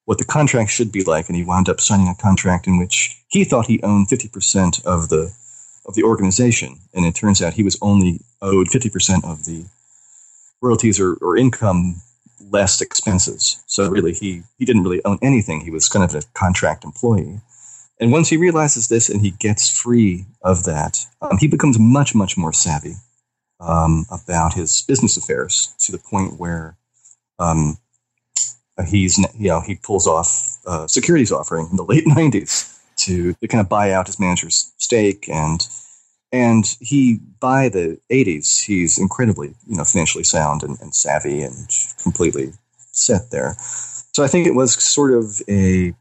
what 0.10 0.17
the 0.17 0.26
contract 0.26 0.72
should 0.72 0.91
be 0.91 1.04
like, 1.04 1.30
and 1.30 1.36
he 1.36 1.43
wound 1.43 1.69
up 1.69 1.80
signing 1.80 2.08
a 2.08 2.15
contract 2.15 2.65
in 2.65 2.80
which 2.80 3.22
he 3.28 3.43
thought 3.43 3.67
he 3.67 3.80
owned 3.84 4.08
50% 4.08 4.84
of 4.84 5.10
the 5.10 5.32
of 5.86 5.93
the 5.93 6.02
organization, 6.02 6.80
and 6.95 7.06
it 7.06 7.13
turns 7.13 7.43
out 7.43 7.54
he 7.54 7.62
was 7.62 7.78
only 7.80 8.19
owed 8.41 8.69
50% 8.69 9.24
of 9.24 9.45
the 9.45 9.65
royalties 10.63 11.00
or, 11.00 11.13
or 11.22 11.38
income 11.38 12.02
less 12.50 12.82
expenses. 12.82 13.63
So 13.67 13.88
really, 13.88 14.13
he, 14.13 14.41
he 14.58 14.65
didn't 14.65 14.82
really 14.82 15.06
own 15.06 15.19
anything. 15.22 15.62
He 15.62 15.69
was 15.69 15.88
kind 15.88 16.04
of 16.04 16.15
a 16.15 16.26
contract 16.34 16.84
employee. 16.84 17.41
And 18.00 18.12
once 18.12 18.30
he 18.30 18.38
realizes 18.38 18.88
this 18.88 19.10
and 19.10 19.22
he 19.22 19.30
gets 19.30 19.69
free 19.69 20.26
of 20.41 20.63
that, 20.63 21.06
um, 21.22 21.38
he 21.38 21.48
becomes 21.48 21.78
much, 21.78 22.15
much 22.15 22.36
more 22.36 22.54
savvy 22.54 22.95
um, 23.60 24.08
about 24.10 24.56
his 24.56 24.82
business 24.82 25.17
affairs 25.17 25.76
to 25.82 25.91
the 25.91 26.00
point 26.00 26.39
where 26.39 26.78
um, 27.38 27.78
he's, 28.86 29.18
you 29.38 29.50
know, 29.50 29.62
he 29.62 29.76
pulls 29.76 30.08
off 30.08 30.58
a 30.65 30.88
securities 30.88 31.32
offering 31.32 31.68
in 31.70 31.76
the 31.78 31.84
late 31.84 32.06
90s 32.08 32.78
to, 32.98 33.34
to 33.34 33.48
kind 33.48 33.62
of 33.62 33.70
buy 33.70 33.92
out 33.92 34.08
his 34.08 34.20
manager's 34.20 34.74
stake 34.78 35.28
and 35.30 35.68
and 36.32 36.78
he 36.80 37.20
by 37.39 37.70
the 37.70 38.00
80s 38.12 38.63
he's 38.63 39.00
incredibly 39.00 39.56
you 39.68 39.78
know 39.78 39.84
financially 39.84 40.24
sound 40.24 40.62
and, 40.62 40.80
and 40.80 40.94
savvy 40.94 41.42
and 41.42 41.68
completely 42.04 42.54
set 42.92 43.32
there. 43.32 43.56
So 43.60 44.24
i 44.24 44.28
think 44.28 44.48
it 44.48 44.56
was 44.56 44.74
sort 44.74 45.13
of 45.13 45.42
a 45.48 45.94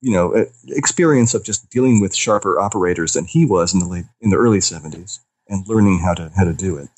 you 0.00 0.12
know 0.12 0.46
experience 0.68 1.34
of 1.34 1.44
just 1.44 1.68
dealing 1.70 2.00
with 2.00 2.14
sharper 2.14 2.58
operators 2.58 3.12
than 3.12 3.26
he 3.26 3.44
was 3.44 3.74
in 3.74 3.80
the 3.80 3.86
late 3.86 4.06
in 4.20 4.30
the 4.30 4.36
early 4.36 4.58
70s 4.58 5.18
and 5.48 5.66
learning 5.68 5.98
how 5.98 6.14
to 6.14 6.30
how 6.36 6.44
to 6.44 6.54
do 6.54 6.76
it 6.76 6.88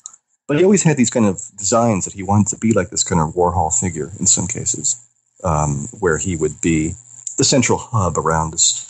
but 0.47 0.57
he 0.57 0.63
always 0.63 0.83
had 0.83 0.97
these 0.97 1.09
kind 1.09 1.25
of 1.25 1.41
designs 1.57 2.05
that 2.05 2.13
he 2.13 2.23
wanted 2.23 2.47
to 2.47 2.57
be 2.57 2.73
like 2.73 2.89
this 2.89 3.03
kind 3.03 3.21
of 3.21 3.33
warhol 3.35 3.73
figure 3.77 4.11
in 4.19 4.25
some 4.25 4.47
cases 4.47 5.01
um, 5.43 5.87
where 5.99 6.17
he 6.17 6.35
would 6.35 6.59
be 6.61 6.93
the 7.37 7.43
central 7.43 7.77
hub 7.77 8.17
around 8.17 8.51
this 8.51 8.89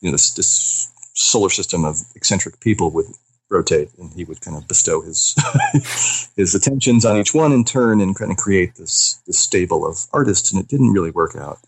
you 0.00 0.08
know 0.08 0.12
this 0.12 0.32
this 0.32 0.92
solar 1.14 1.50
system 1.50 1.84
of 1.84 2.00
eccentric 2.14 2.60
people 2.60 2.90
would 2.90 3.06
rotate, 3.50 3.90
and 3.98 4.12
he 4.12 4.24
would 4.24 4.40
kind 4.40 4.56
of 4.56 4.66
bestow 4.66 5.02
his 5.02 5.34
his 6.36 6.54
attentions 6.54 7.04
on 7.04 7.16
each 7.18 7.34
one 7.34 7.52
in 7.52 7.64
turn, 7.64 8.00
and 8.00 8.16
kind 8.16 8.30
of 8.30 8.38
create 8.38 8.76
this 8.76 9.20
this 9.26 9.38
stable 9.38 9.86
of 9.86 10.06
artists. 10.12 10.52
And 10.52 10.62
it 10.62 10.68
didn't 10.68 10.92
really 10.92 11.10
work 11.10 11.36
out. 11.36 11.58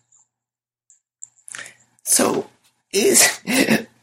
So 2.05 2.49
is 2.92 3.40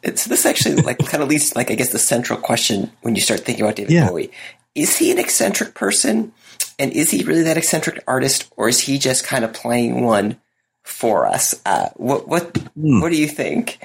it's 0.03 0.25
this 0.25 0.45
actually 0.45 0.75
like 0.75 0.99
kind 0.99 1.23
of 1.23 1.29
leads 1.29 1.55
like 1.55 1.71
I 1.71 1.75
guess 1.75 1.91
the 1.91 1.99
central 1.99 2.39
question 2.39 2.91
when 3.01 3.15
you 3.15 3.21
start 3.21 3.41
thinking 3.41 3.63
about 3.63 3.77
David 3.77 3.93
yeah. 3.93 4.09
Bowie. 4.09 4.31
Is 4.79 4.97
he 4.97 5.11
an 5.11 5.19
eccentric 5.19 5.73
person? 5.73 6.31
And 6.77 6.93
is 6.93 7.11
he 7.11 7.23
really 7.23 7.43
that 7.43 7.57
eccentric 7.57 8.01
artist, 8.07 8.49
or 8.55 8.69
is 8.69 8.79
he 8.79 8.97
just 8.97 9.25
kind 9.25 9.43
of 9.43 9.51
playing 9.51 10.03
one 10.03 10.37
for 10.83 11.27
us? 11.27 11.53
Uh, 11.65 11.89
what 11.95 12.27
what 12.27 12.53
mm. 12.53 13.01
what 13.01 13.11
do 13.11 13.17
you 13.17 13.27
think? 13.27 13.79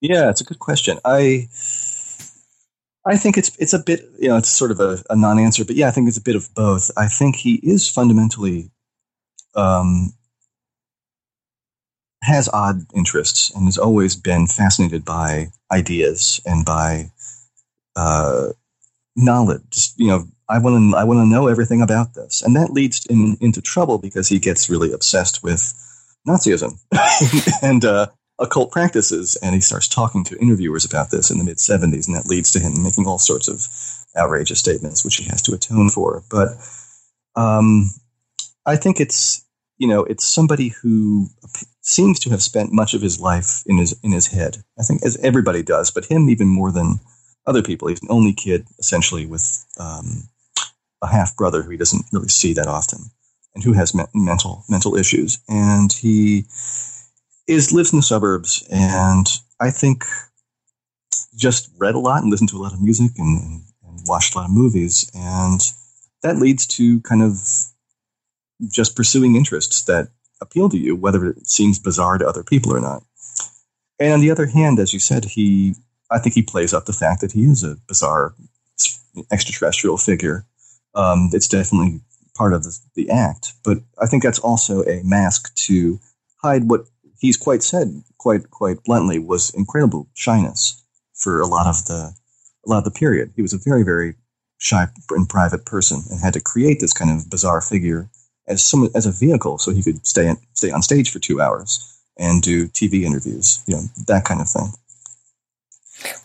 Yeah, 0.00 0.28
it's 0.28 0.40
a 0.40 0.44
good 0.44 0.58
question. 0.58 0.98
I 1.04 1.48
I 3.06 3.16
think 3.16 3.38
it's 3.38 3.56
it's 3.58 3.72
a 3.72 3.78
bit 3.78 4.04
you 4.18 4.28
know 4.28 4.36
it's 4.36 4.48
sort 4.48 4.72
of 4.72 4.80
a, 4.80 4.98
a 5.08 5.14
non-answer, 5.14 5.64
but 5.64 5.76
yeah, 5.76 5.86
I 5.86 5.92
think 5.92 6.08
it's 6.08 6.18
a 6.18 6.22
bit 6.22 6.34
of 6.34 6.52
both. 6.54 6.90
I 6.96 7.06
think 7.06 7.36
he 7.36 7.54
is 7.62 7.88
fundamentally 7.88 8.72
um, 9.54 10.12
has 12.22 12.48
odd 12.52 12.80
interests 12.92 13.54
and 13.54 13.66
has 13.66 13.78
always 13.78 14.16
been 14.16 14.48
fascinated 14.48 15.04
by 15.04 15.52
ideas 15.70 16.40
and 16.44 16.64
by 16.64 17.12
uh, 17.94 18.48
knowledge. 19.16 19.90
You 19.96 20.08
know, 20.08 20.24
I 20.48 20.58
want 20.58 20.92
to 20.92 20.96
I 20.96 21.04
want 21.04 21.18
to 21.18 21.26
know 21.26 21.48
everything 21.48 21.82
about 21.82 22.14
this, 22.14 22.42
and 22.42 22.54
that 22.54 22.70
leads 22.70 23.06
him 23.10 23.36
into 23.40 23.60
trouble 23.60 23.98
because 23.98 24.28
he 24.28 24.38
gets 24.38 24.70
really 24.70 24.92
obsessed 24.92 25.42
with 25.42 25.72
Nazism 26.28 26.78
and 27.62 27.84
uh, 27.84 28.08
occult 28.38 28.70
practices, 28.70 29.36
and 29.42 29.54
he 29.54 29.60
starts 29.60 29.88
talking 29.88 30.24
to 30.24 30.38
interviewers 30.38 30.84
about 30.84 31.10
this 31.10 31.30
in 31.30 31.38
the 31.38 31.44
mid 31.44 31.56
70s, 31.56 32.06
and 32.06 32.16
that 32.16 32.26
leads 32.26 32.52
to 32.52 32.60
him 32.60 32.82
making 32.82 33.06
all 33.06 33.18
sorts 33.18 33.48
of 33.48 33.66
outrageous 34.16 34.58
statements, 34.58 35.04
which 35.04 35.16
he 35.16 35.24
has 35.24 35.42
to 35.42 35.54
atone 35.54 35.88
for. 35.88 36.22
But 36.30 36.50
um, 37.34 37.90
I 38.64 38.76
think 38.76 39.00
it's 39.00 39.44
you 39.78 39.88
know 39.88 40.04
it's 40.04 40.24
somebody 40.24 40.68
who 40.68 41.28
seems 41.80 42.18
to 42.20 42.30
have 42.30 42.42
spent 42.42 42.72
much 42.72 42.94
of 42.94 43.02
his 43.02 43.20
life 43.20 43.62
in 43.66 43.78
his 43.78 43.98
in 44.02 44.12
his 44.12 44.28
head. 44.28 44.58
I 44.78 44.82
think 44.82 45.04
as 45.04 45.16
everybody 45.18 45.62
does, 45.62 45.90
but 45.90 46.06
him 46.06 46.28
even 46.28 46.48
more 46.48 46.70
than 46.70 47.00
other 47.46 47.62
people. 47.62 47.88
He's 47.88 48.02
an 48.02 48.08
only 48.10 48.32
kid 48.32 48.66
essentially 48.78 49.26
with 49.26 49.64
um, 49.78 50.28
a 51.02 51.06
half 51.06 51.36
brother 51.36 51.62
who 51.62 51.70
he 51.70 51.76
doesn't 51.76 52.06
really 52.12 52.28
see 52.28 52.52
that 52.54 52.66
often, 52.66 52.98
and 53.54 53.62
who 53.64 53.72
has 53.72 53.94
me- 53.94 54.04
mental 54.14 54.64
mental 54.68 54.96
issues, 54.96 55.38
and 55.48 55.92
he 55.92 56.44
is 57.46 57.72
lives 57.72 57.92
in 57.92 57.98
the 57.98 58.02
suburbs, 58.02 58.66
and 58.70 59.26
I 59.60 59.70
think 59.70 60.04
just 61.36 61.70
read 61.78 61.94
a 61.94 61.98
lot 61.98 62.22
and 62.22 62.30
listened 62.30 62.48
to 62.48 62.56
a 62.56 62.62
lot 62.62 62.72
of 62.72 62.82
music 62.82 63.12
and, 63.18 63.62
and 63.86 64.00
watched 64.06 64.34
a 64.34 64.38
lot 64.38 64.46
of 64.46 64.54
movies, 64.54 65.10
and 65.14 65.60
that 66.22 66.38
leads 66.38 66.66
to 66.66 67.00
kind 67.02 67.22
of 67.22 67.38
just 68.68 68.96
pursuing 68.96 69.36
interests 69.36 69.82
that 69.82 70.08
appeal 70.40 70.68
to 70.68 70.78
you, 70.78 70.96
whether 70.96 71.26
it 71.26 71.46
seems 71.46 71.78
bizarre 71.78 72.18
to 72.18 72.26
other 72.26 72.42
people 72.42 72.74
or 72.74 72.80
not. 72.80 73.02
And 73.98 74.12
on 74.12 74.20
the 74.20 74.30
other 74.30 74.46
hand, 74.46 74.78
as 74.78 74.92
you 74.92 74.98
said, 74.98 75.24
he 75.24 75.74
I 76.10 76.18
think 76.18 76.34
he 76.34 76.42
plays 76.42 76.72
up 76.72 76.86
the 76.86 76.92
fact 76.92 77.20
that 77.20 77.32
he 77.32 77.44
is 77.44 77.64
a 77.64 77.76
bizarre 77.88 78.34
extraterrestrial 79.30 79.98
figure. 79.98 80.44
Um, 80.94 81.30
it's 81.32 81.48
definitely 81.48 82.00
part 82.34 82.52
of 82.52 82.62
the, 82.64 82.78
the 82.94 83.10
act, 83.10 83.52
but 83.64 83.78
I 84.00 84.06
think 84.06 84.22
that's 84.22 84.38
also 84.38 84.82
a 84.84 85.02
mask 85.02 85.54
to 85.66 85.98
hide 86.42 86.68
what 86.68 86.86
he's 87.18 87.36
quite 87.36 87.62
said 87.62 88.02
quite 88.18 88.50
quite 88.50 88.82
bluntly 88.84 89.18
was 89.18 89.50
incredible 89.50 90.08
shyness 90.14 90.82
for 91.14 91.40
a 91.40 91.46
lot 91.46 91.66
of 91.66 91.84
the 91.86 92.14
a 92.64 92.68
lot 92.68 92.78
of 92.78 92.84
the 92.84 92.98
period. 92.98 93.32
He 93.36 93.42
was 93.42 93.52
a 93.52 93.58
very 93.58 93.84
very 93.84 94.14
shy 94.58 94.86
and 95.10 95.28
private 95.28 95.64
person 95.64 96.02
and 96.10 96.20
had 96.20 96.34
to 96.34 96.40
create 96.40 96.80
this 96.80 96.92
kind 96.92 97.10
of 97.10 97.30
bizarre 97.30 97.60
figure 97.60 98.10
as 98.48 98.64
some 98.64 98.88
as 98.94 99.06
a 99.06 99.12
vehicle 99.12 99.58
so 99.58 99.70
he 99.70 99.82
could 99.82 100.06
stay 100.06 100.34
stay 100.54 100.70
on 100.70 100.82
stage 100.82 101.10
for 101.10 101.18
two 101.18 101.40
hours 101.40 102.00
and 102.18 102.42
do 102.42 102.66
TV 102.68 103.02
interviews, 103.02 103.62
you 103.66 103.76
know 103.76 103.82
that 104.06 104.24
kind 104.24 104.40
of 104.40 104.48
thing. 104.48 104.72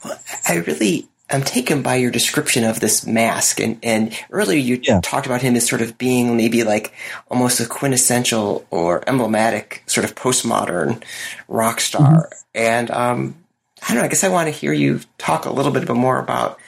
Well, 0.03 0.19
I 0.47 0.55
really 0.55 1.07
I'm 1.31 1.43
taken 1.43 1.81
by 1.81 1.95
your 1.95 2.11
description 2.11 2.63
of 2.63 2.79
this 2.79 3.07
mask. 3.07 3.59
And, 3.59 3.79
and 3.83 4.17
earlier 4.31 4.59
you 4.59 4.79
yeah. 4.83 4.99
talked 5.01 5.25
about 5.25 5.41
him 5.41 5.55
as 5.55 5.67
sort 5.67 5.81
of 5.81 5.97
being 5.97 6.35
maybe 6.35 6.63
like 6.63 6.93
almost 7.29 7.59
a 7.59 7.65
quintessential 7.65 8.65
or 8.69 9.07
emblematic 9.07 9.83
sort 9.85 10.03
of 10.03 10.15
postmodern 10.15 11.01
rock 11.47 11.79
star. 11.79 12.27
Mm-hmm. 12.27 12.33
And, 12.53 12.91
um, 12.91 13.35
I 13.81 13.89
don't 13.89 13.97
know, 13.97 14.03
I 14.03 14.09
guess 14.09 14.23
I 14.23 14.29
want 14.29 14.47
to 14.47 14.51
hear 14.51 14.73
you 14.73 14.99
talk 15.17 15.45
a 15.45 15.51
little 15.51 15.71
bit 15.71 15.87
more 15.89 16.19
about, 16.19 16.59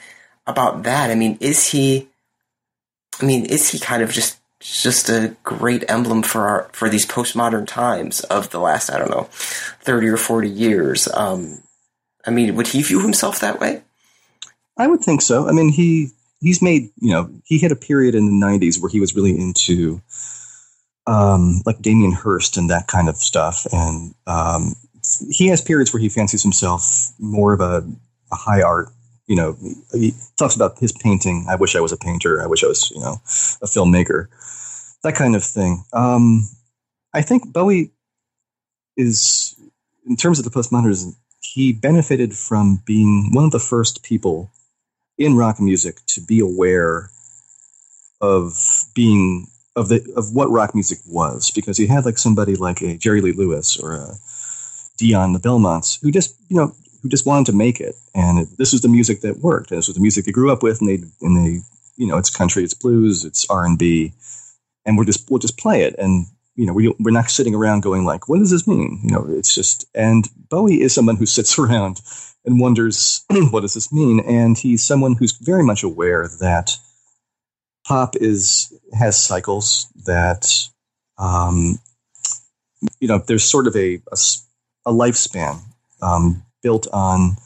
about 0.46 0.84
that. 0.84 1.10
I 1.10 1.14
mean, 1.14 1.36
is 1.40 1.68
he, 1.68 2.08
I 3.20 3.26
mean, 3.26 3.44
is 3.44 3.68
he 3.68 3.78
kind 3.78 4.02
of 4.02 4.10
just, 4.10 4.40
just 4.60 5.10
a 5.10 5.36
great 5.44 5.84
emblem 5.90 6.22
for 6.22 6.48
our, 6.48 6.68
for 6.72 6.88
these 6.88 7.04
postmodern 7.04 7.66
times 7.66 8.20
of 8.20 8.50
the 8.50 8.58
last, 8.58 8.90
I 8.90 8.98
don't 8.98 9.10
know, 9.10 9.28
30 9.30 10.08
or 10.08 10.16
40 10.16 10.48
years? 10.48 11.06
Um, 11.12 11.63
I 12.26 12.30
mean, 12.30 12.54
would 12.56 12.68
he 12.68 12.82
view 12.82 13.00
himself 13.00 13.40
that 13.40 13.60
way? 13.60 13.82
I 14.76 14.86
would 14.86 15.00
think 15.00 15.22
so. 15.22 15.48
I 15.48 15.52
mean, 15.52 15.68
he 15.70 16.10
he's 16.40 16.60
made 16.62 16.90
you 17.00 17.12
know 17.12 17.30
he 17.44 17.58
hit 17.58 17.72
a 17.72 17.76
period 17.76 18.14
in 18.14 18.26
the 18.26 18.46
'90s 18.46 18.80
where 18.80 18.90
he 18.90 19.00
was 19.00 19.14
really 19.14 19.38
into 19.38 20.00
um, 21.06 21.62
like 21.66 21.80
Damien 21.80 22.12
Hirst 22.12 22.56
and 22.56 22.70
that 22.70 22.86
kind 22.86 23.08
of 23.08 23.16
stuff, 23.16 23.66
and 23.72 24.14
um, 24.26 24.74
he 25.30 25.48
has 25.48 25.60
periods 25.60 25.92
where 25.92 26.00
he 26.00 26.08
fancies 26.08 26.42
himself 26.42 27.12
more 27.18 27.52
of 27.52 27.60
a, 27.60 27.86
a 28.32 28.36
high 28.36 28.62
art. 28.62 28.88
You 29.26 29.36
know, 29.36 29.56
he 29.92 30.12
talks 30.38 30.54
about 30.54 30.78
his 30.78 30.92
painting. 30.92 31.46
I 31.48 31.56
wish 31.56 31.76
I 31.76 31.80
was 31.80 31.92
a 31.92 31.96
painter. 31.96 32.42
I 32.42 32.46
wish 32.46 32.62
I 32.62 32.66
was, 32.66 32.90
you 32.90 33.00
know, 33.00 33.14
a 33.62 33.66
filmmaker. 33.66 34.28
That 35.02 35.14
kind 35.14 35.34
of 35.34 35.44
thing. 35.44 35.84
Um, 35.92 36.48
I 37.12 37.22
think 37.22 37.52
Bowie 37.52 37.90
is, 38.96 39.54
in 40.06 40.16
terms 40.16 40.38
of 40.38 40.44
the 40.44 40.50
postmodernism, 40.50 41.14
he 41.44 41.72
benefited 41.72 42.34
from 42.34 42.82
being 42.84 43.30
one 43.32 43.44
of 43.44 43.50
the 43.50 43.58
first 43.58 44.02
people 44.02 44.50
in 45.18 45.36
rock 45.36 45.60
music 45.60 45.98
to 46.06 46.20
be 46.20 46.40
aware 46.40 47.10
of 48.20 48.84
being 48.94 49.46
of 49.76 49.88
the 49.88 50.12
of 50.16 50.34
what 50.34 50.50
rock 50.50 50.74
music 50.74 50.98
was. 51.06 51.50
Because 51.50 51.76
he 51.76 51.86
had 51.86 52.04
like 52.04 52.18
somebody 52.18 52.56
like 52.56 52.80
a 52.82 52.96
Jerry 52.96 53.20
Lee 53.20 53.32
Lewis 53.32 53.76
or 53.76 53.94
a 53.94 54.14
Dion 54.96 55.32
the 55.32 55.38
Belmonts 55.38 55.98
who 56.00 56.10
just 56.10 56.36
you 56.48 56.56
know 56.56 56.74
who 57.02 57.08
just 57.08 57.26
wanted 57.26 57.46
to 57.46 57.56
make 57.56 57.80
it. 57.80 57.96
And 58.14 58.38
it, 58.38 58.48
this 58.56 58.72
was 58.72 58.80
the 58.80 58.88
music 58.88 59.20
that 59.20 59.38
worked. 59.38 59.70
And 59.70 59.78
this 59.78 59.88
was 59.88 59.96
the 59.96 60.02
music 60.02 60.24
they 60.24 60.32
grew 60.32 60.50
up 60.50 60.62
with 60.62 60.80
and 60.80 60.88
they 60.88 61.04
and 61.20 61.36
they 61.36 61.60
you 61.96 62.06
know 62.06 62.18
it's 62.18 62.30
country 62.30 62.64
it's 62.64 62.74
blues 62.74 63.24
it's 63.24 63.48
R 63.50 63.66
and 63.66 63.78
B 63.78 64.14
and 64.84 64.96
we're 64.96 65.04
just 65.04 65.30
we'll 65.30 65.38
just 65.38 65.58
play 65.58 65.82
it. 65.82 65.94
And 65.98 66.26
you 66.56 66.66
know 66.66 66.72
we 66.72 66.94
we're 67.00 67.10
not 67.10 67.30
sitting 67.30 67.54
around 67.54 67.82
going 67.82 68.04
like 68.04 68.28
what 68.28 68.38
does 68.38 68.50
this 68.50 68.66
mean 68.66 69.00
you 69.02 69.10
know 69.10 69.26
it's 69.28 69.54
just 69.54 69.86
and 69.94 70.28
Bowie 70.48 70.82
is 70.82 70.94
someone 70.94 71.16
who 71.16 71.26
sits 71.26 71.58
around 71.58 72.00
and 72.44 72.60
wonders 72.60 73.24
what 73.50 73.60
does 73.60 73.74
this 73.74 73.92
mean. 73.92 74.20
And 74.20 74.56
he's 74.56 74.84
someone 74.84 75.14
who's 75.14 75.32
very 75.32 75.62
much 75.62 75.82
aware 75.82 76.28
that 76.40 76.76
pop 77.86 78.16
is 78.16 78.72
has 78.98 79.18
cycles 79.18 79.88
that 80.06 80.46
um, 81.18 81.78
you 83.00 83.08
know 83.08 83.18
there's 83.18 83.44
sort 83.44 83.66
of 83.66 83.76
a 83.76 83.94
a, 84.12 84.16
a 84.86 84.92
lifespan 84.92 85.60
um, 86.02 86.42
built 86.62 86.86
on 86.92 87.36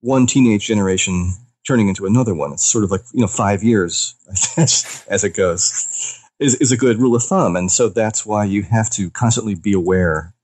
one 0.00 0.26
teenage 0.26 0.66
generation 0.66 1.32
turning 1.66 1.88
into 1.88 2.06
another 2.06 2.34
one. 2.34 2.52
It's 2.52 2.64
sort 2.64 2.84
of 2.84 2.90
like 2.90 3.02
you 3.12 3.20
know 3.20 3.26
five 3.26 3.62
years 3.62 4.14
as 4.56 5.24
it 5.24 5.34
goes 5.34 6.22
is 6.38 6.54
is 6.56 6.72
a 6.72 6.76
good 6.76 6.98
rule 6.98 7.16
of 7.16 7.22
thumb, 7.22 7.56
and 7.56 7.70
so 7.70 7.88
that's 7.88 8.26
why 8.26 8.44
you 8.44 8.62
have 8.62 8.90
to 8.90 9.10
constantly 9.10 9.54
be 9.54 9.72
aware 9.72 10.34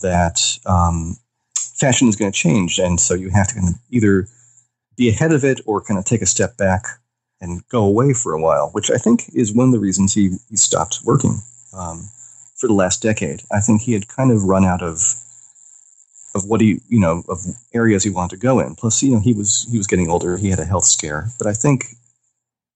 that 0.00 0.58
um, 0.66 1.16
fashion 1.56 2.08
is 2.08 2.16
going 2.16 2.30
to 2.30 2.38
change, 2.38 2.78
and 2.78 3.00
so 3.00 3.14
you 3.14 3.30
have 3.30 3.48
to 3.48 3.54
kind 3.54 3.68
of 3.68 3.74
either 3.90 4.28
be 4.96 5.08
ahead 5.08 5.32
of 5.32 5.44
it 5.44 5.60
or 5.64 5.80
kind 5.80 5.98
of 5.98 6.04
take 6.04 6.22
a 6.22 6.26
step 6.26 6.56
back 6.56 6.84
and 7.40 7.66
go 7.68 7.84
away 7.84 8.12
for 8.12 8.32
a 8.32 8.40
while, 8.40 8.70
which 8.70 8.90
I 8.90 8.96
think 8.96 9.30
is 9.32 9.54
one 9.54 9.68
of 9.68 9.72
the 9.72 9.78
reasons 9.78 10.12
he, 10.12 10.36
he 10.50 10.56
stopped 10.56 11.00
working 11.04 11.38
um, 11.72 12.08
for 12.56 12.66
the 12.66 12.74
last 12.74 13.00
decade. 13.00 13.42
I 13.52 13.60
think 13.60 13.82
he 13.82 13.92
had 13.92 14.08
kind 14.08 14.32
of 14.32 14.44
run 14.44 14.64
out 14.64 14.82
of 14.82 15.00
of 16.34 16.44
what 16.44 16.60
he 16.60 16.80
you 16.88 17.00
know 17.00 17.22
of 17.28 17.40
areas 17.72 18.04
he 18.04 18.10
wanted 18.10 18.36
to 18.36 18.42
go 18.42 18.60
in. 18.60 18.74
Plus, 18.74 19.02
you 19.02 19.12
know, 19.12 19.20
he 19.20 19.32
was 19.32 19.66
he 19.70 19.78
was 19.78 19.86
getting 19.86 20.10
older. 20.10 20.36
He 20.36 20.50
had 20.50 20.58
a 20.58 20.64
health 20.64 20.84
scare, 20.84 21.28
but 21.38 21.46
I 21.46 21.52
think 21.52 21.86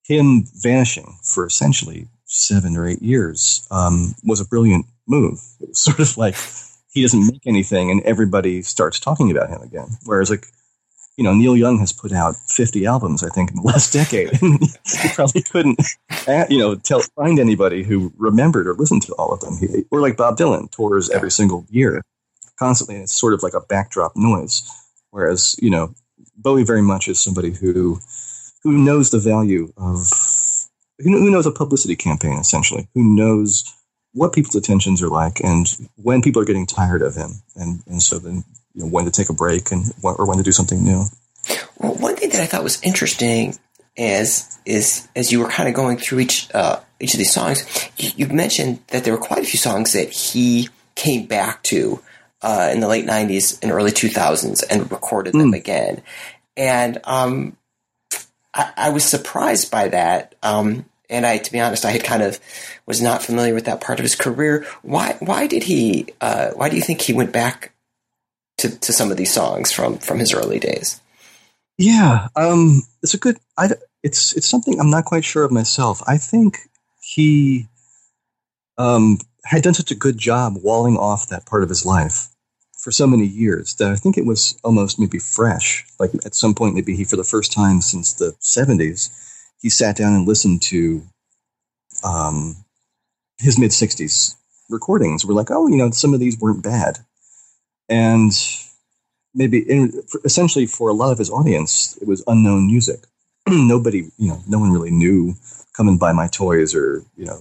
him 0.03 0.45
vanishing 0.55 1.17
for 1.21 1.45
essentially 1.45 2.07
seven 2.33 2.75
or 2.75 2.87
eight 2.87 3.01
years 3.01 3.65
um, 3.71 4.15
was 4.23 4.41
a 4.41 4.45
brilliant 4.45 4.85
move. 5.07 5.39
It 5.61 5.69
was 5.69 5.79
sort 5.81 5.99
of 5.99 6.17
like 6.17 6.35
he 6.91 7.01
doesn't 7.01 7.27
make 7.27 7.45
anything, 7.45 7.91
and 7.91 8.01
everybody 8.01 8.61
starts 8.61 8.99
talking 8.99 9.31
about 9.31 9.49
him 9.49 9.61
again. 9.61 9.97
Whereas, 10.05 10.29
like 10.29 10.47
you 11.17 11.23
know, 11.23 11.33
Neil 11.33 11.55
Young 11.55 11.77
has 11.79 11.93
put 11.93 12.11
out 12.11 12.35
50 12.35 12.87
albums, 12.87 13.23
I 13.23 13.29
think, 13.29 13.51
in 13.51 13.57
the 13.57 13.61
last 13.61 13.93
decade. 13.93 14.31
he 14.37 15.09
probably 15.13 15.43
couldn't, 15.43 15.79
you 16.49 16.57
know, 16.57 16.73
tell, 16.73 17.01
find 17.15 17.37
anybody 17.37 17.83
who 17.83 18.11
remembered 18.17 18.65
or 18.65 18.73
listened 18.73 19.03
to 19.03 19.13
all 19.13 19.31
of 19.31 19.39
them. 19.41 19.57
He, 19.59 19.85
or 19.91 20.01
like 20.01 20.17
Bob 20.17 20.37
Dylan 20.37 20.71
tours 20.71 21.11
every 21.11 21.29
single 21.29 21.67
year 21.69 22.01
constantly, 22.57 22.95
and 22.95 23.03
it's 23.03 23.13
sort 23.13 23.33
of 23.33 23.43
like 23.43 23.53
a 23.53 23.61
backdrop 23.61 24.13
noise. 24.15 24.63
Whereas, 25.11 25.55
you 25.59 25.69
know, 25.69 25.93
Bowie 26.35 26.63
very 26.63 26.81
much 26.81 27.07
is 27.07 27.19
somebody 27.19 27.51
who 27.51 27.99
who 28.63 28.71
knows 28.71 29.09
the 29.09 29.19
value 29.19 29.71
of 29.77 30.09
who 31.11 31.31
knows 31.31 31.45
a 31.45 31.51
publicity 31.51 31.95
campaign 31.95 32.37
essentially, 32.39 32.87
who 32.93 33.15
knows 33.15 33.73
what 34.13 34.33
people's 34.33 34.55
attentions 34.55 35.01
are 35.01 35.09
like 35.09 35.39
and 35.43 35.67
when 35.95 36.21
people 36.21 36.41
are 36.41 36.45
getting 36.45 36.65
tired 36.65 37.01
of 37.01 37.15
him, 37.15 37.31
and 37.55 37.83
and 37.87 38.01
so 38.01 38.19
then 38.19 38.43
you 38.73 38.83
know 38.83 38.87
when 38.87 39.05
to 39.05 39.11
take 39.11 39.29
a 39.29 39.33
break 39.33 39.71
and 39.71 39.85
or 40.03 40.27
when 40.27 40.37
to 40.37 40.43
do 40.43 40.51
something 40.51 40.83
new. 40.83 41.05
Well, 41.77 41.95
one 41.95 42.15
thing 42.15 42.29
that 42.29 42.41
I 42.41 42.45
thought 42.45 42.63
was 42.63 42.81
interesting 42.81 43.57
is 43.95 44.57
is 44.65 45.07
as 45.15 45.31
you 45.31 45.39
were 45.39 45.49
kind 45.49 45.69
of 45.69 45.75
going 45.75 45.97
through 45.97 46.19
each 46.19 46.53
uh, 46.53 46.79
each 46.99 47.13
of 47.13 47.17
these 47.17 47.33
songs, 47.33 47.89
you, 47.97 48.11
you 48.15 48.27
mentioned 48.27 48.79
that 48.87 49.03
there 49.03 49.13
were 49.13 49.19
quite 49.19 49.43
a 49.43 49.45
few 49.45 49.59
songs 49.59 49.93
that 49.93 50.11
he 50.11 50.69
came 50.95 51.25
back 51.25 51.63
to 51.63 51.99
uh, 52.41 52.69
in 52.73 52.81
the 52.81 52.87
late 52.87 53.05
90s 53.05 53.57
and 53.63 53.71
early 53.71 53.91
2000s 53.91 54.63
and 54.69 54.91
recorded 54.91 55.33
them 55.33 55.53
mm. 55.53 55.57
again. 55.57 56.01
And 56.55 56.99
um, 57.05 57.57
I, 58.53 58.71
I, 58.75 58.89
was 58.89 59.05
surprised 59.05 59.71
by 59.71 59.87
that. 59.87 60.35
Um, 60.43 60.85
and 61.09 61.25
I, 61.25 61.37
to 61.37 61.51
be 61.51 61.59
honest, 61.59 61.85
I 61.85 61.91
had 61.91 62.03
kind 62.03 62.23
of 62.23 62.39
was 62.85 63.01
not 63.01 63.23
familiar 63.23 63.53
with 63.53 63.65
that 63.65 63.81
part 63.81 63.99
of 63.99 64.03
his 64.03 64.15
career. 64.15 64.65
Why? 64.81 65.15
Why 65.19 65.47
did 65.47 65.63
he? 65.63 66.07
Uh, 66.21 66.51
why 66.51 66.69
do 66.69 66.75
you 66.75 66.81
think 66.81 67.01
he 67.01 67.13
went 67.13 67.31
back 67.31 67.73
to, 68.57 68.77
to 68.79 68.93
some 68.93 69.11
of 69.11 69.17
these 69.17 69.33
songs 69.33 69.71
from 69.71 69.97
from 69.97 70.19
his 70.19 70.33
early 70.33 70.59
days? 70.59 71.01
Yeah, 71.77 72.27
um, 72.35 72.83
it's 73.01 73.13
a 73.13 73.17
good. 73.17 73.37
I, 73.57 73.69
it's 74.03 74.33
it's 74.35 74.47
something 74.47 74.79
I'm 74.79 74.91
not 74.91 75.05
quite 75.05 75.25
sure 75.25 75.43
of 75.43 75.51
myself. 75.51 76.01
I 76.07 76.17
think 76.17 76.59
he 77.01 77.67
um, 78.77 79.17
had 79.45 79.63
done 79.63 79.73
such 79.73 79.91
a 79.91 79.95
good 79.95 80.17
job 80.17 80.55
walling 80.61 80.97
off 80.97 81.27
that 81.27 81.45
part 81.45 81.63
of 81.63 81.69
his 81.69 81.85
life 81.85 82.29
for 82.77 82.91
so 82.91 83.07
many 83.07 83.25
years 83.25 83.75
that 83.75 83.91
I 83.91 83.95
think 83.95 84.17
it 84.17 84.25
was 84.25 84.57
almost 84.63 84.99
maybe 84.99 85.19
fresh. 85.19 85.85
Like 85.99 86.11
at 86.25 86.35
some 86.35 86.53
point, 86.53 86.75
maybe 86.75 86.95
he, 86.95 87.05
for 87.05 87.15
the 87.15 87.23
first 87.23 87.53
time 87.53 87.81
since 87.81 88.13
the 88.13 88.35
70s, 88.41 89.09
he 89.63 89.69
sat 89.69 89.95
down 89.95 90.13
and 90.13 90.27
listened 90.27 90.61
to 90.61 91.01
um, 92.03 92.57
his 93.39 93.57
mid 93.57 93.71
60s 93.71 94.35
recordings. 94.69 95.25
We're 95.25 95.33
like, 95.33 95.49
oh, 95.49 95.67
you 95.67 95.77
know, 95.77 95.89
some 95.91 96.13
of 96.13 96.19
these 96.19 96.37
weren't 96.39 96.61
bad. 96.61 96.99
And 97.89 98.31
maybe 99.33 99.59
in, 99.59 100.03
essentially 100.25 100.67
for 100.67 100.89
a 100.89 100.93
lot 100.93 101.11
of 101.11 101.17
his 101.17 101.31
audience, 101.31 101.97
it 102.01 102.07
was 102.07 102.23
unknown 102.27 102.67
music. 102.67 103.05
Nobody, 103.47 104.09
you 104.17 104.27
know, 104.27 104.43
no 104.47 104.59
one 104.59 104.71
really 104.71 104.91
knew 104.91 105.35
Come 105.75 105.87
and 105.87 105.99
Buy 105.99 106.11
My 106.11 106.27
Toys 106.27 106.75
or, 106.75 107.03
you 107.15 107.25
know, 107.25 107.39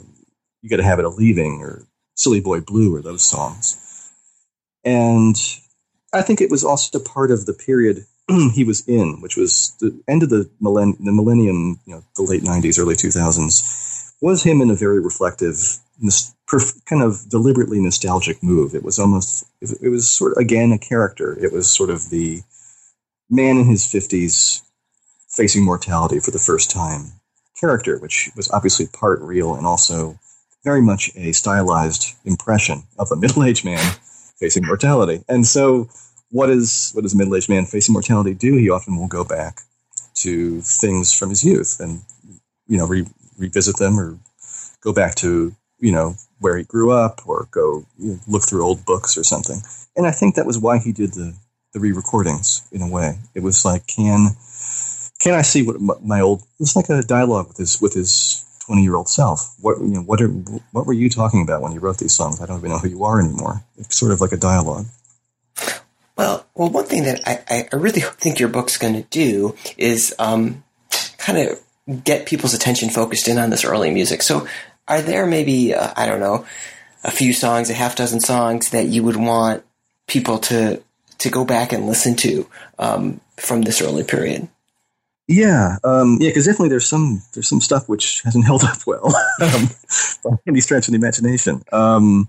You 0.63 0.71
Gotta 0.71 0.85
Have 0.85 1.01
It 1.01 1.07
Leaving 1.09 1.61
or 1.61 1.87
Silly 2.15 2.41
Boy 2.41 2.61
Blue 2.61 2.95
or 2.95 3.03
those 3.03 3.23
songs. 3.23 3.79
And 4.85 5.37
I 6.13 6.23
think 6.23 6.41
it 6.41 6.51
was 6.51 6.63
also 6.63 7.01
part 7.01 7.33
of 7.33 7.47
the 7.47 7.53
period 7.53 8.07
he 8.55 8.65
was 8.65 8.87
in, 8.89 9.21
which 9.21 9.37
was 9.37 9.75
the 9.81 10.01
end 10.09 10.23
of 10.23 10.31
the, 10.31 10.49
millenn- 10.61 10.99
the 10.99 11.13
millennium, 11.13 11.81
you 11.87 11.95
know, 11.95 12.05
the 12.17 12.23
late 12.23 12.43
90s, 12.43 12.79
early 12.79 12.95
2000s, 12.95 14.13
was 14.21 14.43
him 14.43 14.61
in 14.61 14.71
a 14.71 14.75
very 14.75 15.01
reflective, 15.01 15.79
kind 16.87 17.03
of 17.03 17.29
deliberately 17.29 17.81
nostalgic 17.81 18.43
move. 18.43 18.75
It 18.75 18.85
was 18.85 18.99
almost, 18.99 19.45
it 19.61 19.89
was 19.89 20.09
sort 20.09 20.33
of, 20.33 20.39
again, 20.39 20.73
a 20.73 20.79
character. 20.79 21.37
It 21.43 21.53
was 21.53 21.69
sort 21.69 21.91
of 21.91 22.11
the 22.11 22.43
man 23.29 23.57
in 23.57 23.65
his 23.65 23.85
50s 23.85 24.63
facing 25.29 25.65
mortality 25.65 26.21
for 26.21 26.31
the 26.31 26.39
first 26.39 26.71
time 26.71 27.13
character, 27.59 27.99
which 27.99 28.31
was 28.37 28.51
obviously 28.51 28.87
part 28.87 29.21
real 29.23 29.55
and 29.55 29.67
also 29.67 30.19
very 30.65 30.83
much 30.83 31.11
a 31.17 31.33
stylized 31.33 32.15
impression 32.25 32.85
of 32.99 33.11
a 33.11 33.17
middle 33.23 33.45
aged 33.45 33.65
man 33.65 33.95
facing 34.39 34.67
mortality. 34.67 35.25
And 35.29 35.47
so, 35.47 35.89
what 36.33 36.51
is 36.51 36.91
what 36.95 37.03
does 37.03 37.15
a 37.15 37.17
middle 37.17 37.37
aged 37.37 37.49
man 37.49 37.67
facing 37.67 37.93
mortality 37.93 38.35
do? 38.35 38.57
He 38.57 38.71
often 38.71 38.97
will 38.97 39.07
go 39.07 39.23
back 39.23 39.61
to 40.15 40.61
things 40.63 41.13
from 41.13 41.29
his 41.29 41.45
youth 41.45 41.79
and 41.79 42.01
you 42.67 42.79
know 42.79 42.87
re- 42.87 43.07
revisit 43.39 43.77
them 43.77 44.01
or 44.01 44.19
go 44.81 44.93
back 44.93 45.15
to 45.17 45.55
you 45.79 45.93
know 45.93 46.17
where 46.41 46.57
he 46.57 46.65
grew 46.65 46.91
up 46.91 47.21
or 47.27 47.49
go 47.51 47.85
you 47.99 48.13
know, 48.13 48.19
look 48.27 48.43
through 48.43 48.65
old 48.65 48.85
books 48.85 49.17
or 49.17 49.23
something. 49.23 49.61
And 49.95 50.07
I 50.07 50.11
think 50.11 50.35
that 50.35 50.47
was 50.47 50.59
why 50.59 50.79
he 50.79 50.91
did 50.91 51.13
the 51.13 51.35
the 51.75 51.81
re-recordings 51.81 52.67
in 52.73 52.83
a 52.83 52.89
way. 52.89 53.19
It 53.35 53.43
was 53.43 53.65
like 53.65 53.87
can 53.87 54.31
can 55.21 55.35
I 55.35 55.43
see 55.43 55.63
what 55.63 56.03
my 56.03 56.21
old? 56.21 56.41
It 56.41 56.61
was 56.61 56.77
like 56.77 56.89
a 56.89 57.03
dialogue 57.03 57.49
with 57.49 57.59
his 57.59 57.81
with 57.81 57.93
his 57.93 58.45
20 58.67 58.83
year 58.83 58.97
old 58.97 59.09
self. 59.09 59.55
What 59.61 59.79
you 59.81 59.89
know, 59.89 60.01
what 60.01 60.23
are 60.23 60.29
what 60.29 60.87
were 60.87 60.95
you 60.95 61.11
talking 61.11 61.43
about 61.43 61.61
when 61.61 61.73
you 61.73 61.81
wrote 61.81 61.99
these 61.99 62.15
songs? 62.15 62.41
I 62.41 62.47
don't 62.47 62.59
even 62.59 62.71
know 62.71 62.79
who 62.79 62.89
you 62.89 63.05
are 63.05 63.21
anymore. 63.21 63.63
It's 63.77 63.97
sort 63.97 64.13
of 64.13 64.21
like 64.23 64.33
a 64.33 64.37
dialogue. 64.39 64.87
Well, 66.23 66.47
well, 66.55 66.71
one 66.71 66.85
thing 66.85 67.03
that 67.03 67.21
I, 67.27 67.67
I 67.73 67.77
really 67.77 68.01
think 68.01 68.39
your 68.39 68.49
book's 68.49 68.79
going 68.79 68.95
to 68.95 69.03
do 69.03 69.57
is 69.77 70.15
um, 70.21 70.63
kind 71.19 71.37
of 71.37 72.05
get 72.05 72.27
people's 72.27 72.55
attention 72.55 72.91
focused 72.91 73.27
in 73.27 73.39
on 73.39 73.51
this 73.51 73.65
early 73.65 73.91
music. 73.91 74.23
So, 74.23 74.47
are 74.87 75.03
there 75.03 75.27
maybe 75.27 75.75
uh, 75.75 75.93
I 75.97 76.07
don't 76.07 76.21
know 76.21 76.47
a 77.03 77.11
few 77.11 77.33
songs, 77.33 77.71
a 77.71 77.75
half 77.75 77.97
dozen 77.97 78.21
songs 78.21 78.71
that 78.71 78.87
you 78.87 79.03
would 79.03 79.17
want 79.17 79.65
people 80.07 80.39
to 80.39 80.81
to 81.19 81.29
go 81.29 81.45
back 81.45 81.73
and 81.73 81.89
listen 81.89 82.15
to 82.19 82.49
um, 82.79 83.21
from 83.37 83.63
this 83.63 83.83
early 83.83 84.05
period? 84.05 84.47
Yeah, 85.27 85.79
um, 85.83 86.19
yeah, 86.21 86.31
because 86.31 86.47
definitely 86.47 86.69
there's 86.69 86.87
some 86.87 87.21
there's 87.35 87.49
some 87.49 87.61
stuff 87.61 87.89
which 87.89 88.23
hasn't 88.23 88.45
held 88.47 88.63
up 88.63 88.79
well 88.87 89.07
um, 89.41 89.69
by 90.23 90.37
any 90.47 90.61
stretch 90.61 90.87
of 90.87 90.93
the 90.93 90.99
imagination. 90.99 91.65
Um, 91.73 92.29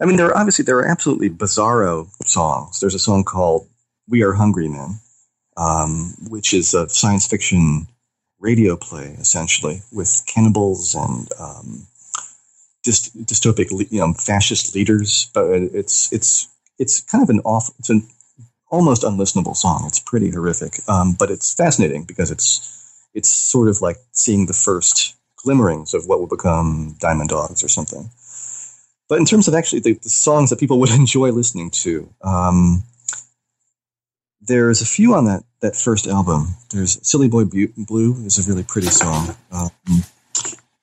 I 0.00 0.04
mean, 0.04 0.16
there 0.16 0.26
are 0.28 0.36
obviously 0.36 0.64
there 0.64 0.78
are 0.78 0.86
absolutely 0.86 1.30
bizarro 1.30 2.08
songs. 2.24 2.80
There's 2.80 2.94
a 2.94 2.98
song 2.98 3.24
called 3.24 3.68
"We 4.08 4.22
Are 4.22 4.32
Hungry 4.32 4.68
Men," 4.68 5.00
um, 5.56 6.14
which 6.28 6.54
is 6.54 6.74
a 6.74 6.88
science 6.88 7.26
fiction 7.26 7.88
radio 8.40 8.76
play 8.76 9.16
essentially 9.18 9.82
with 9.92 10.22
cannibals 10.26 10.94
and 10.94 11.28
um, 11.40 11.86
dyst- 12.86 13.16
dystopic, 13.24 13.70
you 13.90 14.00
know, 14.00 14.12
fascist 14.14 14.74
leaders. 14.74 15.30
But 15.34 15.50
it's 15.50 16.12
it's 16.12 16.48
it's 16.78 17.00
kind 17.00 17.22
of 17.22 17.30
an 17.30 17.40
off. 17.40 17.70
It's 17.78 17.90
an 17.90 18.06
almost 18.70 19.02
unlistenable 19.02 19.56
song. 19.56 19.84
It's 19.86 20.00
pretty 20.00 20.30
horrific, 20.30 20.78
um, 20.88 21.14
but 21.18 21.30
it's 21.30 21.54
fascinating 21.54 22.04
because 22.04 22.30
it's 22.30 22.74
it's 23.14 23.30
sort 23.30 23.68
of 23.68 23.80
like 23.80 23.96
seeing 24.12 24.46
the 24.46 24.52
first 24.52 25.16
glimmerings 25.36 25.94
of 25.94 26.06
what 26.06 26.20
will 26.20 26.26
become 26.26 26.96
Diamond 27.00 27.30
Dogs 27.30 27.62
or 27.62 27.68
something. 27.68 28.10
But 29.08 29.18
in 29.18 29.24
terms 29.24 29.48
of 29.48 29.54
actually 29.54 29.80
the, 29.80 29.94
the 29.94 30.08
songs 30.08 30.50
that 30.50 30.60
people 30.60 30.78
would 30.80 30.90
enjoy 31.02 31.30
listening 31.30 31.70
to, 31.82 32.12
um, 32.22 32.84
there's 34.40 34.82
a 34.82 34.86
few 34.86 35.14
on 35.14 35.26
that 35.26 35.42
that 35.60 35.74
first 35.76 36.06
album. 36.06 36.48
There's 36.70 36.98
"Silly 37.06 37.28
Boy 37.28 37.44
Blue" 37.44 38.14
is 38.24 38.38
a 38.38 38.48
really 38.48 38.62
pretty 38.62 38.88
song, 38.88 39.36
um, 39.50 39.70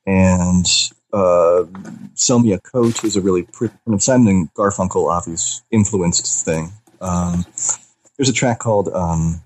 and 0.06 0.66
uh, 1.14 1.64
"Sell 2.14 2.40
Me 2.40 2.54
a 2.54 2.60
Coat" 2.60 3.04
is 3.04 3.16
a 3.16 3.22
really 3.22 3.44
pretty 3.44 3.74
kind 3.86 3.96
of 3.96 4.04
Simon 4.04 4.28
and 4.28 4.54
Garfunkel 4.54 5.10
obvious 5.10 5.64
influenced 5.72 6.46
thing. 6.46 6.72
Um, 7.00 7.46
there's 8.18 8.30
a 8.30 8.34
track 8.34 8.60
called 8.60 8.90
um, 8.90 9.42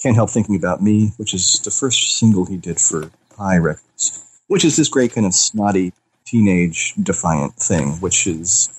"Can't 0.00 0.14
Help 0.14 0.30
Thinking 0.30 0.56
About 0.56 0.82
Me," 0.82 1.12
which 1.16 1.34
is 1.34 1.60
the 1.60 1.70
first 1.70 2.16
single 2.16 2.44
he 2.44 2.56
did 2.56 2.80
for 2.80 3.10
Pye 3.36 3.58
Records, 3.58 4.24
which 4.46 4.64
is 4.64 4.76
this 4.76 4.88
great 4.88 5.12
kind 5.12 5.26
of 5.26 5.34
snotty 5.34 5.92
teenage 6.30 6.94
defiant 7.02 7.54
thing, 7.54 7.92
which 8.00 8.26
is 8.26 8.70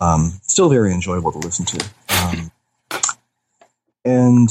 um, 0.00 0.32
still 0.42 0.68
very 0.68 0.92
enjoyable 0.92 1.32
to 1.32 1.38
listen 1.38 1.64
to. 1.66 1.90
Um, 2.08 2.50
and 4.04 4.48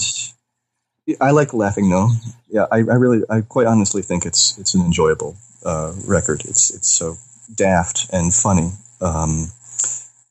I 1.21 1.31
like 1.31 1.53
Laughing 1.53 1.89
Gnome. 1.89 2.19
Yeah, 2.49 2.65
I, 2.71 2.77
I, 2.77 2.95
really, 2.95 3.21
I 3.29 3.41
quite 3.41 3.67
honestly 3.67 4.01
think 4.01 4.25
it's 4.25 4.57
it's 4.57 4.73
an 4.73 4.81
enjoyable 4.81 5.37
uh, 5.65 5.93
record. 6.05 6.41
It's 6.45 6.71
it's 6.71 6.89
so 6.89 7.17
daft 7.53 8.09
and 8.11 8.33
funny. 8.33 8.71
Um, 9.01 9.51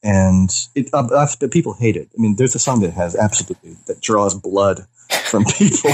and 0.03 0.51
it, 0.75 0.91
uh, 0.93 1.09
uh, 1.13 1.27
people 1.51 1.75
hate 1.75 1.97
it. 1.97 2.09
I 2.17 2.21
mean, 2.21 2.37
there's 2.37 2.55
a 2.55 2.59
song 2.59 2.81
that 2.83 2.93
has 2.93 3.17
absolutely 3.17 3.77
that 3.87 4.01
draws 4.01 4.35
blood 4.35 4.87
from 5.25 5.45
people. 5.45 5.91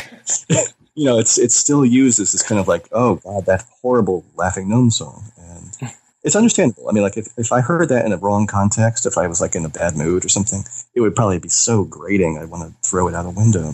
you 0.95 1.07
know, 1.07 1.19
it's 1.19 1.39
it's 1.39 1.57
still 1.57 1.85
used 1.85 2.21
as 2.21 2.33
this 2.33 2.43
kind 2.43 2.61
of 2.61 2.69
like, 2.69 2.89
oh 2.93 3.17
god, 3.17 3.47
that 3.47 3.65
horrible 3.83 4.25
Laughing 4.37 4.69
Gnome 4.69 4.91
song, 4.91 5.25
and 5.39 5.93
it's 6.25 6.35
understandable. 6.35 6.89
I 6.89 6.93
mean, 6.93 7.03
like 7.03 7.19
if, 7.19 7.29
if 7.37 7.53
I 7.53 7.61
heard 7.61 7.91
that 7.91 8.07
in 8.07 8.13
a 8.13 8.17
wrong 8.17 8.47
context, 8.47 9.05
if 9.05 9.19
I 9.19 9.27
was 9.29 9.43
like 9.43 9.55
in 9.55 9.67
a 9.67 9.69
bad 9.69 9.95
mood 9.95 10.25
or 10.25 10.31
something, 10.31 10.65
it 10.95 11.03
would 11.03 11.15
probably 11.15 11.39
be 11.39 11.51
so 11.51 11.85
grating. 11.85 12.39
I'd 12.39 12.49
want 12.49 12.67
to 12.67 12.89
throw 12.89 13.09
it 13.09 13.15
out 13.15 13.27
a 13.27 13.31
window. 13.31 13.73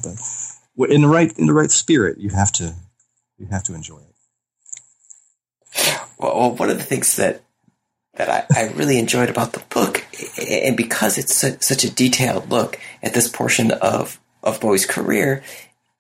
But 0.77 0.91
in 0.91 1.03
the 1.03 1.09
right 1.09 1.33
in 1.39 1.47
the 1.47 1.55
right 1.55 1.71
spirit, 1.71 2.19
you 2.19 2.31
have 2.31 2.51
to 2.53 2.75
you 3.39 3.47
have 3.47 3.63
to 3.65 3.75
enjoy 3.75 3.99
it. 3.99 4.07
Well, 6.19 6.57
one 6.57 6.71
of 6.71 6.77
the 6.77 6.85
things 6.85 7.17
that 7.17 7.43
that 8.15 8.29
I, 8.29 8.45
I 8.55 8.73
really 8.73 8.99
enjoyed 8.99 9.31
about 9.31 9.53
the 9.53 9.63
book, 9.71 10.05
and 10.37 10.77
because 10.77 11.19
it's 11.19 11.35
such 11.35 11.85
a 11.85 11.91
detailed 11.91 12.51
look 12.51 12.81
at 13.01 13.15
this 13.15 13.29
portion 13.29 13.71
of 13.71 14.21
of 14.43 14.61
Bowie's 14.61 14.87
career, 14.87 15.45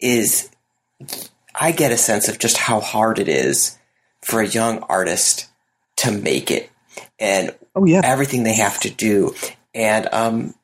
is 0.00 0.50
I 1.54 1.70
get 1.70 1.92
a 1.92 1.96
sense 1.96 2.28
of 2.28 2.40
just 2.40 2.56
how 2.56 2.80
hard 2.80 3.20
it 3.20 3.28
is 3.28 3.78
for 4.20 4.40
a 4.40 4.48
young 4.48 4.80
artist 4.80 5.49
to 6.00 6.12
make 6.12 6.50
it, 6.50 6.70
and 7.18 7.54
oh 7.74 7.84
yeah, 7.84 8.02
everything 8.04 8.42
they 8.42 8.56
have 8.56 8.78
to 8.80 8.90
do, 8.90 9.34
and 9.74 10.08
um, 10.12 10.54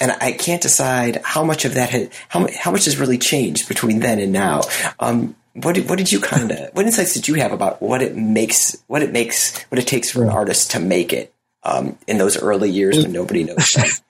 and 0.00 0.12
I 0.12 0.32
can't 0.32 0.62
decide 0.62 1.20
how 1.24 1.44
much 1.44 1.64
of 1.64 1.74
that 1.74 1.90
had 1.90 2.10
how 2.28 2.46
how 2.56 2.70
much 2.70 2.86
has 2.86 2.98
really 2.98 3.18
changed 3.18 3.68
between 3.68 4.00
then 4.00 4.18
and 4.18 4.32
now. 4.32 4.62
Um, 4.98 5.36
what 5.54 5.76
did, 5.76 5.88
what 5.88 5.98
did 5.98 6.10
you 6.10 6.20
kind 6.20 6.50
of 6.50 6.70
what 6.72 6.84
insights 6.84 7.14
did 7.14 7.28
you 7.28 7.34
have 7.34 7.52
about 7.52 7.80
what 7.80 8.02
it 8.02 8.16
makes 8.16 8.76
what 8.88 9.02
it 9.02 9.12
makes 9.12 9.62
what 9.64 9.78
it 9.78 9.86
takes 9.86 10.10
for 10.10 10.24
an 10.24 10.30
artist 10.30 10.72
to 10.72 10.80
make 10.80 11.12
it 11.12 11.32
um, 11.62 11.96
in 12.08 12.18
those 12.18 12.36
early 12.36 12.70
years 12.70 13.02
when 13.02 13.12
nobody 13.12 13.44
knows? 13.44 13.76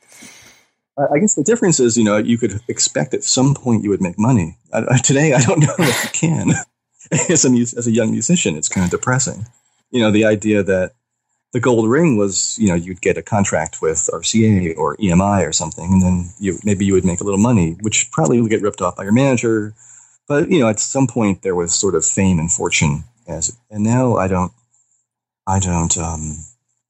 I 0.96 1.18
guess 1.18 1.34
the 1.34 1.42
difference 1.42 1.80
is, 1.80 1.96
you 1.96 2.04
know, 2.04 2.18
you 2.18 2.38
could 2.38 2.60
expect 2.68 3.14
at 3.14 3.24
some 3.24 3.54
point 3.54 3.82
you 3.82 3.90
would 3.90 4.00
make 4.00 4.16
money. 4.16 4.58
Uh, 4.72 4.96
today, 4.98 5.32
I 5.32 5.40
don't 5.40 5.58
know 5.58 5.74
if 5.76 6.04
you 6.04 6.10
can. 6.10 6.50
as 7.30 7.44
a 7.44 7.50
as 7.50 7.86
a 7.86 7.90
young 7.90 8.12
musician, 8.12 8.56
it's 8.56 8.68
kind 8.68 8.84
of 8.84 8.90
depressing. 8.90 9.46
You 9.90 10.00
know, 10.00 10.10
the 10.10 10.24
idea 10.24 10.62
that 10.62 10.92
the 11.52 11.60
gold 11.60 11.88
ring 11.88 12.16
was, 12.16 12.58
you 12.58 12.68
know, 12.68 12.74
you'd 12.74 13.00
get 13.00 13.16
a 13.16 13.22
contract 13.22 13.80
with 13.80 14.10
RCA 14.12 14.76
or 14.76 14.96
EMI 14.96 15.46
or 15.46 15.52
something, 15.52 15.92
and 15.92 16.02
then 16.02 16.30
you 16.38 16.58
maybe 16.64 16.84
you 16.84 16.94
would 16.94 17.04
make 17.04 17.20
a 17.20 17.24
little 17.24 17.38
money, 17.38 17.76
which 17.80 18.10
probably 18.10 18.40
would 18.40 18.50
get 18.50 18.62
ripped 18.62 18.82
off 18.82 18.96
by 18.96 19.04
your 19.04 19.12
manager 19.12 19.74
but 20.26 20.50
you 20.50 20.60
know, 20.60 20.68
at 20.68 20.80
some 20.80 21.06
point 21.06 21.42
there 21.42 21.54
was 21.54 21.74
sort 21.74 21.94
of 21.94 22.04
fame 22.04 22.38
and 22.38 22.50
fortune 22.50 23.04
as, 23.26 23.56
and 23.70 23.84
now 23.84 24.16
I 24.16 24.28
don't, 24.28 24.52
I 25.46 25.58
don't 25.58 25.96
um, 25.98 26.38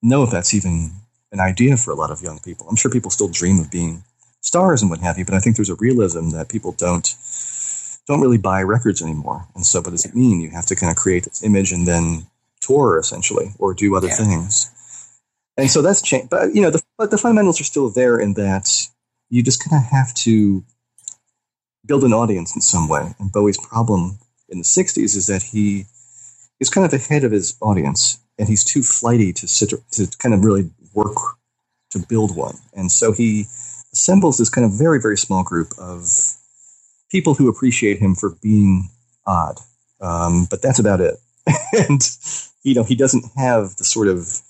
know 0.02 0.22
if 0.22 0.30
that's 0.30 0.54
even 0.54 0.92
an 1.32 1.40
idea 1.40 1.76
for 1.76 1.90
a 1.90 1.96
lot 1.96 2.10
of 2.10 2.22
young 2.22 2.38
people. 2.38 2.68
I'm 2.68 2.76
sure 2.76 2.90
people 2.90 3.10
still 3.10 3.28
dream 3.28 3.58
of 3.58 3.70
being 3.70 4.04
stars 4.40 4.82
and 4.82 4.90
what 4.90 5.00
have 5.00 5.18
you, 5.18 5.24
but 5.24 5.34
I 5.34 5.40
think 5.40 5.56
there's 5.56 5.70
a 5.70 5.74
realism 5.76 6.30
that 6.30 6.48
people 6.48 6.72
don't 6.72 7.14
don't 8.06 8.20
really 8.20 8.38
buy 8.38 8.62
records 8.62 9.00
anymore. 9.02 9.46
And 9.54 9.64
so, 9.64 9.80
what 9.80 9.90
does 9.90 10.04
it 10.04 10.14
mean? 10.14 10.40
You 10.40 10.50
have 10.50 10.66
to 10.66 10.76
kind 10.76 10.90
of 10.90 10.96
create 10.96 11.24
this 11.24 11.42
image 11.42 11.72
and 11.72 11.88
then 11.88 12.26
tour 12.64 12.98
essentially, 12.98 13.52
or 13.58 13.74
do 13.74 13.96
other 13.96 14.08
yeah. 14.08 14.16
things. 14.16 14.70
And 15.56 15.70
so 15.70 15.82
that's 15.82 16.02
changed. 16.02 16.30
But 16.30 16.54
you 16.54 16.62
know, 16.62 16.70
the, 16.70 16.82
but 16.98 17.10
the 17.10 17.18
fundamentals 17.18 17.60
are 17.60 17.64
still 17.64 17.90
there 17.90 18.18
in 18.18 18.34
that 18.34 18.68
you 19.30 19.42
just 19.42 19.62
kind 19.62 19.82
of 19.82 19.90
have 19.90 20.14
to 20.14 20.64
build 21.86 22.04
an 22.04 22.12
audience 22.12 22.54
in 22.54 22.60
some 22.60 22.88
way. 22.88 23.14
And 23.18 23.30
Bowie's 23.30 23.58
problem 23.58 24.18
in 24.48 24.58
the 24.58 24.64
60s 24.64 25.16
is 25.16 25.26
that 25.26 25.42
he 25.42 25.86
is 26.60 26.70
kind 26.70 26.86
of 26.86 26.92
ahead 26.92 27.24
of 27.24 27.32
his 27.32 27.56
audience 27.60 28.18
and 28.38 28.48
he's 28.48 28.64
too 28.64 28.82
flighty 28.82 29.32
to 29.32 29.46
sit 29.46 29.72
to 29.92 30.08
kind 30.18 30.34
of 30.34 30.44
really 30.44 30.70
work 30.94 31.16
to 31.90 31.98
build 31.98 32.36
one. 32.36 32.56
And 32.72 32.90
so 32.90 33.12
he 33.12 33.46
assembles 33.92 34.38
this 34.38 34.50
kind 34.50 34.64
of 34.64 34.72
very, 34.72 35.00
very 35.00 35.16
small 35.16 35.44
group 35.44 35.68
of 35.78 36.08
people 37.10 37.34
who 37.34 37.48
appreciate 37.48 37.98
him 37.98 38.14
for 38.14 38.36
being 38.42 38.88
odd. 39.26 39.58
Um, 40.00 40.46
but 40.50 40.62
that's 40.62 40.78
about 40.78 41.00
it. 41.00 41.16
and, 41.88 42.00
you 42.64 42.74
know, 42.74 42.82
he 42.82 42.96
doesn't 42.96 43.24
have 43.36 43.76
the 43.76 43.84
sort 43.84 44.08
of 44.08 44.40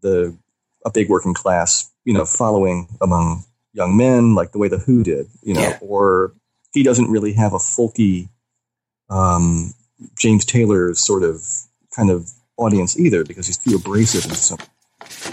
the, 0.00 0.36
a 0.86 0.90
big 0.90 1.08
working 1.08 1.34
class, 1.34 1.90
you 2.04 2.14
know, 2.14 2.24
following 2.24 2.88
among 3.00 3.44
young 3.74 3.96
men 3.96 4.34
like 4.34 4.52
the 4.52 4.58
way 4.58 4.68
the 4.68 4.78
Who 4.78 5.02
did, 5.02 5.26
you 5.42 5.54
know, 5.54 5.60
yeah. 5.60 5.78
or 5.80 6.32
he 6.72 6.82
doesn't 6.82 7.10
really 7.10 7.34
have 7.34 7.52
a 7.52 7.58
folky 7.58 8.28
um, 9.10 9.74
James 10.18 10.44
Taylor 10.44 10.94
sort 10.94 11.22
of 11.22 11.42
kind 11.94 12.10
of 12.10 12.30
audience 12.56 12.98
either 12.98 13.24
because 13.24 13.46
he's 13.46 13.58
too 13.58 13.76
abrasive 13.76 14.24
and 14.24 14.36
so. 14.36 14.56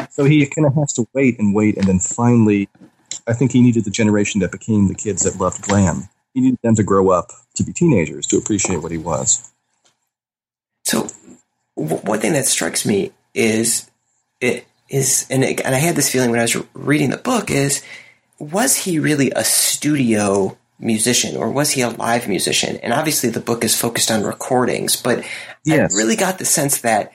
So 0.10 0.26
he 0.26 0.46
kind 0.46 0.68
of 0.68 0.74
has 0.76 0.94
to 0.94 1.08
wait 1.14 1.40
and 1.40 1.54
wait, 1.54 1.78
and 1.78 1.86
then 1.86 2.00
finally, 2.00 2.68
I 3.28 3.34
think 3.34 3.52
he 3.52 3.62
needed 3.62 3.86
the 3.86 3.92
generation 3.92 4.42
that 4.42 4.52
became 4.52 4.88
the 4.88 4.96
kids 4.96 5.24
that 5.24 5.40
loved 5.40 5.62
glam. 5.62 6.10
He 6.34 6.42
needed 6.42 6.60
them 6.64 6.76
to 6.76 6.84
grow 6.84 7.10
up 7.10 7.32
to 7.56 7.64
be 7.64 7.72
teenagers 7.72 8.26
to 8.28 8.38
appreciate 8.38 8.82
what 8.82 8.92
he 8.92 8.98
was. 8.98 9.52
So, 10.84 11.08
w- 11.88 12.02
one 12.04 12.20
thing 12.20 12.34
that 12.34 12.46
strikes 12.46 12.86
me 12.86 13.12
is 13.34 13.90
it 14.40 14.66
is, 14.90 15.28
and, 15.30 15.44
it, 15.44 15.64
and 15.64 15.76
I 15.76 15.78
had 15.78 15.96
this 15.96 16.10
feeling 16.10 16.32
when 16.32 16.40
I 16.40 16.44
was 16.44 16.58
reading 16.74 17.10
the 17.10 17.18
book 17.18 17.52
is, 17.52 17.84
was 18.40 18.76
he 18.76 19.00
really 19.00 19.32
a 19.36 19.44
studio 19.44 20.58
musician 20.80 21.36
or 21.36 21.50
was 21.52 21.72
he 21.72 21.82
a 21.82 21.90
live 21.90 22.28
musician? 22.28 22.78
And 22.78 22.94
obviously 22.94 23.30
the 23.30 23.40
book 23.40 23.64
is 23.64 23.80
focused 23.80 24.10
on 24.10 24.24
recordings, 24.24 24.96
but 24.96 25.24
yes. 25.64 25.94
I 25.94 25.98
really 25.98 26.16
got 26.16 26.40
the 26.40 26.46
sense 26.46 26.82
that 26.82 27.12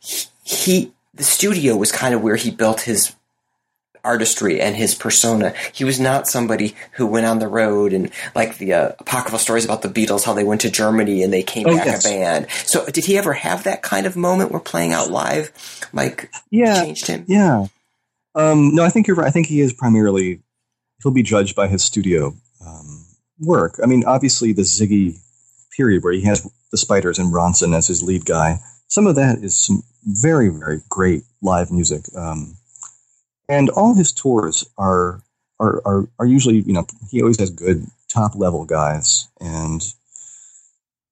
he, 0.00 0.26
he, 0.42 0.92
the 1.14 1.24
studio 1.24 1.76
was 1.76 1.92
kind 1.92 2.14
of 2.14 2.22
where 2.22 2.36
he 2.36 2.50
built 2.50 2.80
his 2.80 3.14
artistry 4.04 4.60
and 4.60 4.76
his 4.76 4.94
persona. 4.94 5.54
He 5.72 5.84
was 5.84 6.00
not 6.00 6.26
somebody 6.26 6.74
who 6.92 7.06
went 7.06 7.26
on 7.26 7.38
the 7.38 7.48
road 7.48 7.92
and 7.92 8.10
like 8.34 8.58
the 8.58 8.72
uh, 8.72 8.92
apocryphal 8.98 9.38
stories 9.38 9.64
about 9.64 9.82
the 9.82 9.88
Beatles, 9.88 10.24
how 10.24 10.34
they 10.34 10.44
went 10.44 10.60
to 10.62 10.70
Germany 10.70 11.22
and 11.22 11.32
they 11.32 11.42
came 11.42 11.66
oh, 11.68 11.76
back 11.76 11.86
yes. 11.86 12.04
a 12.04 12.08
band. 12.08 12.50
So 12.50 12.86
did 12.86 13.04
he 13.04 13.16
ever 13.16 13.32
have 13.32 13.64
that 13.64 13.82
kind 13.82 14.06
of 14.06 14.16
moment 14.16 14.50
where 14.50 14.60
playing 14.60 14.92
out 14.92 15.10
live 15.10 15.52
like 15.92 16.30
yeah, 16.50 16.82
changed 16.82 17.06
him? 17.06 17.24
Yeah. 17.28 17.66
Um, 18.34 18.74
no, 18.74 18.82
I 18.84 18.88
think 18.88 19.06
you're 19.06 19.16
right. 19.16 19.28
I 19.28 19.30
think 19.30 19.46
he 19.46 19.60
is 19.60 19.72
primarily 19.72 20.40
he'll 21.02 21.12
be 21.12 21.22
judged 21.22 21.54
by 21.54 21.68
his 21.68 21.84
studio 21.84 22.34
um, 22.66 23.06
work. 23.40 23.78
I 23.82 23.86
mean, 23.86 24.04
obviously 24.06 24.52
the 24.52 24.62
Ziggy 24.62 25.18
period 25.76 26.02
where 26.02 26.12
he 26.12 26.22
has 26.24 26.48
the 26.70 26.78
Spiders 26.78 27.18
and 27.18 27.32
Ronson 27.32 27.76
as 27.76 27.86
his 27.86 28.02
lead 28.02 28.24
guy. 28.24 28.58
Some 28.88 29.06
of 29.06 29.16
that 29.16 29.38
is 29.38 29.56
some 29.56 29.82
very, 30.04 30.48
very 30.48 30.80
great 30.88 31.22
live 31.40 31.70
music. 31.70 32.04
Um, 32.16 32.56
and 33.52 33.68
all 33.68 33.94
his 33.94 34.12
tours 34.12 34.64
are, 34.78 35.20
are, 35.60 35.82
are, 35.84 36.08
are 36.18 36.24
usually, 36.24 36.60
you 36.60 36.72
know, 36.72 36.86
he 37.10 37.20
always 37.20 37.38
has 37.38 37.50
good 37.50 37.86
top 38.08 38.34
level 38.34 38.64
guys. 38.64 39.28
And 39.40 39.82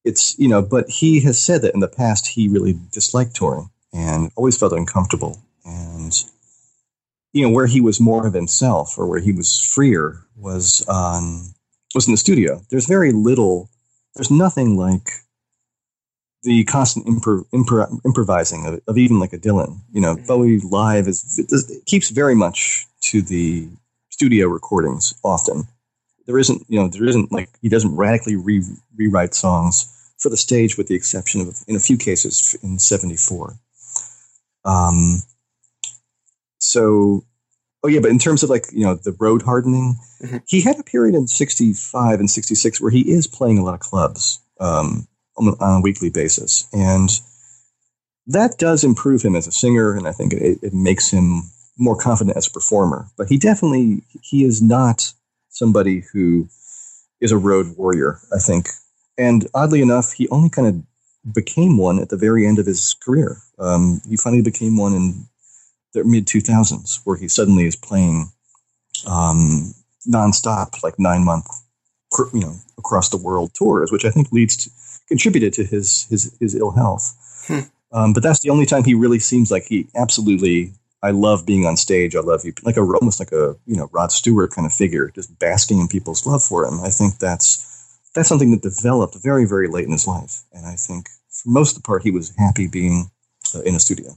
it's, 0.07 0.38
you 0.38 0.48
know, 0.48 0.62
but 0.62 0.88
he 0.88 1.20
has 1.20 1.38
said 1.38 1.61
that 1.61 1.74
in 1.74 1.81
the 1.81 1.87
past 1.87 2.26
he 2.26 2.48
really 2.48 2.79
disliked 2.92 3.37
touring 3.37 3.68
and 3.92 4.33
always 4.37 4.57
felt 4.57 4.72
uncomfortable. 4.72 5.37
And, 5.66 6.14
you 7.35 7.46
know, 7.46 7.53
where 7.53 7.66
he 7.66 7.83
was 7.83 8.00
more 8.00 8.26
of 8.26 8.33
himself 8.33 8.96
or 8.96 9.07
where 9.07 9.20
he 9.20 9.33
was 9.33 9.61
freer 9.61 10.24
was 10.35 10.83
on 10.88 11.42
was 11.94 12.07
in 12.07 12.14
the 12.14 12.16
studio. 12.16 12.62
There's 12.70 12.87
very 12.87 13.12
little. 13.12 13.68
There's 14.14 14.31
nothing 14.31 14.79
like 14.79 15.11
the 16.43 16.64
constant 16.64 17.07
impro, 17.07 17.45
impro, 17.53 18.01
improvising 18.05 18.66
of, 18.66 18.80
of, 18.86 18.99
even 18.99 19.20
like 19.20 19.32
a 19.32 19.38
Dylan. 19.38 19.80
You 19.93 20.01
know, 20.01 20.16
mm-hmm. 20.16 20.26
Bowie 20.26 20.61
live 20.61 21.07
is 21.07 21.38
it 21.38 21.86
keeps 21.86 22.11
very 22.11 22.34
much 22.34 22.86
to 23.03 23.22
the 23.22 23.68
studio 24.11 24.49
recordings. 24.49 25.14
Often, 25.24 25.64
there 26.26 26.38
isn't 26.38 26.64
you 26.68 26.80
know 26.80 26.88
there 26.88 27.07
isn't 27.07 27.32
like 27.32 27.51
he 27.61 27.68
doesn't 27.68 27.95
radically 27.95 28.36
re, 28.36 28.62
rewrite 28.97 29.34
songs 29.34 29.86
for 30.18 30.28
the 30.28 30.36
stage, 30.36 30.76
with 30.76 30.88
the 30.88 30.95
exception 30.95 31.41
of 31.41 31.57
in 31.66 31.76
a 31.76 31.80
few 31.80 31.97
cases 31.97 32.57
in 32.62 32.78
'74. 32.78 33.55
Um, 34.64 35.22
so 36.59 37.24
Oh 37.82 37.88
yeah, 37.88 38.01
but 38.01 38.11
in 38.11 38.18
terms 38.18 38.43
of 38.43 38.51
like 38.51 38.66
you 38.72 38.84
know 38.84 38.95
the 38.95 39.16
road 39.18 39.43
hardening, 39.43 39.97
mm-hmm. 40.22 40.38
he 40.47 40.61
had 40.61 40.78
a 40.78 40.82
period 40.82 41.14
in 41.14 41.26
'65 41.26 42.20
and 42.20 42.30
'66 42.30 42.80
where 42.80 42.91
he 42.91 43.11
is 43.11 43.26
playing 43.26 43.59
a 43.59 43.64
lot 43.64 43.74
of 43.74 43.80
clubs 43.80 44.41
um, 44.61 45.09
on, 45.49 45.57
a, 45.61 45.80
weekly 45.80 46.11
basis, 46.11 46.68
and 46.72 47.11
that 48.26 48.59
does 48.59 48.84
improve 48.84 49.22
him 49.22 49.34
as 49.34 49.47
a 49.47 49.53
singer, 49.53 49.97
and 49.97 50.07
I 50.07 50.12
think 50.12 50.32
it, 50.32 50.59
it 50.62 50.74
makes 50.74 51.11
him 51.11 51.43
more 51.78 51.97
confident 51.97 52.36
as 52.36 52.47
a 52.47 52.51
performer. 52.51 53.07
But 53.16 53.28
he 53.28 53.38
definitely 53.38 54.03
he 54.22 54.45
is 54.45 54.61
not 54.61 55.12
somebody 55.49 56.05
who 56.12 56.49
is 57.20 57.32
a 57.32 57.38
road 57.38 57.76
warrior, 57.76 58.20
I 58.34 58.38
think. 58.38 58.68
And 59.18 59.47
oddly 59.55 59.82
enough, 59.82 60.12
he 60.12 60.28
only 60.28 60.49
kind 60.49 60.68
of 60.68 61.34
became 61.34 61.76
one 61.76 61.99
at 61.99 62.09
the 62.09 62.16
very 62.16 62.47
end 62.47 62.59
of 62.59 62.66
his 62.66 62.95
career. 63.03 63.38
Um, 63.59 64.01
he 64.09 64.16
finally 64.16 64.43
became 64.43 64.76
one 64.76 64.95
in 64.95 65.26
the 65.93 66.05
mid 66.05 66.26
2000s, 66.26 67.01
where 67.05 67.16
he 67.16 67.28
suddenly 67.28 67.66
is 67.66 67.76
playing 67.76 68.30
um, 69.07 69.74
nonstop, 70.09 70.82
like 70.82 70.99
nine 70.99 71.24
month, 71.24 71.47
you 72.32 72.41
know, 72.41 72.57
across 72.78 73.09
the 73.09 73.16
world 73.16 73.53
tours, 73.55 73.93
which 73.93 74.05
I 74.05 74.11
think 74.11 74.32
leads 74.32 74.57
to 74.57 74.70
contributed 75.11 75.53
to 75.55 75.65
his 75.65 76.07
his, 76.09 76.35
his 76.41 76.55
ill 76.55 76.71
health. 76.71 77.05
Hmm. 77.47 77.61
Um, 77.93 78.13
but 78.13 78.23
that's 78.23 78.41
the 78.41 78.51
only 78.51 78.65
time 78.65 78.85
he 78.85 78.95
really 78.95 79.19
seems 79.19 79.51
like 79.51 79.65
he 79.65 79.89
absolutely. 79.95 80.73
I 81.03 81.13
love 81.13 81.47
being 81.47 81.65
on 81.65 81.79
stage. 81.79 82.15
I 82.15 82.21
love 82.21 82.45
you, 82.45 82.53
like 82.63 82.77
a 82.77 82.83
almost 82.83 83.21
like 83.21 83.33
a 83.33 83.57
you 83.67 83.77
know 83.77 83.89
Rod 83.93 84.13
Stewart 84.13 84.53
kind 84.53 84.67
of 84.67 84.73
figure, 84.73 85.11
just 85.15 85.39
basking 85.39 85.81
in 85.81 85.89
people's 85.89 86.27
love 86.27 86.43
for 86.43 86.65
him. 86.65 86.81
I 86.81 86.91
think 86.91 87.19
that's 87.19 87.67
that's 88.15 88.29
something 88.29 88.51
that 88.51 88.63
developed 88.63 89.17
very 89.23 89.47
very 89.47 89.67
late 89.67 89.87
in 89.87 89.93
his 89.93 90.07
life, 90.07 90.43
and 90.53 90.67
I 90.67 90.75
think 90.75 91.09
for 91.31 91.49
most 91.49 91.77
of 91.77 91.83
the 91.83 91.87
part 91.87 92.03
he 92.03 92.11
was 92.11 92.35
happy 92.37 92.69
being 92.69 93.11
uh, 93.55 93.63
in 93.63 93.75
a 93.75 93.81
studio. 93.81 94.13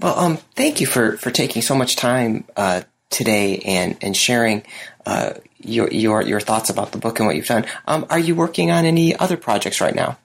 Well, 0.00 0.18
um, 0.18 0.38
thank 0.56 0.80
you 0.80 0.86
for 0.86 1.18
for 1.18 1.30
taking 1.30 1.60
so 1.62 1.74
much 1.74 1.94
time 1.96 2.44
uh, 2.56 2.82
today 3.10 3.58
and 3.58 3.96
and 4.00 4.16
sharing 4.16 4.62
uh, 5.06 5.34
your 5.58 5.88
your 5.90 6.22
your 6.22 6.40
thoughts 6.40 6.70
about 6.70 6.92
the 6.92 6.98
book 6.98 7.18
and 7.18 7.26
what 7.26 7.36
you've 7.36 7.46
done. 7.46 7.66
Um, 7.86 8.06
are 8.10 8.18
you 8.18 8.34
working 8.34 8.70
on 8.70 8.84
any 8.84 9.16
other 9.16 9.36
projects 9.36 9.80
right 9.80 9.94
now? 9.94 10.18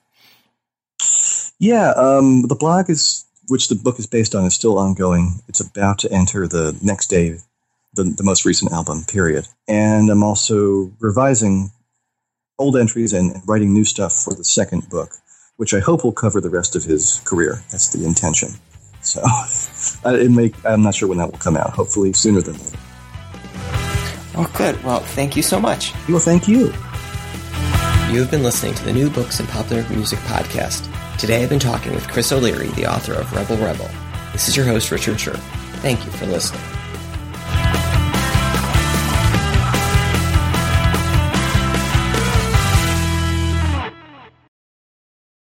Yeah, 1.60 1.92
um, 1.92 2.48
the 2.48 2.56
blog 2.56 2.90
is 2.90 3.26
which 3.48 3.68
the 3.68 3.76
book 3.76 4.00
is 4.00 4.08
based 4.08 4.36
on 4.36 4.46
is 4.46 4.54
still 4.54 4.78
ongoing. 4.78 5.42
It's 5.48 5.60
about 5.60 6.00
to 6.00 6.12
enter 6.12 6.48
the 6.48 6.78
next 6.82 7.08
day, 7.08 7.38
the, 7.94 8.04
the 8.04 8.24
most 8.24 8.46
recent 8.46 8.72
album 8.72 9.04
period, 9.08 9.48
and 9.68 10.10
I'm 10.10 10.24
also 10.24 10.92
revising 11.00 11.72
old 12.60 12.78
entries 12.78 13.14
and 13.14 13.42
writing 13.48 13.74
new 13.74 13.84
stuff 13.84 14.14
for 14.14 14.34
the 14.34 14.44
second 14.44 14.90
book, 14.90 15.12
which 15.58 15.74
I 15.74 15.80
hope 15.80 16.04
will 16.04 16.14
cover 16.14 16.40
the 16.40 16.50
rest 16.50 16.76
of 16.76 16.84
his 16.84 17.20
career. 17.26 17.64
That's 17.72 17.90
the 17.90 18.06
intention. 18.06 18.50
So 19.04 19.22
it 20.06 20.32
may, 20.32 20.52
I'm 20.66 20.82
not 20.82 20.96
sure 20.96 21.08
when 21.08 21.18
that 21.20 21.32
will 21.32 21.40
come 21.40 21.58
out. 21.58 21.72
Hopefully 21.72 22.14
sooner 22.14 22.42
than 22.42 22.58
later. 22.58 22.78
Oh, 24.36 24.52
good. 24.56 24.84
Well, 24.84 25.02
thank 25.02 25.36
you 25.36 25.44
so 25.44 25.60
much. 25.60 25.94
Well, 26.10 26.20
thank 26.20 26.48
you. 26.48 26.74
You 28.12 28.20
have 28.20 28.32
been 28.32 28.44
listening 28.44 28.74
to 28.76 28.86
the 28.86 28.94
New 28.94 29.10
Books 29.10 29.40
and 29.40 29.48
Popular 29.50 29.88
Music 29.90 30.20
podcast. 30.20 30.90
Today 31.18 31.44
I've 31.44 31.50
been 31.50 31.60
talking 31.60 31.94
with 31.94 32.08
Chris 32.08 32.32
O'Leary, 32.32 32.68
the 32.70 32.86
author 32.86 33.14
of 33.14 33.32
Rebel 33.34 33.58
Rebel. 33.58 33.90
This 34.32 34.48
is 34.48 34.56
your 34.58 34.66
host, 34.66 34.92
Richard 34.92 35.18
Scher. 35.18 35.38
Thank 35.82 36.06
you 36.06 36.12
for 36.12 36.26
listening. 36.26 36.62